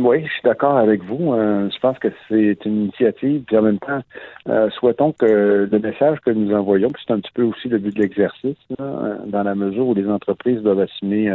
[0.00, 1.32] Oui, je suis d'accord avec vous.
[1.32, 3.42] Euh, je pense que c'est une initiative.
[3.46, 4.00] Puis en même temps,
[4.48, 7.78] euh, souhaitons que le message que nous envoyons, puis c'est un petit peu aussi le
[7.78, 11.32] but de l'exercice, euh, dans la mesure où les entreprises doivent assumer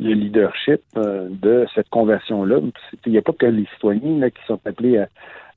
[0.00, 2.60] le leadership de cette conversion-là.
[3.04, 5.08] Il n'y a pas que les citoyens qui sont appelés à,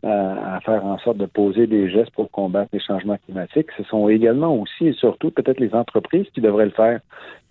[0.06, 3.68] à- faire en sorte de poser des gestes pour combattre les changements climatiques.
[3.78, 6.99] Ce sont également aussi et surtout peut-être les entreprises qui devraient le faire.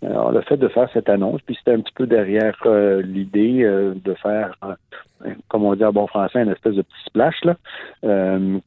[0.03, 3.63] Alors, le fait de faire cette annonce, puis c'était un petit peu derrière euh, l'idée
[3.63, 7.43] euh, de faire, euh, comme on dit en bon français, une espèce de petit splash,
[7.45, 7.57] là,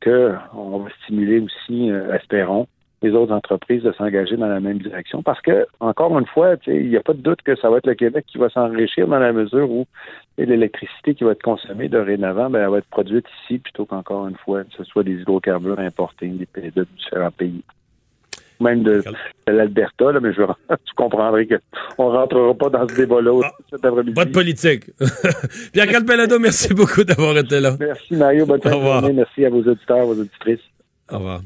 [0.01, 2.67] que on va stimuler aussi, espérons,
[3.03, 5.21] les autres entreprises de s'engager dans la même direction.
[5.21, 7.85] Parce que, encore une fois, il n'y a pas de doute que ça va être
[7.85, 9.85] le Québec qui va s'enrichir dans la mesure où
[10.45, 14.37] l'électricité qui va être consommée dorénavant, ben, elle va être produite ici plutôt qu'encore une
[14.37, 17.63] fois, que ce soit des hydrocarbures importés des pays- de différents pays.
[18.59, 19.03] Même de,
[19.47, 23.85] de l'Alberta, là, mais je, tu comprendrais qu'on ne rentrera pas dans ce débat-là cet
[23.85, 24.13] après-midi.
[24.13, 24.85] Pas de politique.
[25.73, 27.75] Pierre Calpelado, merci beaucoup d'avoir été là.
[27.79, 28.99] Merci Mario, bonne fin Au de revoir.
[29.01, 29.15] journée.
[29.15, 30.59] Merci à vos auditeurs, vos auditrices.
[31.11, 31.41] Au revoir.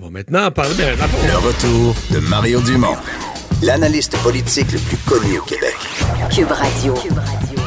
[0.00, 2.94] On va maintenant parler de Le retour de Mario Dumont,
[3.64, 5.74] l'analyste politique le plus connu au Québec.
[6.32, 6.94] Cube Radio.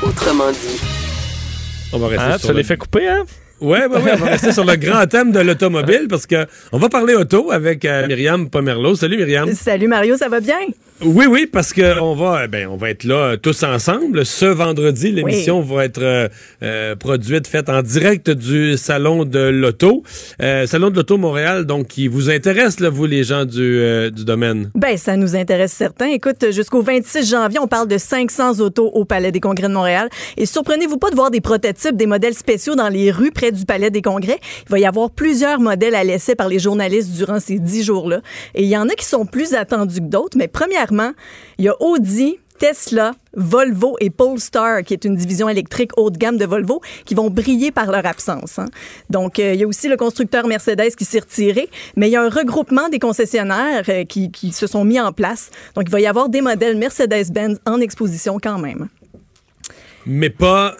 [0.05, 0.79] Autrement dit.
[1.93, 3.23] On va rester Hein, sur ça le- les fait couper, hein?
[3.61, 6.77] Ouais, ouais, ouais, on va rester sur le grand thème de l'automobile parce que on
[6.77, 8.95] va parler auto avec euh, Myriam Pomerleau.
[8.95, 9.49] Salut Myriam.
[9.53, 10.57] Salut Mario, ça va bien?
[11.01, 14.25] Oui, oui, parce que on va, eh ben, on va être là euh, tous ensemble.
[14.25, 16.27] Ce vendredi, l'émission va être euh,
[16.63, 20.03] euh, produite, faite en direct du salon de l'auto,
[20.41, 24.09] Euh, salon de l'auto Montréal, donc qui vous intéresse là, vous les gens du, euh,
[24.09, 24.69] du domaine.
[24.75, 26.07] Ben, ça nous intéresse certains.
[26.07, 30.09] Écoute, jusqu'au 26 janvier, on parle de 500 autos au Palais des Congrès de Montréal.
[30.37, 33.89] Et surprenez-vous pas de voir des prototypes, des modèles spéciaux dans les rues du Palais
[33.89, 34.39] des Congrès.
[34.67, 38.21] Il va y avoir plusieurs modèles à l'essai par les journalistes durant ces dix jours-là.
[38.53, 40.37] Et il y en a qui sont plus attendus que d'autres.
[40.37, 41.11] Mais premièrement,
[41.57, 46.17] il y a Audi, Tesla, Volvo et Polestar, qui est une division électrique haut de
[46.17, 48.59] gamme de Volvo, qui vont briller par leur absence.
[48.59, 48.67] hein.
[49.09, 52.15] Donc, euh, il y a aussi le constructeur Mercedes qui s'est retiré, mais il y
[52.15, 55.49] a un regroupement des concessionnaires euh, qui, qui se sont mis en place.
[55.75, 58.87] Donc, il va y avoir des modèles Mercedes-Benz en exposition quand même.
[60.05, 60.77] mais pas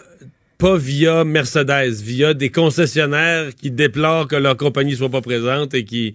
[0.58, 5.84] pas via Mercedes, via des concessionnaires qui déplorent que leur compagnie soit pas présente et
[5.84, 6.14] qui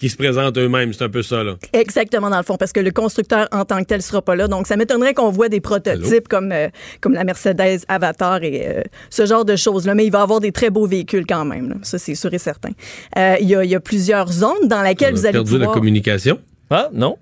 [0.00, 1.56] qui se présentent eux-mêmes, c'est un peu ça là.
[1.72, 4.46] Exactement, dans le fond, parce que le constructeur en tant que tel sera pas là.
[4.46, 6.68] Donc, ça m'étonnerait qu'on voit des prototypes comme, euh,
[7.00, 9.96] comme la Mercedes Avatar et euh, ce genre de choses-là.
[9.96, 11.70] Mais il va y avoir des très beaux véhicules quand même.
[11.70, 11.74] là.
[11.82, 12.70] Ça, c'est sûr et certain.
[13.16, 15.70] Euh, Il y, a, il y a plusieurs zones dans lesquelles vous allez perdu pouvoir...
[15.70, 16.38] la communication?
[16.70, 17.16] Ah, non.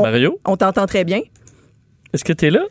[0.00, 0.38] Mario?
[0.44, 1.22] On t'entend très bien.
[2.12, 2.64] Est-ce que t'es là?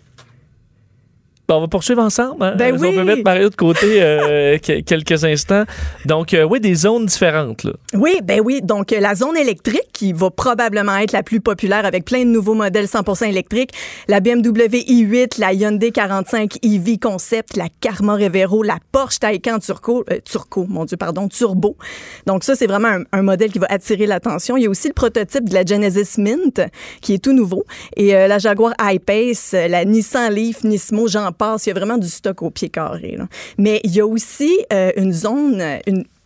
[1.48, 2.44] Bon, on va poursuivre ensemble.
[2.44, 2.56] hein?
[2.58, 2.94] Ben On oui.
[2.94, 5.64] peut mettre Mario de côté euh, que- quelques instants.
[6.04, 7.64] Donc, euh, oui, des zones différentes.
[7.64, 7.72] Là.
[7.94, 8.60] Oui, ben oui.
[8.62, 12.30] Donc, euh, la zone électrique, qui va probablement être la plus populaire avec plein de
[12.30, 13.72] nouveaux modèles 100% électriques,
[14.10, 20.04] la BMW i8, la Hyundai 45 EV Concept, la Karma Revero, la Porsche Taycan Turco,
[20.12, 21.78] euh, Turco, mon Dieu, pardon, Turbo.
[22.26, 24.58] Donc, ça, c'est vraiment un, un modèle qui va attirer l'attention.
[24.58, 26.60] Il y a aussi le prototype de la Genesis Mint,
[27.00, 27.64] qui est tout nouveau,
[27.96, 31.32] et euh, la Jaguar I-Pace, la Nissan Leaf, Nismo, j'en
[31.66, 33.18] Il y a vraiment du stock au pied carré.
[33.58, 35.62] Mais il y a aussi euh, une zone,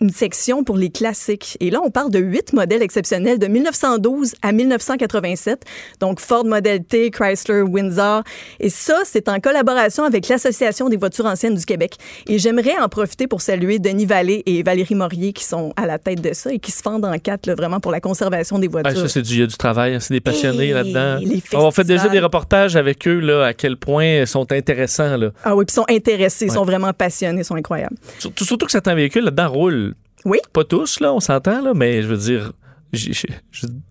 [0.02, 1.58] une section pour les classiques.
[1.60, 5.64] Et là, on parle de huit modèles exceptionnels de 1912 à 1987.
[6.00, 8.24] Donc, Ford Model T, Chrysler, Windsor.
[8.60, 11.96] Et ça, c'est en collaboration avec l'Association des voitures anciennes du Québec.
[12.28, 16.00] Et j'aimerais en profiter pour saluer Denis Vallée et Valérie Maurier qui sont à la
[16.00, 18.68] tête de ça et qui se fendent en quatre, là, vraiment pour la conservation des
[18.68, 19.02] Ah, voitures.
[19.02, 19.94] ça, c'est du, y a du travail.
[19.96, 20.00] hein.
[20.00, 21.20] C'est des passionnés là-dedans.
[21.54, 25.18] On fait déjà des reportages avec eux, là, à quel point ils sont intéressants.
[25.18, 25.30] Là.
[25.44, 26.56] Ah oui, puis ils sont intéressés, ils Ouais.
[26.56, 27.96] sont vraiment passionnés, ils sont incroyables.
[28.20, 29.91] Surtout, surtout que certains véhicules là-dedans roulent.
[30.26, 30.40] Oui.
[30.54, 32.54] Pas tous, là, on s'entend, là, mais je veux dire.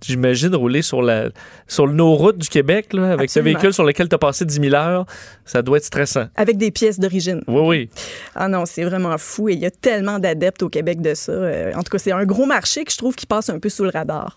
[0.02, 1.30] J'imagine rouler sur, la,
[1.66, 4.60] sur nos routes du Québec là, avec ce véhicule sur lequel tu as passé 10
[4.60, 5.06] 000 heures.
[5.46, 6.26] Ça doit être stressant.
[6.36, 7.42] Avec des pièces d'origine.
[7.48, 7.90] Oui, oui.
[8.34, 11.32] Ah non, c'est vraiment fou et il y a tellement d'adeptes au Québec de ça.
[11.32, 13.70] Euh, en tout cas, c'est un gros marché que je trouve qui passe un peu
[13.70, 14.36] sous le radar.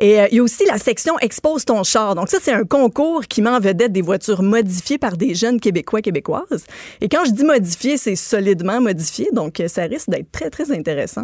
[0.00, 2.14] Et euh, il y a aussi la section Expose ton char.
[2.14, 5.60] Donc ça, c'est un concours qui met en vedette des voitures modifiées par des jeunes
[5.60, 6.64] Québécois, Québécoises.
[7.00, 9.28] Et quand je dis modifié, c'est solidement modifié.
[9.32, 11.22] Donc euh, ça risque d'être très, très intéressant.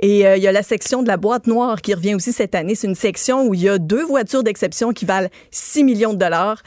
[0.00, 2.54] Et euh, il y a la section de la boîte noire qui revient aussi cette
[2.54, 2.74] année.
[2.74, 6.18] C'est une section où il y a deux voitures d'exception qui valent 6 millions de
[6.18, 6.62] dollars.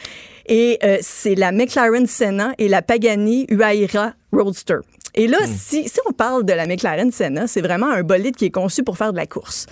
[0.45, 4.77] Et euh, c'est la McLaren Senna et la Pagani Huayra Roadster.
[5.15, 8.45] Et là, si, si on parle de la McLaren Senna, c'est vraiment un bolide qui
[8.45, 9.65] est conçu pour faire de la course.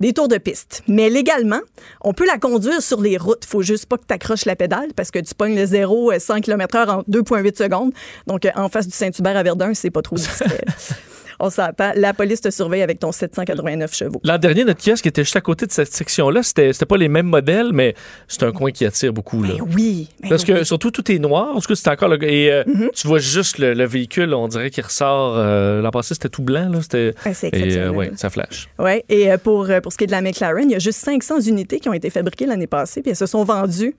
[0.00, 0.82] Des tours de piste.
[0.88, 1.60] Mais légalement,
[2.00, 3.44] on peut la conduire sur les routes.
[3.44, 6.40] faut juste pas que tu accroches la pédale parce que tu pognes le 0 100
[6.40, 7.92] km/h en 2,8 secondes.
[8.26, 10.64] Donc, euh, en face du Saint-Hubert à Verdun, c'est pas trop discret.
[11.40, 11.92] on s'entend.
[11.96, 14.20] La police te surveille avec ton 789 chevaux.
[14.24, 16.42] L'an dernier, notre kiosque était juste à côté de cette section-là.
[16.42, 17.94] C'était c'était pas les mêmes modèles, mais
[18.28, 19.42] c'est un coin qui attire beaucoup.
[19.42, 19.54] Là.
[19.74, 20.08] Oui.
[20.22, 20.64] ben Parce que oui.
[20.66, 21.56] surtout, tout est noir.
[21.56, 22.08] En tout cas, c'est encore.
[22.08, 22.64] le- Et euh,
[22.94, 25.34] tu vois juste le, le véhicule, on dirait qu'il ressort.
[25.36, 26.68] euh, L'an passé, c'était tout blanc.
[26.70, 26.80] Là.
[26.82, 28.68] C'était, c'est et, euh, ouais, ça flash.
[28.78, 31.40] Oui, et pour, pour ce qui est de la McLaren, il y a juste 500
[31.40, 33.94] unités qui ont été fabriquées l'année passée, puis elles se sont vendues.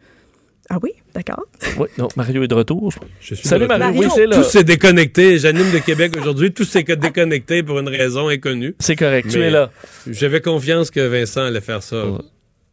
[0.69, 1.43] Ah oui, d'accord.
[1.77, 2.93] Oui, non, Mario est de retour.
[3.19, 3.79] Je suis Salut de retour.
[3.79, 4.09] Mario, Mario.
[4.09, 4.37] oui, c'est là.
[4.37, 5.37] Tout s'est déconnecté.
[5.37, 6.53] J'anime de Québec aujourd'hui.
[6.53, 8.75] Tout s'est déconnecté pour une raison inconnue.
[8.79, 9.71] C'est correct, tu es là.
[10.07, 12.05] J'avais confiance que Vincent allait faire ça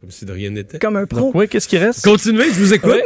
[0.01, 0.79] comme si de rien n'était.
[0.79, 1.19] Comme un pro.
[1.19, 2.05] Donc, oui, qu'est-ce qui reste?
[2.05, 3.01] Continuez, je vous écoute.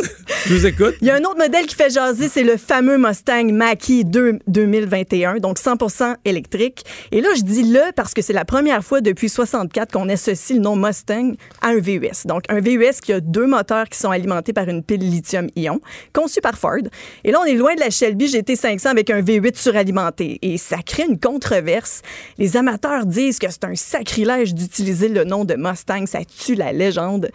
[0.46, 0.94] Je vous écoute.
[1.02, 4.40] Il y a un autre modèle qui fait jaser, c'est le fameux Mustang Mach-E 2
[4.46, 6.84] 2021, donc 100% électrique.
[7.12, 10.56] Et là, je dis le parce que c'est la première fois depuis 64 qu'on associe
[10.56, 12.26] le nom Mustang à un VUS.
[12.26, 15.82] Donc, un VUS qui a deux moteurs qui sont alimentés par une pile lithium-ion,
[16.14, 16.78] conçue par Ford.
[17.24, 20.38] Et là, on est loin de la Shelby GT500 avec un V8 suralimenté.
[20.44, 22.04] Et ça crée une controverse.
[22.38, 26.72] Les amateurs disent que c'est un sacrilège d'utiliser le nom de Mustang, ça tue la
[26.86, 27.30] légende.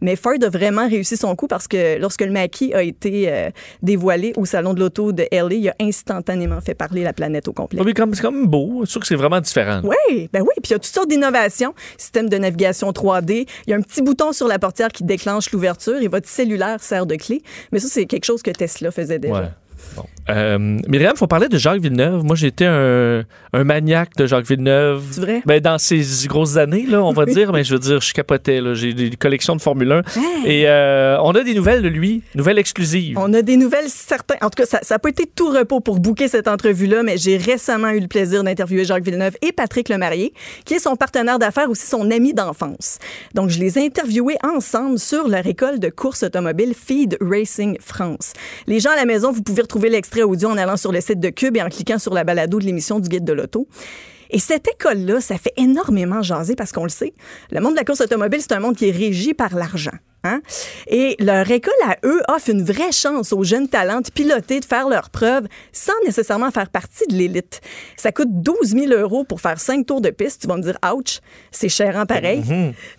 [0.00, 3.50] Mais Ford a vraiment réussi son coup parce que lorsque le Mach-E a été euh,
[3.82, 7.52] dévoilé au salon de l'auto de LA, il a instantanément fait parler la planète au
[7.52, 7.80] complet.
[7.82, 8.82] Ah oui, comme- c'est quand même beau.
[8.84, 9.80] C'est sûr que c'est vraiment différent.
[9.82, 13.70] Oui, ben oui, puis il y a toutes sortes d'innovations, système de navigation 3D, il
[13.70, 17.04] y a un petit bouton sur la portière qui déclenche l'ouverture et votre cellulaire sert
[17.06, 17.42] de clé.
[17.72, 19.34] Mais ça c'est quelque chose que Tesla faisait déjà.
[19.34, 19.48] Ouais.
[19.96, 20.04] Bon.
[20.30, 22.24] Euh, Myriam, il faut parler de Jacques Villeneuve.
[22.24, 25.02] Moi, j'étais un, un maniaque de Jacques Villeneuve.
[25.10, 25.42] C'est vrai?
[25.46, 27.52] Ben, dans ces grosses années, là, on va dire.
[27.52, 28.60] Mais je veux dire, je capotais.
[28.74, 30.02] J'ai des collections de Formule 1.
[30.44, 33.18] Et euh, on a des nouvelles de lui, nouvelles exclusives.
[33.18, 34.36] On a des nouvelles certains.
[34.42, 37.36] En tout cas, ça n'a pas été tout repos pour bouquer cette entrevue-là, mais j'ai
[37.36, 40.32] récemment eu le plaisir d'interviewer Jacques Villeneuve et Patrick Lemarié,
[40.64, 42.98] qui est son partenaire d'affaires, aussi son ami d'enfance.
[43.34, 48.32] Donc, je les ai interviewés ensemble sur leur école de course automobile Feed Racing France.
[48.66, 51.20] Les gens à la maison, vous pouvez retrouver l'extrait audio en allant sur le site
[51.20, 53.68] de Cube et en cliquant sur la balado de l'émission du Guide de l'Auto.
[54.30, 57.14] Et cette école-là, ça fait énormément jaser parce qu'on le sait.
[57.50, 59.96] Le monde de la course automobile, c'est un monde qui est régi par l'argent.
[60.24, 60.40] Hein?
[60.88, 64.64] Et leur école à eux offre une vraie chance aux jeunes talents de piloter, de
[64.64, 67.60] faire leurs preuves sans nécessairement faire partie de l'élite.
[67.96, 70.42] Ça coûte 12 000 euros pour faire cinq tours de piste.
[70.42, 71.20] Tu vas me dire, ouch,
[71.52, 72.42] c'est cher en pareil.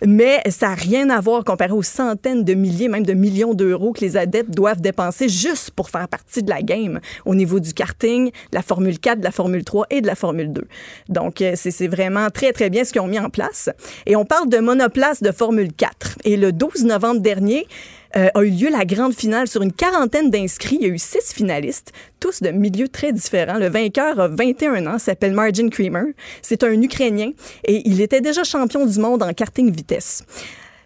[0.04, 3.92] Mais ça n'a rien à voir comparé aux centaines de milliers, même de millions d'euros
[3.92, 7.74] que les adeptes doivent dépenser juste pour faire partie de la game au niveau du
[7.74, 10.66] karting, de la Formule 4, de la Formule 3 et de la Formule 2.
[11.08, 13.68] Donc, euh, c'est vraiment très, très bien ce qu'ils ont mis en place.
[14.06, 16.18] Et on parle de monoplace de Formule 4.
[16.24, 17.66] Et le 12 novembre dernier,
[18.16, 20.78] euh, a eu lieu la grande finale sur une quarantaine d'inscrits.
[20.80, 23.58] Il y a eu six finalistes, tous de milieux très différents.
[23.58, 26.12] Le vainqueur a 21 ans, s'appelle Margin Creamer.
[26.42, 27.32] C'est un Ukrainien
[27.64, 30.24] et il était déjà champion du monde en karting vitesse.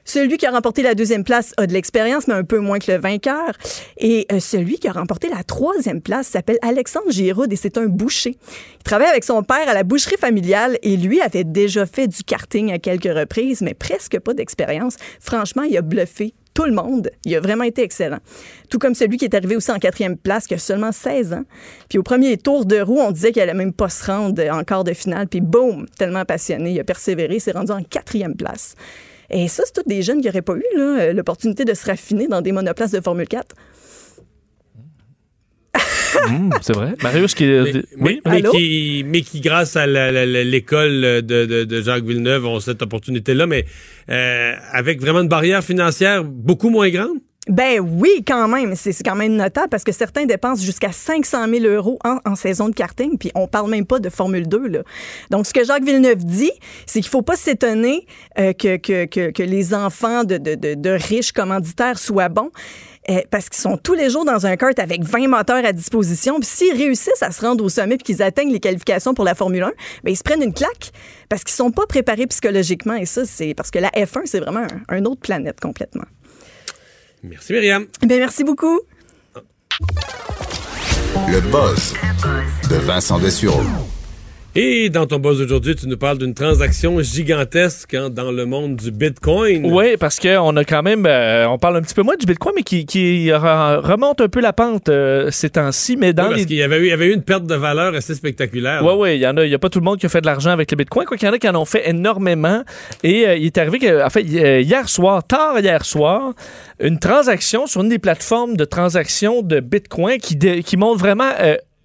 [0.05, 2.93] Celui qui a remporté la deuxième place a de l'expérience, mais un peu moins que
[2.93, 3.53] le vainqueur.
[3.97, 7.87] Et euh, celui qui a remporté la troisième place s'appelle Alexandre Giroud et c'est un
[7.87, 8.37] boucher.
[8.79, 12.23] Il travaille avec son père à la boucherie familiale et lui avait déjà fait du
[12.23, 14.97] karting à quelques reprises, mais presque pas d'expérience.
[15.21, 17.11] Franchement, il a bluffé tout le monde.
[17.25, 18.19] Il a vraiment été excellent.
[18.71, 21.45] Tout comme celui qui est arrivé aussi en quatrième place, qui a seulement 16 ans.
[21.89, 24.63] Puis au premier tour de roue, on disait qu'il allait même pas se rendre en
[24.63, 25.27] quart de finale.
[25.27, 28.77] Puis boum, tellement passionné, il a persévéré, s'est rendu en quatrième place.
[29.37, 32.29] Et ça, c'est tous des jeunes qui n'auraient pas eu là, l'opportunité de se raffiner
[32.29, 33.55] dans des monoplaces de Formule 4.
[36.31, 36.95] Mmh, c'est vrai.
[37.03, 37.45] Marius qui.
[37.45, 41.83] Mais, oui, mais, qui, mais qui, grâce à la- la- la- l'école de, de- de
[41.83, 43.67] Jacques Villeneuve, ont cette opportunité-là, mais
[44.09, 47.19] euh, avec vraiment une barrière financière beaucoup moins grande?
[47.47, 48.75] Ben oui, quand même.
[48.75, 52.75] C'est quand même notable parce que certains dépensent jusqu'à 500 000 euros en, saison de
[52.75, 54.69] karting, puis on parle même pas de Formule 2.
[54.69, 54.79] Là.
[55.31, 56.53] Donc, ce que Jacques Villeneuve dit,
[56.87, 58.07] c'est qu'il faut pas s'étonner
[58.39, 62.51] euh, que, que, que, les enfants de, de, de, riches commanditaires soient bons.
[63.11, 66.41] euh, parce qu'ils sont tous les jours dans un kart avec 20 moteurs à disposition.
[66.41, 69.35] Puis s'ils réussissent à se rendre au sommet puis qu'ils atteignent les qualifications pour la
[69.35, 69.73] Formule 1,
[70.03, 70.93] ben ils se prennent une claque
[71.29, 72.95] parce qu'ils sont pas préparés psychologiquement.
[72.95, 76.05] Et ça, c'est parce que la F1, c'est vraiment un autre planète complètement.
[77.25, 77.87] Merci, Myriam.
[78.03, 78.81] Ben merci beaucoup.
[81.27, 81.95] Le buzz
[82.69, 83.63] de Vincent Dessureau.
[84.57, 88.77] Et dans ton buzz aujourd'hui, tu nous parles d'une transaction gigantesque hein, dans le monde
[88.77, 89.67] du Bitcoin.
[89.67, 92.53] Oui, parce qu'on a quand même, euh, on parle un petit peu moins du Bitcoin,
[92.55, 95.97] mais qui, qui re- remonte un peu la pente euh, ces temps-ci.
[95.97, 97.47] Mais dans Oui, parce les qu'il y avait, eu, il y avait eu une perte
[97.47, 98.81] de valeur assez spectaculaire.
[98.85, 99.45] Oui, oui, il y en a.
[99.45, 101.05] Il n'y a pas tout le monde qui a fait de l'argent avec le Bitcoin.
[101.05, 102.63] Quoi qu'il y en a qui en ont fait énormément.
[103.03, 106.33] Et euh, il est arrivé que, en fait, hier soir, tard hier soir,
[106.79, 111.31] une transaction sur une des plateformes de transaction de Bitcoin qui, dé- qui montre vraiment.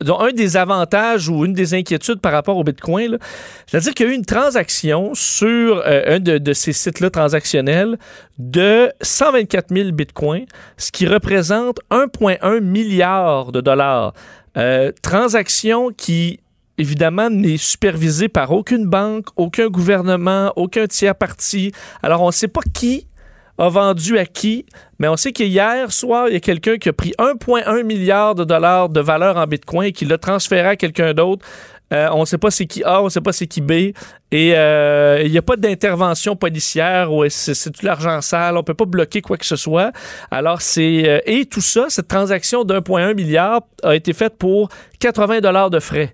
[0.02, 3.18] Dont un des avantages ou une des inquiétudes par rapport au Bitcoin,
[3.68, 7.98] c'est-à-dire qu'il y a eu une transaction sur euh, un de, de ces sites-là transactionnels
[8.38, 10.46] de 124 000 Bitcoins,
[10.78, 14.14] ce qui représente 1,1 milliard de dollars.
[14.58, 16.40] Euh, transaction qui
[16.80, 21.74] évidemment, n'est supervisée par aucune banque, aucun gouvernement, aucun tiers parti.
[22.02, 23.06] Alors, on ne sait pas qui
[23.60, 24.66] a vendu à qui,
[24.98, 28.46] mais on sait qu'hier soir, il y a quelqu'un qui a pris 1,1 milliard de
[28.46, 31.46] dollars de valeur en Bitcoin et qui l'a transféré à quelqu'un d'autre.
[31.92, 33.72] Euh, on ne sait pas c'est qui A, on ne sait pas c'est qui B.
[34.32, 38.58] Et euh, il n'y a pas d'intervention policière ou c'est tout l'argent sale?
[38.58, 39.92] On peut pas bloquer quoi que ce soit.
[40.30, 44.70] Alors c'est euh, et tout ça, cette transaction d'1,1 milliard a été faite pour
[45.00, 46.14] 80 dollars de frais.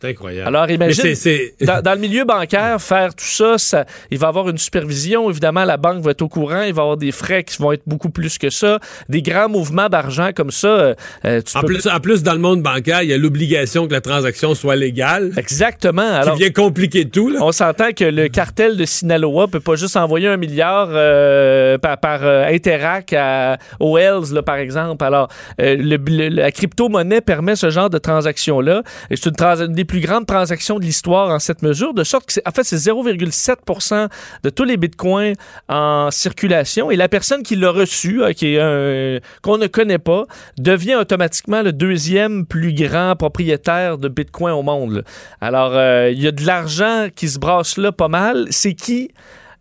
[0.00, 0.46] C'est incroyable.
[0.48, 1.14] Alors imagine,
[1.62, 5.30] Dans, dans le milieu bancaire, faire tout ça, ça, il va y avoir une supervision.
[5.30, 6.62] Évidemment, la banque va être au courant.
[6.62, 8.78] Il va y avoir des frais qui vont être beaucoup plus que ça.
[9.08, 10.68] Des grands mouvements d'argent comme ça.
[10.68, 10.94] euh,
[11.24, 13.92] tu En peux- plus, en plus, dans le monde bancaire, il y a l'obligation que
[13.92, 15.32] la transaction soit légale.
[15.38, 16.02] Exactement.
[16.02, 17.30] Alors, qui vient compliquer tout.
[17.30, 17.38] Là.
[17.40, 21.96] On s'entend que le cartel de Sinaloa peut pas juste envoyer un milliard euh, par,
[21.98, 25.02] par euh, Interac à, aux Hells, là, par exemple.
[25.04, 25.28] Alors,
[25.60, 28.82] euh, le- le- la crypto-monnaie permet ce genre de transaction-là.
[29.10, 32.26] Et c'est une, trans- une plus grandes transactions de l'histoire en cette mesure, de sorte
[32.26, 34.08] que, en fait, c'est 0,7%
[34.42, 35.34] de tous les bitcoins
[35.68, 36.90] en circulation.
[36.90, 40.24] Et la personne qui l'a reçu, euh, qui est qu'on ne connaît pas,
[40.58, 45.04] devient automatiquement le deuxième plus grand propriétaire de bitcoin au monde.
[45.40, 48.46] Alors, euh, il y a de l'argent qui se brasse là pas mal.
[48.50, 49.10] C'est qui?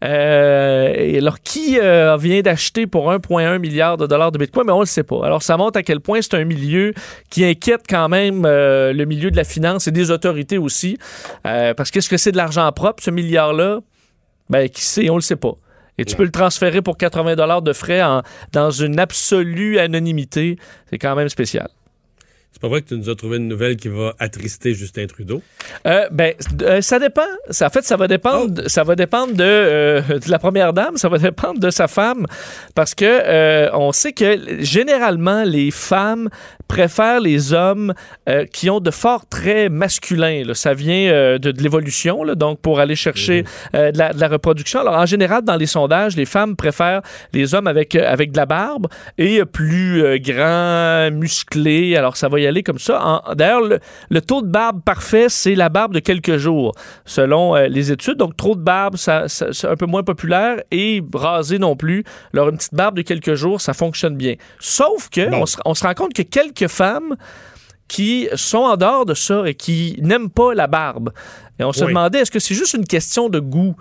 [0.03, 4.67] Euh, et alors, qui euh, vient d'acheter pour 1,1 milliard de dollars de Bitcoin?
[4.67, 5.25] Mais on ne le sait pas.
[5.25, 6.93] Alors, ça montre à quel point c'est un milieu
[7.29, 10.97] qui inquiète quand même euh, le milieu de la finance et des autorités aussi.
[11.43, 13.79] Parce qu'est-ce que c'est de l'argent propre, ce milliard-là?
[14.49, 15.09] Ben, qui sait?
[15.09, 15.53] On ne le sait pas.
[15.97, 20.57] Et tu peux le transférer pour 80 dollars de frais en- dans une absolue anonymité.
[20.89, 21.69] C'est quand même spécial.
[22.55, 25.41] C'est pas vrai que tu nous as trouvé une nouvelle qui va attrister Justin Trudeau?
[25.85, 27.27] Euh, ben, euh, ça dépend.
[27.49, 28.61] Ça, en fait, ça va dépendre.
[28.63, 28.69] Oh.
[28.69, 30.95] Ça va dépendre de, euh, de la première dame.
[30.95, 32.25] Ça va dépendre de sa femme,
[32.73, 36.29] parce que on sait que généralement les femmes
[36.67, 37.93] préfèrent les hommes
[38.29, 40.43] euh, qui ont de forts traits masculins.
[40.45, 40.53] là.
[40.53, 43.43] Ça vient euh, de, de l'évolution, donc pour aller chercher
[43.75, 44.79] euh, de, la, de la reproduction.
[44.81, 47.01] Alors en général, dans les sondages, les femmes préfèrent
[47.33, 48.87] les hommes avec avec de la barbe
[49.17, 51.95] et plus grands, musclés.
[51.95, 53.21] Alors ça va y aller comme ça.
[53.35, 53.79] D'ailleurs, le,
[54.09, 56.73] le taux de barbe parfait, c'est la barbe de quelques jours,
[57.05, 58.17] selon les études.
[58.17, 62.03] Donc, trop de barbe, ça, ça- c'est un peu moins populaire et rasé non plus.
[62.33, 64.35] Alors, une petite barbe de quelques jours, ça fonctionne bien.
[64.59, 67.15] Sauf que on, se, on se rend compte que quelques femmes
[67.87, 71.11] qui sont en dehors de ça et qui n'aiment pas la barbe.
[71.59, 71.89] Et on se Oui.
[71.89, 73.75] demandait, est-ce que c'est juste une question de goût?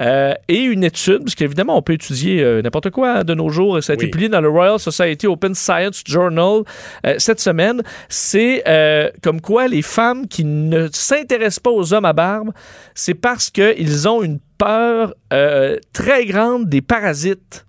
[0.00, 3.78] Euh, et une étude, parce qu'évidemment, on peut étudier euh, n'importe quoi de nos jours,
[3.78, 6.62] et ça a été publié dans le Royal Society Open Science Journal
[7.04, 8.62] euh, cette semaine, c'est
[9.24, 12.52] comme quoi les femmes qui ne s'intéressent pas aux hommes à barbe,
[12.94, 15.14] c'est parce qu'ils ont une peur
[15.92, 17.66] très grande des parasites.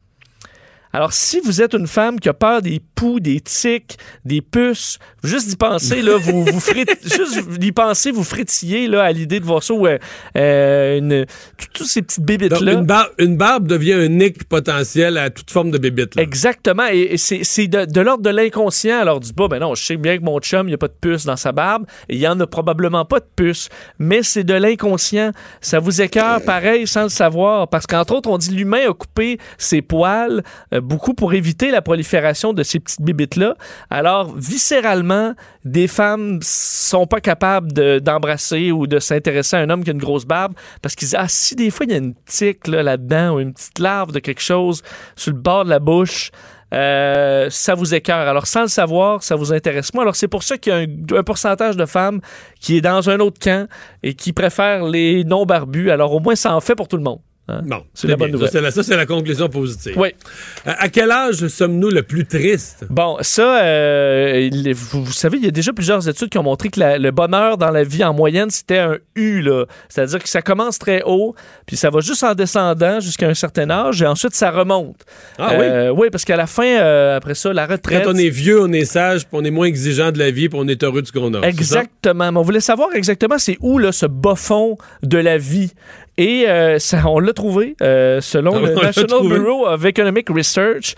[0.91, 4.97] Alors, si vous êtes une femme qui a peur des poux, des tiques, des puces,
[5.23, 6.59] juste d'y penser, là, vous, vous
[7.03, 9.97] juste d'y penser, vous frétillez là, à l'idée de voir ça, ou euh,
[10.35, 11.25] euh, une,
[11.57, 12.73] tout- toutes ces petites bébites-là.
[12.73, 16.15] une, bar- une barbe devient un nick potentiel à toute forme de bébite.
[16.15, 16.23] là.
[16.23, 16.85] Exactement.
[16.91, 18.99] Et, et c'est de, l'ordre de l'inconscient.
[18.99, 20.87] Alors, dis pas, ben non, je sais bien que mon chum, il n'y a pas
[20.87, 21.85] de puce dans sa barbe.
[22.09, 23.69] Il y en a probablement pas de puce.
[23.99, 25.31] Mais c'est de l'inconscient.
[25.61, 27.67] Ça vous écœure pareil sans le savoir.
[27.67, 30.43] Parce qu'entre autres, on dit l'humain a coupé ses poils
[30.73, 33.55] euh, beaucoup pour éviter la prolifération de ces petites bibites-là.
[33.89, 35.33] Alors, viscéralement,
[35.65, 39.93] des femmes sont pas capables de- d'embrasser ou de s'intéresser à un homme qui a
[39.93, 42.67] une grosse barbe parce qu'ils disent, ah, si des fois il y a une tique
[42.67, 44.81] là, là-dedans ou une petite larve de quelque chose
[45.15, 46.31] sur le bord de la bouche,
[46.73, 48.27] euh, ça vous écœure.
[48.27, 50.03] Alors, sans le savoir, ça vous intéresse moins.
[50.03, 52.21] Alors, c'est pour ça qu'il y a un, un pourcentage de femmes
[52.59, 53.67] qui est dans un autre camp
[54.03, 55.89] et qui préfèrent les non-barbus.
[55.89, 57.19] Alors, au moins, ça en fait pour tout le monde.
[57.49, 57.61] Hein?
[57.65, 58.47] Bon, c'est la bonne nouvelle.
[58.49, 59.93] Ça, c'est la, ça, c'est la conclusion positive.
[59.97, 60.09] Oui.
[60.65, 62.85] À, à quel âge sommes-nous le plus triste?
[62.89, 66.69] Bon, ça, euh, vous, vous savez, il y a déjà plusieurs études qui ont montré
[66.69, 69.65] que la- le bonheur dans la vie en moyenne, c'était un U, là.
[69.89, 71.35] C'est-à-dire que ça commence très haut,
[71.65, 74.97] puis ça va juste en descendant jusqu'à un certain âge, et ensuite ça remonte.
[75.37, 78.03] Ah Euh, oui, parce qu'à la fin, euh, après ça, la retraite.
[78.03, 80.49] Quand on est vieux, on est sage, puis on est moins exigeant de la vie,
[80.49, 81.41] puis on est heureux de ce qu'on a.
[81.47, 82.31] Exactement.
[82.31, 85.71] Mais on voulait savoir exactement c'est où là, ce bas fond de la vie.
[86.21, 89.21] Et euh, ça, on l'a trouvé, euh, selon Ah, le National.
[89.21, 90.95] Bureau of Economic Research.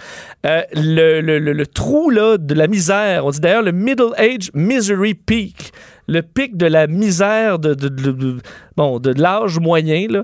[0.47, 4.13] Euh, le, le- le- le trou là, de la misère, on dit d'ailleurs le Middle
[4.17, 5.73] Age Misery Peak,
[6.07, 8.37] le pic de la misère de, de, de- de-
[8.75, 10.23] bon, de l'âge moyen, là.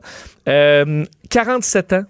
[0.49, 2.03] Euh, 47 ans.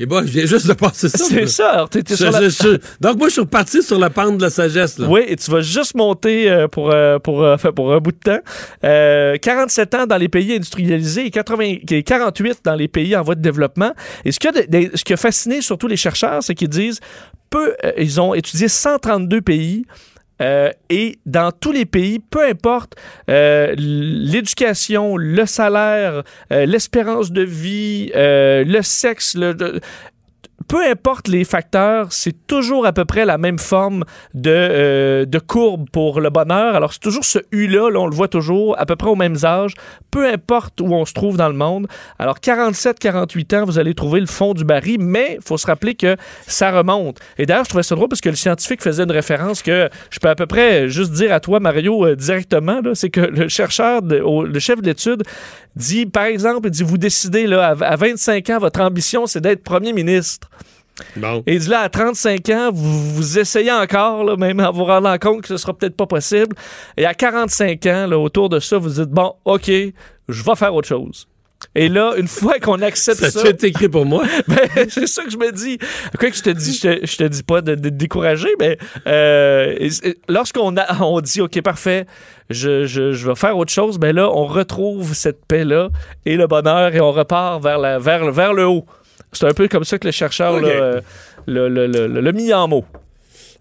[0.00, 1.18] Et bon, je viens juste de passer ça.
[1.18, 1.86] C'est ça.
[1.90, 4.36] T'es- t'es Je- sur la- je- je- Donc, moi, je suis reparti sur la pente
[4.38, 4.98] de la sagesse.
[4.98, 5.08] Là.
[5.08, 8.12] Oui, et tu vas juste monter euh, pour, euh, pour, euh, enfin, pour un bout
[8.12, 8.38] de temps.
[8.84, 13.22] Euh, 47 ans dans les pays industrialisés et 80, et 48 dans les pays en
[13.22, 13.92] voie de développement.
[14.24, 16.68] Et ce qui a, de- de- ce qui a fasciné surtout les chercheurs, c'est qu'ils
[16.68, 17.00] disent,
[17.50, 19.84] peu, euh, ils ont étudié 132 pays.
[20.40, 22.94] Euh, et dans tous les pays, peu importe
[23.28, 29.80] euh, l'éducation, le salaire, euh, l'espérance de vie, euh, le sexe, le,
[30.68, 34.04] peu importe les facteurs, c'est toujours à peu près la même forme
[34.34, 36.74] de, euh, de courbe pour le bonheur.
[36.74, 39.38] Alors, c'est toujours ce U-là, là, on le voit toujours, à peu près aux mêmes
[39.44, 39.72] âges,
[40.10, 41.88] peu importe où on se trouve dans le monde.
[42.18, 45.94] Alors, 47-48 ans, vous allez trouver le fond du baril, mais il faut se rappeler
[45.94, 46.16] que
[46.46, 47.18] ça remonte.
[47.38, 50.18] Et d'ailleurs, je trouvais ça drôle parce que le scientifique faisait une référence que je
[50.18, 54.02] peux à peu près juste dire à toi, Mario, euh, directement, c'est que le chercheur,
[54.02, 55.22] le chef de l'étude,
[55.76, 59.40] dit, par exemple, il dit, vous décidez, là, à, à 25 ans, votre ambition, c'est
[59.40, 60.50] d'être premier ministre.
[61.16, 61.42] Bon.
[61.46, 65.18] Et dit là, à 35 ans, vous, vous essayez encore, là, même en vous rendant
[65.18, 66.56] compte que ce sera peut-être pas possible.
[66.96, 70.74] Et à 45 ans, là, autour de ça, vous dites, bon, OK, je vais faire
[70.74, 71.26] autre chose.
[71.74, 74.24] Et là, une fois qu'on accepte Ça ça, a écrit pour moi?
[74.48, 75.78] ben, c'est ça que je me dis.
[76.18, 78.50] Quoi que je te dis, je te, je te dis pas de, de te décourager,
[78.60, 79.88] mais euh,
[80.28, 82.06] lorsqu'on on dit OK, parfait,
[82.48, 85.88] je, je, je vais faire autre chose, ben là, on retrouve cette paix-là
[86.24, 88.86] et le bonheur et on repart vers, la, vers, vers le haut.
[89.32, 90.62] C'est un peu comme ça que le chercheur OK.
[90.62, 91.00] là, euh,
[91.46, 92.84] le, le, le, le- mis en mots.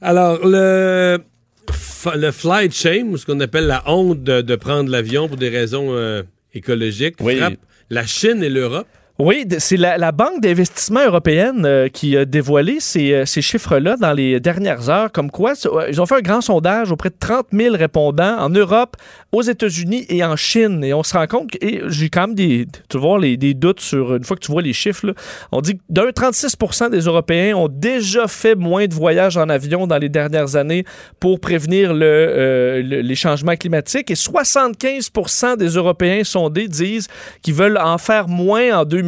[0.02, 1.20] Alors, le,
[2.16, 5.50] le flight shame, ou ce qu'on appelle la honte de, de prendre l'avion pour des
[5.50, 6.24] raisons euh,
[6.54, 7.38] écologiques, Oui.
[7.38, 7.56] frappe
[7.90, 8.88] la Chine et l'Europe.
[9.20, 14.14] Oui, c'est la, Banque d'investissement européenne euh, qui a dévoilé ces, euh, ces chiffres-là dans
[14.14, 17.48] les dernières heures, comme quoi ouais, ils ont fait un grand sondage auprès de 30
[17.52, 18.96] 000 répondants en Europe,
[19.32, 20.84] aux États-Unis et en Chine.
[20.84, 24.16] Et on se rend compte, que- j'ai quand même des, tu vois, des doutes sur,
[24.16, 25.12] une fois que tu vois les chiffres,
[25.52, 26.56] on dit que d'un 36
[26.92, 30.84] des Européens ont déjà fait moins de voyages en avion dans les dernières années
[31.20, 34.12] pour prévenir le, euh, le- les changements climatiques.
[34.12, 35.10] Et 75
[35.58, 37.08] des Européens sondés disent
[37.42, 39.07] qu'ils veulent en faire moins en 2020.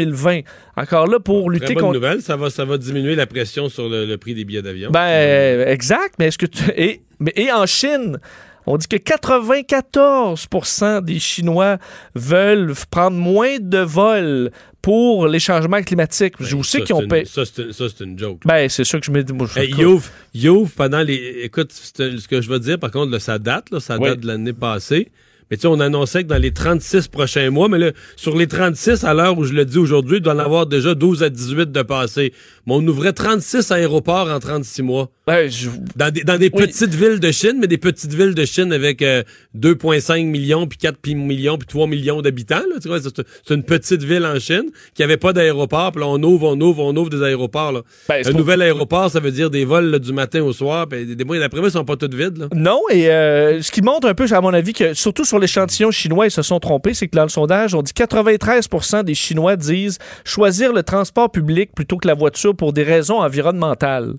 [0.75, 1.93] Encore là, pour Très lutter bonne contre...
[1.95, 4.91] nouvelle, ça va, ça va diminuer la pression sur le, le prix des billets d'avion.
[4.91, 6.63] Ben, euh, exact, mais est-ce que tu...
[6.75, 8.19] Et, mais, et en Chine,
[8.65, 11.77] on dit que 94% des Chinois
[12.15, 14.51] veulent prendre moins de vols
[14.81, 16.35] pour les changements climatiques.
[16.39, 17.25] Je Ben, sais qu'ils ont payé...
[17.25, 18.39] Ça, c'est une, joke.
[18.45, 19.33] Ben, c'est sûr que je me dis...
[19.57, 20.09] Hey, ouvre,
[20.45, 21.41] ouvre pendant les.
[21.43, 24.09] Écoute, ce que je veux dire, par contre, là, ça date, là, ça Oui.
[24.09, 25.09] date de l'année passée.
[25.49, 28.47] Mais tu sais, on annonçait que dans les 36 prochains mois, mais là, sur les
[28.47, 31.29] 36, à l'heure où je le dis aujourd'hui, il doit en avoir déjà 12 à
[31.29, 32.33] 18 de passés.
[32.69, 35.09] Mais on ouvrait 36 aéroports en 36 mois.
[35.25, 36.65] Ben, je- Dans des, dans des Oui.
[36.67, 39.23] petites villes de Chine, mais des petites villes de Chine avec euh,
[39.57, 42.61] 2,5 millions, puis 4 pi- millions, puis 3 millions d'habitants.
[42.81, 45.91] c'est une petite ville en Chine qui avait pas d'aéroport.
[45.91, 47.71] Puis là, on ouvre, on ouvre, on ouvre des aéroports.
[47.71, 47.81] Là.
[48.07, 50.87] Ben, Un pour- nouvel aéroport, ça veut dire des vols là, du matin au soir.
[50.87, 52.37] Puis des, mois, d'après moi, ils sont pas toutes vides.
[52.37, 52.47] Là.
[52.53, 55.91] Non, et euh, ce qui montre un peu, à mon avis, que surtout sur l'échantillon
[55.91, 56.93] chinois, ils se sont trompés.
[56.93, 61.71] C'est que dans le sondage, on dit 93% des Chinois disent choisir le transport public
[61.75, 64.13] plutôt que la voiture pour des raisons environnementales.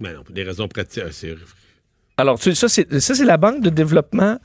[0.00, 1.02] Mais non, pour des raisons pratiques.
[1.24, 1.34] euh,
[2.16, 4.38] Alors, ça, c'est ça, c'est la Banque de développement,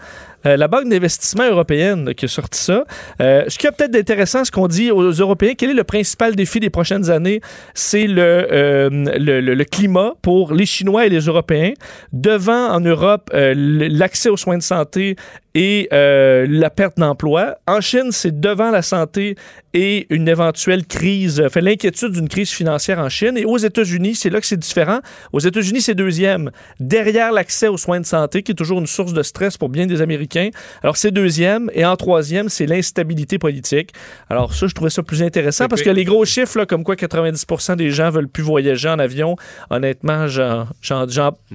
[0.46, 2.84] euh, la Banque d'investissement européenne qui a sorti ça.
[3.22, 6.36] Euh, ce qui a peut-être d'intéressant, ce qu'on dit aux Européens, quel est le principal
[6.36, 7.40] défi des prochaines années?
[7.74, 8.22] C'est le,
[8.52, 11.74] euh, le, le- le climat pour les Chinois et les Européens.
[12.12, 15.16] Devant, en Europe, l'accès aux soins de santé
[15.54, 17.58] et euh, la perte d'emploi.
[17.68, 19.36] En Chine, c'est devant la santé
[19.74, 23.38] et une éventuelle crise, fait l'inquiétude d'une crise financière en Chine.
[23.38, 25.00] Et aux États-Unis, c'est là que c'est différent.
[25.32, 29.14] Aux États-Unis, c'est deuxième, derrière l'accès aux soins de santé, qui est toujours une source
[29.14, 30.50] de stress pour bien des Américains.
[30.84, 31.70] Alors, c'est deuxième.
[31.74, 33.92] Et en troisième, c'est l'instabilité politique.
[34.30, 36.96] Alors, ça, je trouvais ça plus intéressant parce que les gros chiffres, là, comme quoi
[36.96, 39.36] 90% des gens veulent plus voyager en avion,
[39.70, 40.68] honnêtement, j'en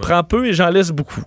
[0.00, 1.22] prends peu et j'en laisse beaucoup.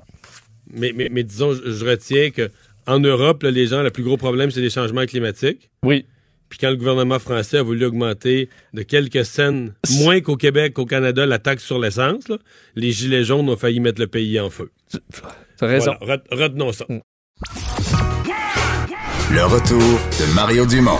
[0.74, 2.50] Mais, mais, mais disons, je, je retiens que
[2.88, 5.70] en Europe, là, les gens, le plus gros problème, c'est les changements climatiques.
[5.84, 6.06] Oui.
[6.50, 9.68] Puis quand le gouvernement français a voulu augmenter de quelques cents,
[10.00, 12.24] moins qu'au Québec, qu'au Canada, la taxe sur l'essence,
[12.76, 14.72] les gilets jaunes ont failli mettre le pays en feu.
[15.58, 15.94] T'as raison.
[16.02, 16.86] Voilà, ret- retenons ça.
[19.32, 20.98] Le retour de Mario Dumont.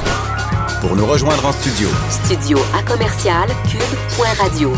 [0.82, 1.90] Pour nous rejoindre en studio,
[2.24, 4.72] Studio à commercial cube.radio.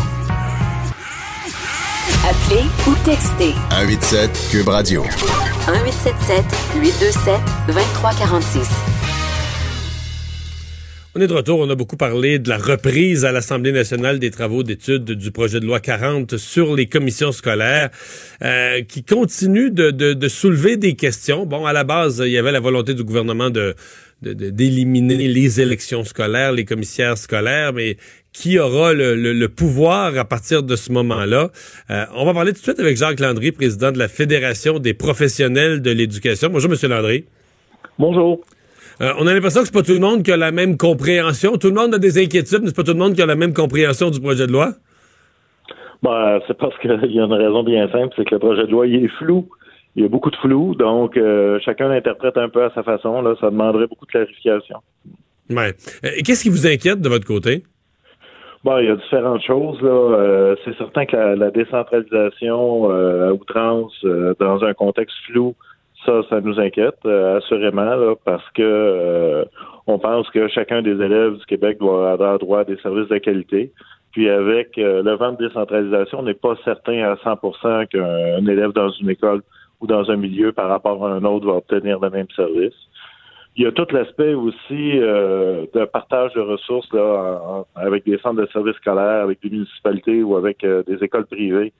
[2.20, 5.02] Appelez ou textez 187 Cube Radio.
[5.02, 6.44] 1877
[6.80, 8.68] 827 2346.
[11.16, 11.58] On est de retour.
[11.58, 15.58] On a beaucoup parlé de la reprise à l'Assemblée nationale des travaux d'études du projet
[15.58, 17.90] de loi 40 sur les commissions scolaires
[18.42, 21.44] euh, qui continue de, de- de soulever des questions.
[21.44, 23.74] Bon, à la base, il y avait la volonté du gouvernement de
[24.22, 27.96] de- de- d'éliminer les élections scolaires, les commissaires scolaires, mais
[28.32, 31.50] qui aura le, le- le pouvoir à partir de ce moment-là?
[31.90, 34.94] Euh, on va parler tout de suite avec Jacques Landry, président de la Fédération des
[34.94, 36.48] professionnels de l'éducation.
[36.50, 37.24] Bonjour, Monsieur Landry.
[37.98, 38.40] Bonjour.
[39.00, 41.56] Euh, on a l'impression que c'est pas tout le monde qui a la même compréhension.
[41.56, 43.36] Tout le monde a des inquiétudes, mais c'est pas tout le monde qui a la
[43.36, 44.74] même compréhension du projet de loi?
[46.02, 48.70] Ben, c'est parce qu'il y a une raison bien simple, c'est que le projet de
[48.70, 49.48] loi, il est flou.
[49.94, 53.20] Il y a beaucoup de flou, donc euh, chacun l'interprète un peu à sa façon.
[53.20, 54.78] Là, ça demanderait beaucoup de clarification.
[55.50, 55.74] Ouais.
[56.04, 57.62] Euh, Qu'est-ce qui vous inquiète de votre côté?
[58.64, 59.80] Bon, il y a différentes choses.
[59.82, 59.90] Là.
[59.90, 63.92] Euh, c'est certain que la, la décentralisation euh, à outrance
[64.38, 65.54] dans un contexte flou,
[66.06, 69.44] ça, ça nous inquiète assurément, là, parce que
[69.86, 73.18] on pense que chacun des élèves du Québec doit avoir droit à des services de
[73.18, 73.72] qualité.
[74.10, 78.90] Puis avec le vent de décentralisation, on n'est pas certain à 100% qu'un élève dans
[78.90, 79.42] une école
[79.82, 82.74] ou dans un milieu par rapport à un autre va obtenir le même service.
[83.56, 88.40] Il y a tout l'aspect aussi euh, de partage de ressources là, avec des centres
[88.40, 91.74] de services scolaires, avec des municipalités ou avec euh, des écoles privées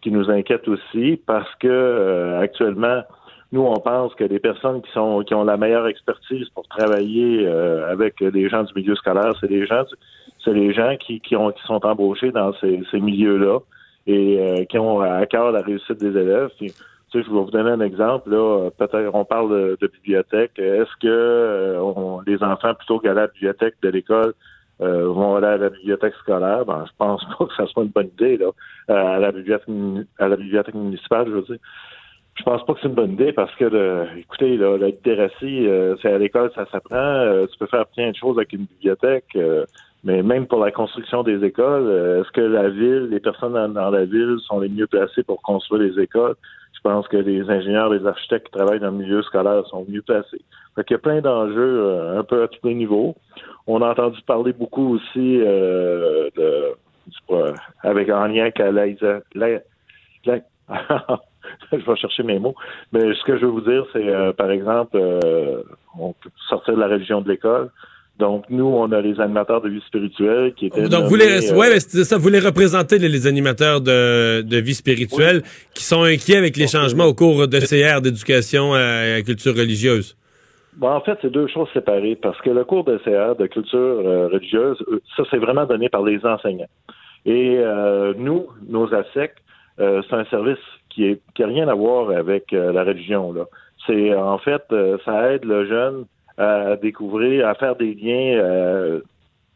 [0.00, 3.02] qui nous inquiètent aussi parce que euh, actuellement,
[3.50, 7.46] nous, on pense que les personnes qui sont qui ont la meilleure expertise pour travailler
[7.46, 9.84] euh, avec les gens du milieu scolaire, c'est les gens
[10.44, 13.58] c'est les gens qui, qui ont qui sont embauchés dans ces, ces milieux-là
[14.06, 16.50] et euh, qui ont à cœur la réussite des élèves.
[17.10, 18.30] Tu sais, je vais vous donner un exemple.
[18.30, 20.58] Là, peut-être on parle de, bibliothèque.
[20.58, 24.34] Est-ce que euh, on- les enfants, plutôt qu'à la bibliothèque de l'école,
[24.80, 26.64] euh, vont aller à la bibliothèque scolaire?
[26.66, 28.50] Ben, je pense pas que ça soit une bonne idée, là.
[28.90, 29.68] Euh, à la bibliothèque
[30.18, 31.58] à la bibliothèque municipale, je veux dire.
[32.34, 35.96] Je pense pas que c'est une bonne idée parce que, écoutez, là, la littératie, euh,
[36.00, 36.94] c'est à l'école, ça s'apprend.
[36.96, 39.34] Euh, tu peux faire plein de choses avec une bibliothèque.
[39.34, 39.64] euh,
[40.04, 44.04] mais même pour la construction des écoles, est-ce que la ville, les personnes dans la
[44.04, 46.36] ville sont les mieux placées pour construire les écoles?
[46.78, 50.02] Je pense que les ingénieurs, les architectes qui travaillent dans le milieu scolaire sont mieux
[50.02, 50.40] placés.
[50.76, 53.16] Fait qu'il y a plein d'enjeux euh, un peu à tous les niveaux.
[53.66, 56.74] On a entendu parler beaucoup aussi euh, de,
[57.08, 57.52] du
[57.82, 58.86] avec en lien la-
[59.34, 59.60] la-
[61.72, 62.54] je vais chercher mes mots.
[62.92, 65.62] Mais ce que je veux vous dire, c'est euh, par exemple, euh,
[65.98, 67.70] on peut sortir de la religion de l'école.
[68.18, 70.88] Donc, nous, on a les animateurs de vie spirituelle qui étaient.
[70.88, 74.42] Donc, vous les, euh, ouais, mais c'est ça, vous les représentez, les, les animateurs de,
[74.42, 75.42] de vie spirituelle,
[75.74, 80.16] qui sont inquiets avec les changements au cours de CR d'éducation à la culture religieuse.
[80.76, 83.78] Bon, en fait, c'est deux choses séparées parce que le cours de CR de culture
[83.78, 86.70] euh, religieuse, euh, ça, c'est vraiment donné par les enseignants.
[87.24, 89.32] Et euh, nous, nos ASEC,
[89.80, 90.58] euh, c'est un service
[90.90, 93.32] qui est qui a rien à voir avec euh, la religion.
[93.32, 93.44] Là,
[93.86, 96.04] c'est en fait, euh, ça aide le jeune
[96.38, 98.38] à découvrir, à faire des liens.
[98.38, 99.00] euh,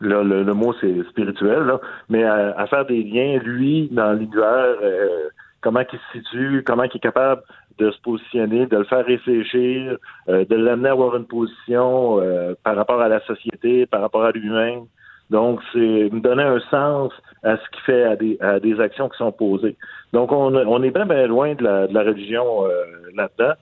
[0.01, 4.13] là, le, le mot c'est spirituel, là, mais à, à faire des liens, lui, dans
[4.13, 5.29] l'univers, euh,
[5.61, 7.43] comment il se situe, comment il est capable
[7.79, 9.97] de se positionner, de le faire réfléchir,
[10.29, 14.25] euh, de l'amener à avoir une position euh, par rapport à la société, par rapport
[14.25, 14.83] à lui-même.
[15.31, 15.79] Donc, c'est
[16.13, 19.33] me donner un sens à ce qu'il fait à des, à des actions qui sont
[19.33, 19.77] posées.
[20.13, 22.85] Donc, on, on est bien, bien loin de la, de la religion euh,
[23.15, 23.55] là-dedans.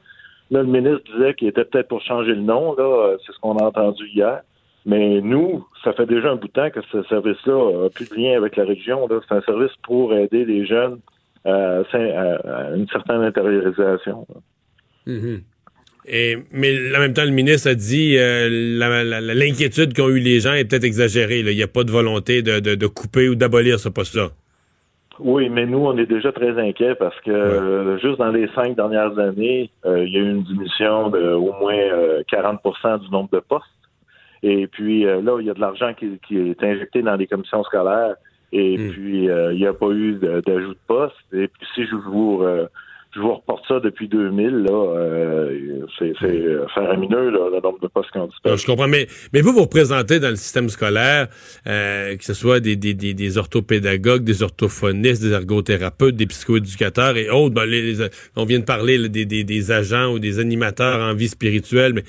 [0.50, 3.56] Le ministre disait qu'il était peut-être pour changer le nom, là, euh, c'est ce qu'on
[3.58, 4.40] a entendu hier.
[4.86, 8.14] Mais nous, ça fait déjà un bout de temps que ce service-là n'a plus de
[8.16, 9.06] lien avec la région.
[9.28, 10.98] C'est un service pour aider les jeunes
[11.44, 14.26] à, à- une certaine intériorisation.
[15.06, 15.42] Mhm.
[16.06, 18.48] Et, mais en même temps, le ministre a dit euh,
[19.34, 21.40] l'inquiétude qu'ont eu les gens est peut-être exagérée.
[21.40, 24.30] Il n'y a pas de volonté de couper ou d'abolir ce poste-là.
[25.18, 28.76] Oui, mais nous, on est déjà très inquiets parce que euh, juste dans les cinq
[28.76, 33.10] dernières années, euh, il y a eu une diminution de au moins euh, 40% du
[33.10, 33.66] nombre de postes.
[34.42, 37.26] Et puis euh, là, il y a de l'argent qui, qui est injecté dans les
[37.26, 38.14] commissions scolaires.
[38.52, 41.14] Et puis, euh, il n'y a pas eu d'ajout de poste.
[41.32, 42.66] Et puis, si je vous, euh,
[43.14, 47.80] je vous reporte ça depuis 2000, là, euh, c'est c'est, euh, faramineux, là, le nombre
[47.80, 48.30] de postes disparu.
[48.44, 51.28] Non, je comprends, mais, mais vous, vous représentez dans le système scolaire,
[51.66, 57.16] euh, que ce soit des, des, des, des orthopédagogues, des orthophonistes, des ergothérapeutes, des psychoéducateurs
[57.16, 57.54] et autres.
[57.54, 58.06] Ben, les- les-
[58.36, 61.92] on vient de parler là, des, des, des agents ou des animateurs en vie spirituelle,
[61.94, 62.04] mais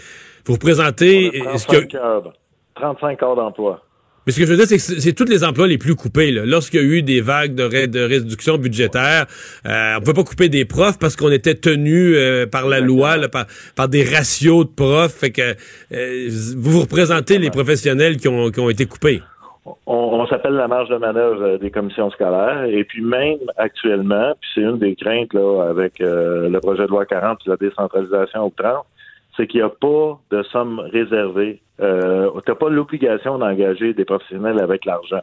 [0.46, 1.42] vous représentez...
[1.46, 2.34] On a ce que- 35 heures,
[2.76, 3.84] 35 heures d'emploi.
[4.28, 6.32] Mais ce que je veux dire, c'est que c'est tous les emplois les plus coupés.
[6.32, 6.44] là.
[6.46, 9.26] Lorsqu'il y a eu des vagues de, ré- de réduction budgétaire,
[9.66, 12.80] euh, on ne peut pas couper des profs parce qu'on était tenu euh, par la
[12.82, 13.46] loi, là, par,
[13.76, 15.14] par des ratios de profs.
[15.14, 15.56] Fait que
[15.94, 19.22] euh, vous vous représentez les professionnels qui ont, qui ont été coupés.
[19.66, 22.66] on, on s'appelle la marge de manœuvre euh, des commissions scolaires.
[22.70, 26.90] Et puis même actuellement, puis c'est une des craintes là, avec euh, le projet de
[26.90, 28.86] loi 40 puis la décentralisation au 30,
[29.42, 31.62] c'est qu'il n'y a pas de somme réservée.
[31.80, 35.22] Euh, tu n'as pas l'obligation d'engager des professionnels avec l'argent.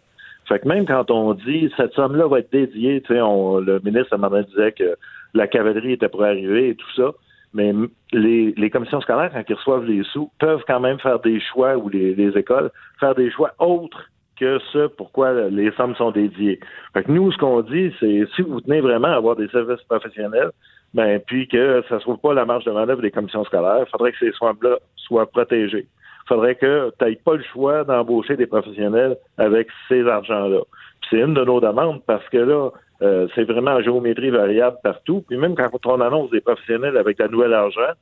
[0.49, 4.13] Fait que même quand on dit cette somme-là va être dédiée, tu sais, le ministre
[4.13, 4.97] à un moment disait que
[5.35, 7.13] la cavalerie était pour arriver et tout ça,
[7.55, 7.73] mais
[8.13, 11.89] les commissions scolaires, quand ils reçoivent les sous, peuvent quand même faire des choix, ou
[11.89, 16.59] les, les écoles, faire des choix autres que ce pourquoi les sommes sont dédiées.
[16.93, 19.83] Fait que nous, ce qu'on dit, c'est si vous tenez vraiment à avoir des services
[19.83, 20.51] professionnels,
[20.95, 23.85] ben puis que ça ne se trouve pas la marge de manœuvre des commissions scolaires,
[23.87, 25.87] il faudrait que ces soins-là soient protégés.
[26.25, 30.61] Il faudrait que tu n'aies pas le choix d'embaucher des professionnels avec ces argents-là.
[31.01, 32.71] Puis c'est une de nos demandes parce que là,
[33.01, 35.25] euh, c'est vraiment en géométrie variable partout.
[35.27, 37.93] Puis même quand on annonce des professionnels avec la nouvelle argent,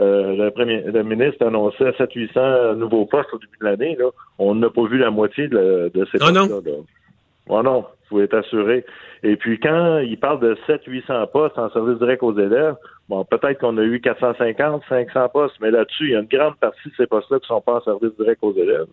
[0.00, 3.96] euh, le, premier, le ministre annonçait 700-800 nouveaux postes au début de l'année.
[3.98, 4.06] Là.
[4.38, 6.72] On n'a pas vu la moitié de, de ces Ah postes-là.
[7.48, 8.84] Oh non, vous pouvez être assuré.
[9.22, 12.74] Et puis quand il parle de 700-800 postes en service direct aux élèves,
[13.08, 16.56] bon, peut-être qu'on a eu 450, 500 postes, mais là-dessus, il y a une grande
[16.56, 18.86] partie de ces postes-là qui ne sont pas en service direct aux élèves.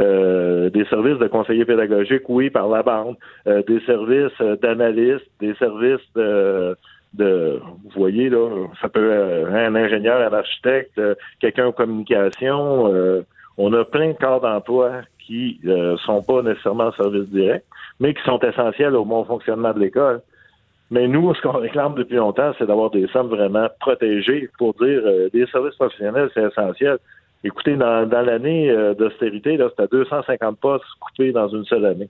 [0.00, 3.16] Euh, des services de conseillers pédagogiques, oui, par la bande,
[3.46, 6.76] Euh, des services euh, d'analystes, des services de,
[7.14, 8.48] de, vous voyez là,
[8.80, 12.86] ça peut être un ingénieur, un architecte, euh, quelqu'un en communication.
[13.60, 17.64] On a plein de corps d'emploi qui euh, sont pas nécessairement en service direct,
[18.00, 20.22] mais qui sont essentiels au bon fonctionnement de l'école.
[20.90, 25.02] Mais nous, ce qu'on réclame depuis longtemps, c'est d'avoir des sommes vraiment protégées pour dire
[25.04, 26.96] euh, des services professionnels, c'est essentiel.
[27.44, 32.08] Écoutez, dans, dans l'année euh, d'austérité, là, c'était 250 postes coupés dans une seule année.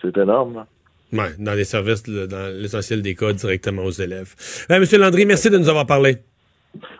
[0.00, 0.64] C'est énorme.
[1.12, 4.34] Ouais, dans les services, dans l'essentiel des cas, directement aux élèves.
[4.70, 6.16] Euh, Monsieur Landry, merci de nous avoir parlé.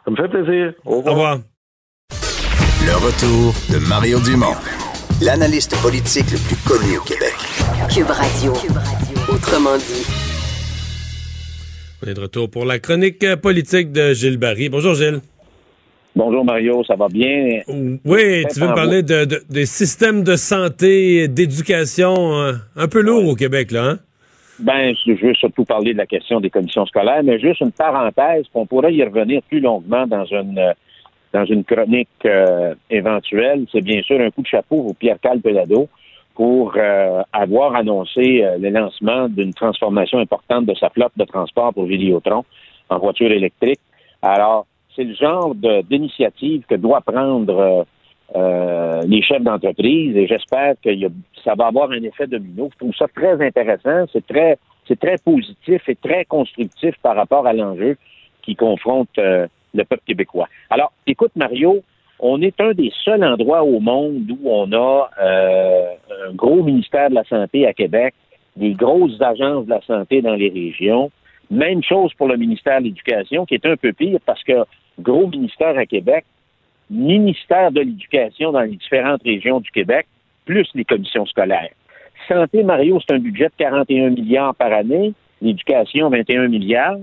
[0.04, 0.74] Ça me fait plaisir.
[0.84, 1.06] Au revoir.
[1.06, 1.38] Au revoir.
[2.88, 4.56] Le retour de Mario Dumont,
[5.20, 7.36] l'analyste politique le plus connu au Québec.
[7.92, 8.52] Cube Radio.
[9.28, 10.06] Autrement dit.
[12.02, 14.70] On est de retour pour la chronique euh, politique de Gilles Barry.
[14.70, 15.20] Bonjour Gilles.
[16.16, 17.60] Bonjour Mario, ça va bien?
[18.06, 22.88] Oui, tu veux me parler de, de- des systèmes de santé, et d'éducation euh, un
[22.88, 23.98] peu lourds au Québec, là, hein?
[24.60, 28.46] Ben, je veux surtout parler de la question des commissions scolaires, mais juste une parenthèse,
[28.52, 30.72] qu'on pourrait y revenir plus longuement dans une euh,
[31.32, 33.66] dans une chronique euh, éventuelle.
[33.72, 35.88] C'est bien sûr un coup de chapeau au Pierre Cal Pelado
[36.34, 41.74] pour euh, avoir annoncé euh, le lancement d'une transformation importante de sa flotte de transport
[41.74, 42.44] pour Vidéotron
[42.88, 43.80] en voiture électrique.
[44.22, 47.82] Alors, c'est le genre d'initiative que doit prendre euh,
[48.36, 51.10] euh, les chefs d'entreprise et j'espère que y a-
[51.44, 52.68] ça va avoir un effet domino.
[52.72, 57.46] Je trouve ça très intéressant, c'est très, c'est très positif et très constructif par rapport
[57.46, 57.96] à l'enjeu
[58.42, 60.48] qui confronte euh, le peuple québécois.
[60.70, 61.82] Alors, écoute Mario,
[62.20, 65.92] on est un des seuls endroits au monde où on a euh,
[66.28, 68.14] un gros ministère de la Santé à Québec,
[68.56, 71.10] des grosses agences de la santé dans les régions.
[71.50, 74.64] Même chose pour le ministère de l'Éducation, qui est un peu pire parce que
[74.98, 76.24] gros ministère à Québec,
[76.90, 80.06] ministère de l'Éducation dans les différentes régions du Québec,
[80.44, 81.70] plus les commissions scolaires.
[82.26, 85.12] Santé, Mario, c'est un budget de 41 milliards par année.
[85.40, 86.98] L'éducation, 21 milliards.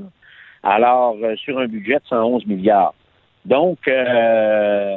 [0.66, 2.96] Alors, euh, sur un budget de 111 milliards.
[3.46, 4.96] Donc, euh,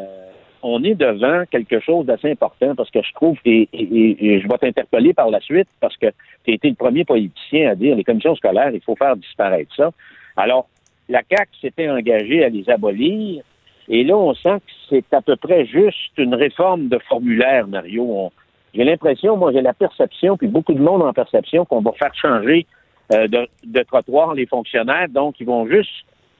[0.63, 4.49] on est devant quelque chose d'assez important parce que je trouve, et, et- et je
[4.49, 6.07] vais t'interpeller par la suite parce que
[6.45, 9.73] tu as été le premier politicien à dire les commissions scolaires, il faut faire disparaître
[9.77, 9.91] ça.
[10.39, 10.67] Alors,
[11.11, 13.43] la CAQ s'était engagée à les abolir.
[13.91, 18.31] Et là, on sent que c'est à peu près juste une réforme de formulaire, Mario.
[18.75, 22.15] J'ai l'impression, moi, j'ai la perception, puis beaucoup de monde en perception, qu'on va faire
[22.15, 22.67] changer
[23.11, 25.09] de, de trottoir les fonctionnaires.
[25.09, 25.91] Donc, ils vont juste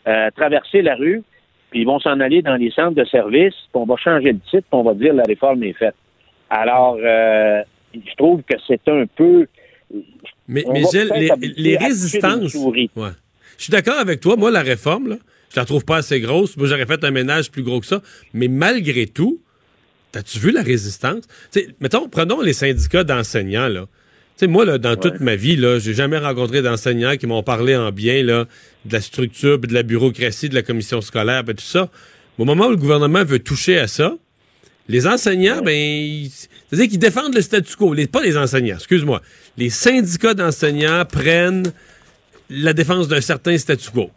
[0.07, 1.23] euh, traverser la rue,
[1.71, 4.39] puis ils vont s'en aller dans les centres de services, puis on va changer le
[4.39, 5.95] titre, puis on va dire la réforme est faite.
[6.49, 7.63] Alors, euh,
[7.93, 9.47] je trouve que c'est un peu...
[10.47, 11.13] Mais, mais Gilles,
[11.57, 12.55] les, résistances.
[12.55, 13.11] Ouais.
[13.59, 14.37] Je suis d'accord avec toi.
[14.37, 15.17] Moi, la réforme, là,
[15.51, 16.57] je la trouve pas assez grosse.
[16.57, 18.01] Moi, j'aurais fait un ménage plus gros que ça.
[18.33, 19.41] Mais malgré tout,
[20.13, 21.27] t'as-tu vu la résistance?
[21.53, 23.87] Tu sais, mettons, prenons les syndicats d'enseignants, là.
[24.39, 27.43] Tu sais, moi, là, dans toute ma vie, là, j'ai jamais rencontré d'enseignants qui m'ont
[27.43, 28.47] parlé en bien, là,
[28.85, 31.91] de la structure, puis de la bureaucratie, de la commission scolaire, puis tout ça.
[32.39, 34.15] Au moment où le gouvernement veut toucher à ça,
[34.89, 36.31] les enseignants, ben, ils-
[36.71, 37.93] c'est-à-dire qu'ils défendent le statu quo.
[37.95, 39.21] Les, pas les enseignants, excuse-moi.
[39.57, 41.73] Les syndicats d'enseignants prennent
[42.49, 44.11] la défense d'un certain statu quo.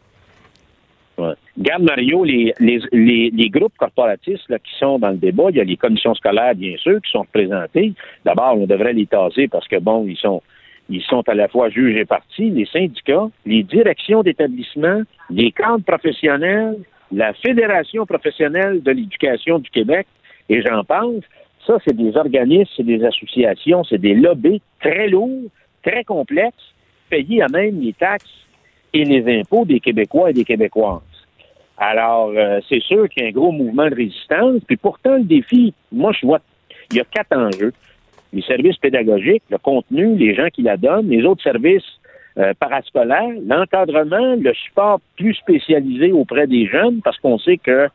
[1.21, 1.33] Ouais.
[1.55, 5.61] Regarde, Mario, les, les, les, groupes corporatistes là, qui sont dans le débat, il y
[5.61, 7.93] a les commissions scolaires, bien sûr, qui sont représentées.
[8.25, 10.41] D'abord, on devrait les taser parce que, bon, ils sont,
[10.89, 15.83] ils sont à la fois juges et partis, les syndicats, les directions d'établissement, les cadres
[15.83, 16.77] professionnels,
[17.11, 20.07] la Fédération professionnelle de l'éducation du Québec,
[20.49, 21.23] et j'en pense.
[21.67, 25.51] Ça, c'est des organismes, c'est des associations, c'est des lobbies très lourds,
[25.83, 26.73] très complexes,
[27.11, 28.25] payés à même les taxes
[28.91, 31.01] et les impôts des Québécois et des Québécoises.
[31.83, 34.61] Alors, euh, c'est sûr qu'il y a un gros mouvement de résistance.
[34.67, 36.39] Puis pourtant, le défi, moi, je vois,
[36.91, 37.73] il y a quatre enjeux.
[38.33, 41.83] Les services pédagogiques, le contenu, les gens qui la donnent, les autres services
[42.37, 47.89] euh, parascolaires, l'encadrement, le support plus spécialisé auprès des jeunes, parce qu'on sait que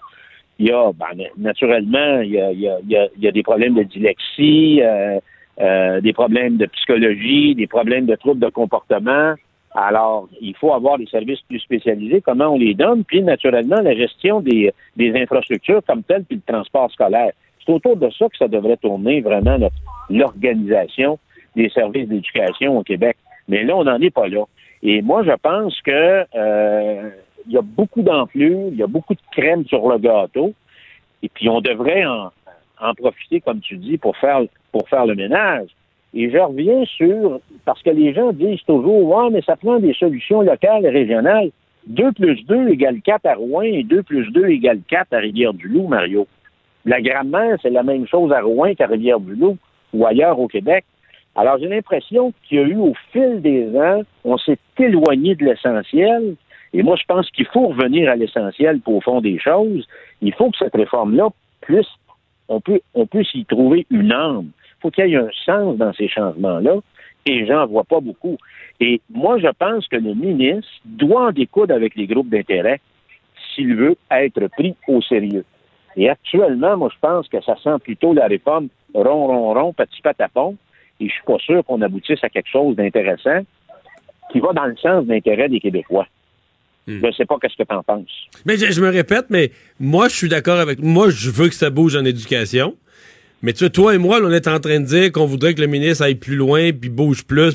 [0.58, 3.84] il y a, ben, naturellement, il y a, y a- y a des problèmes de
[3.84, 5.20] dyslexie, euh,
[5.60, 9.34] euh, des problèmes de psychologie, des problèmes de troubles de comportement.
[9.78, 13.94] Alors, il faut avoir des services plus spécialisés, comment on les donne, puis naturellement, la
[13.94, 17.32] gestion des, des infrastructures comme telles, puis le transport scolaire.
[17.64, 19.58] C'est autour de ça que ça devrait tourner vraiment
[20.08, 21.18] l'organisation
[21.54, 23.18] des services d'éducation au Québec.
[23.48, 24.44] Mais là, on n'en est pas là.
[24.82, 27.10] Et moi, je pense que euh,
[27.46, 30.54] il y a beaucoup d'enflure, il y a beaucoup de crème sur le gâteau,
[31.22, 32.30] et puis on devrait en,
[32.80, 34.40] en profiter, comme tu dis, pour faire
[34.72, 35.68] pour faire le ménage.
[36.18, 39.92] Et je reviens sur parce que les gens disent toujours Ouais, mais ça prend des
[39.92, 41.50] solutions locales et régionales.
[41.88, 45.86] 2 plus 2 égale 4 à Rouen et 2 plus 2 égale 4 à Rivière-du-Loup,
[45.86, 46.26] Mario.
[46.86, 49.58] La grammaire, c'est la même chose à Rouen qu'à Rivière-du-Loup
[49.92, 50.84] ou ailleurs au Québec.
[51.36, 55.44] Alors, j'ai l'impression qu'il y a eu, au fil des ans, on s'est éloigné de
[55.44, 56.34] l'essentiel.
[56.72, 59.86] Et moi, je pense qu'il faut revenir à l'essentiel pour au fond des choses.
[60.22, 61.28] Il faut que cette réforme-là
[61.60, 61.86] puisse,
[62.48, 64.48] on peut, on puisse y trouver une âme.
[64.78, 66.76] Il faut qu'il y ait un sens dans ces changements-là.
[67.28, 68.38] Et j'en vois pas beaucoup.
[68.78, 72.80] Et moi, je pense que le ministre doit en découdre avec les groupes d'intérêt
[73.54, 75.44] s'il veut être pris au sérieux.
[75.96, 80.02] Et actuellement, moi, je pense que ça sent plutôt la réforme rond, rond, rond, petit
[80.02, 80.56] patapon.
[81.00, 83.40] Et je suis pas sûr qu'on aboutisse à quelque chose d'intéressant
[84.30, 86.06] qui va dans le sens d'intérêt des Québécois.
[86.86, 88.28] Je ne sais pas qu'est-ce que tu en penses.
[88.44, 89.50] Mais je, je me répète, mais
[89.80, 90.78] moi, je suis d'accord avec.
[90.78, 92.76] Moi, je veux que ça bouge en éducation.
[93.46, 95.54] Mais tu sais, toi et moi, là, on est en train de dire qu'on voudrait
[95.54, 97.54] que le ministre aille plus loin, puis bouge plus.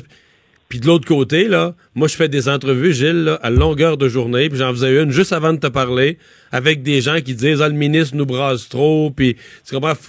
[0.70, 4.08] Puis de l'autre côté, là, moi, je fais des entrevues, Gilles, là, à longueur de
[4.08, 6.16] journée, puis j'en faisais une juste avant de te parler,
[6.50, 9.36] avec des gens qui disent, ah, le ministre nous brasse trop, puis
[9.68, 9.92] tu comprends?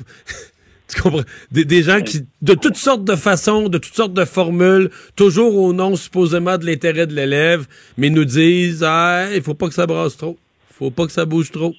[0.87, 1.23] Tu comprends?
[1.51, 5.55] Des, des gens qui, de toutes sortes de façons, de toutes sortes de formules, toujours
[5.55, 9.73] au nom supposément de l'intérêt de l'élève, mais nous disent, ah, il faut pas que
[9.73, 10.37] ça brasse trop.
[10.71, 11.73] Faut pas que ça bouge trop.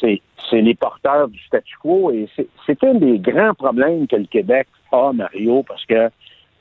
[0.00, 0.20] c'est
[0.50, 4.66] c'est les porteurs du statu quo et c'est- un des grands problèmes que le Québec
[4.92, 6.10] a, Mario, parce que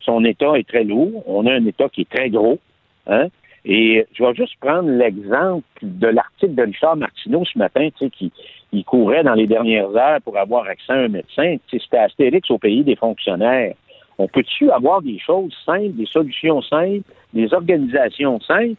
[0.01, 1.23] son État est très lourd.
[1.27, 2.59] On a un État qui est très gros.
[3.07, 3.27] Hein?
[3.65, 8.09] Et je vais juste prendre l'exemple de l'article de Richard Martineau ce matin, tu sais,
[8.11, 8.31] qui
[8.71, 11.57] il courait dans les dernières heures pour avoir accès à un médecin.
[11.67, 13.73] Tu sais, C'était Astérix au pays des fonctionnaires.
[14.17, 17.01] On peut-tu avoir des choses simples, des solutions simples,
[17.33, 18.75] des organisations simples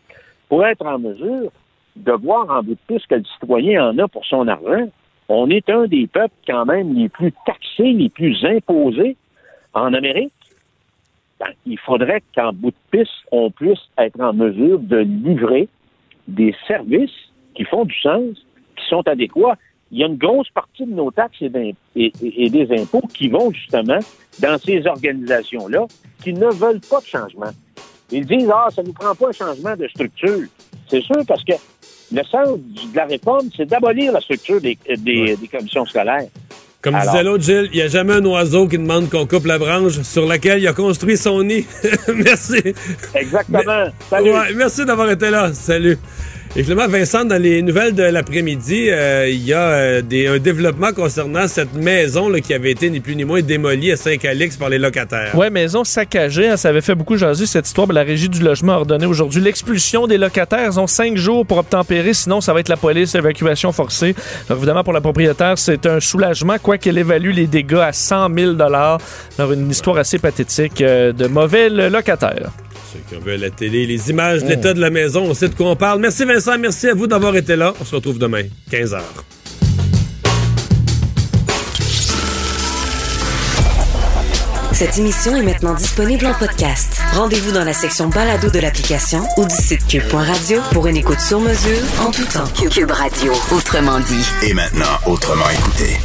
[0.49, 1.51] pour être en mesure
[1.97, 4.89] de voir en bout de piste que le citoyen en a pour son argent.
[5.29, 9.17] On est un des peuples quand même les plus taxés, les plus imposés
[9.75, 10.33] en Amérique.
[11.41, 15.69] Ben, il faudrait qu'en bout de piste, on puisse être en mesure de livrer
[16.29, 17.11] des services
[17.55, 18.37] qui font du sens,
[18.77, 19.57] qui sont adéquats.
[19.91, 23.51] Il y a une grosse partie de nos taxes et- et des impôts qui vont
[23.53, 23.99] justement
[24.41, 25.87] dans ces organisations-là
[26.23, 27.51] qui ne veulent pas de changement.
[28.11, 30.47] Ils disent, ah, ça ne nous prend pas un changement de structure.
[30.89, 31.53] C'est sûr parce que
[32.13, 36.27] le sens de la réforme, c'est d'abolir la structure des, des, des commissions scolaires.
[36.83, 39.47] Comme Alors- disait l'autre, Gilles, il n'y a jamais un oiseau qui demande qu'on coupe
[39.47, 41.65] la branche sur laquelle il a construit son nid.
[42.15, 42.63] merci.
[43.15, 43.87] Exactement.
[44.09, 44.31] Salut.
[44.55, 45.53] merci d'avoir été là.
[45.53, 45.99] Salut.
[46.59, 50.39] Et finalement, Vincent, dans les nouvelles de l'après-midi, euh, il y a euh, des, un
[50.39, 54.71] développement concernant cette maison qui avait été ni plus ni moins démolie à Saint-Calix par
[54.71, 55.37] les locataires.
[55.37, 56.49] Ouais, maison saccagée.
[56.49, 57.93] hein, ça avait fait beaucoup jaser cette histoire.
[57.93, 60.71] La régie du logement a ordonné aujourd'hui l'expulsion des locataires.
[60.73, 62.15] Ils ont cinq jours pour obtempérer.
[62.15, 64.15] Sinon, ça va être la police, évacuation forcée.
[64.51, 68.99] Évidemment, pour la propriétaire, c'est un soulagement, quoiqu'elle évalue les dégâts à 100 000 Alors,
[69.53, 72.51] une histoire assez pathétique euh, de mauvais locataires.
[73.11, 75.55] Ceux qui à la télé les images de l'état de la maison, on sait de
[75.55, 76.01] quoi on parle.
[76.01, 77.75] Merci Vincent, merci à vous d'avoir été là.
[77.81, 79.01] On se retrouve demain, 15h.
[84.73, 87.01] Cette émission est maintenant disponible en podcast.
[87.15, 91.41] Rendez-vous dans la section balado de l'application ou du site cube.radio pour une écoute sur
[91.41, 92.45] mesure en tout temps.
[92.71, 94.27] Cube Radio, autrement dit.
[94.43, 95.97] Et maintenant, autrement écouté.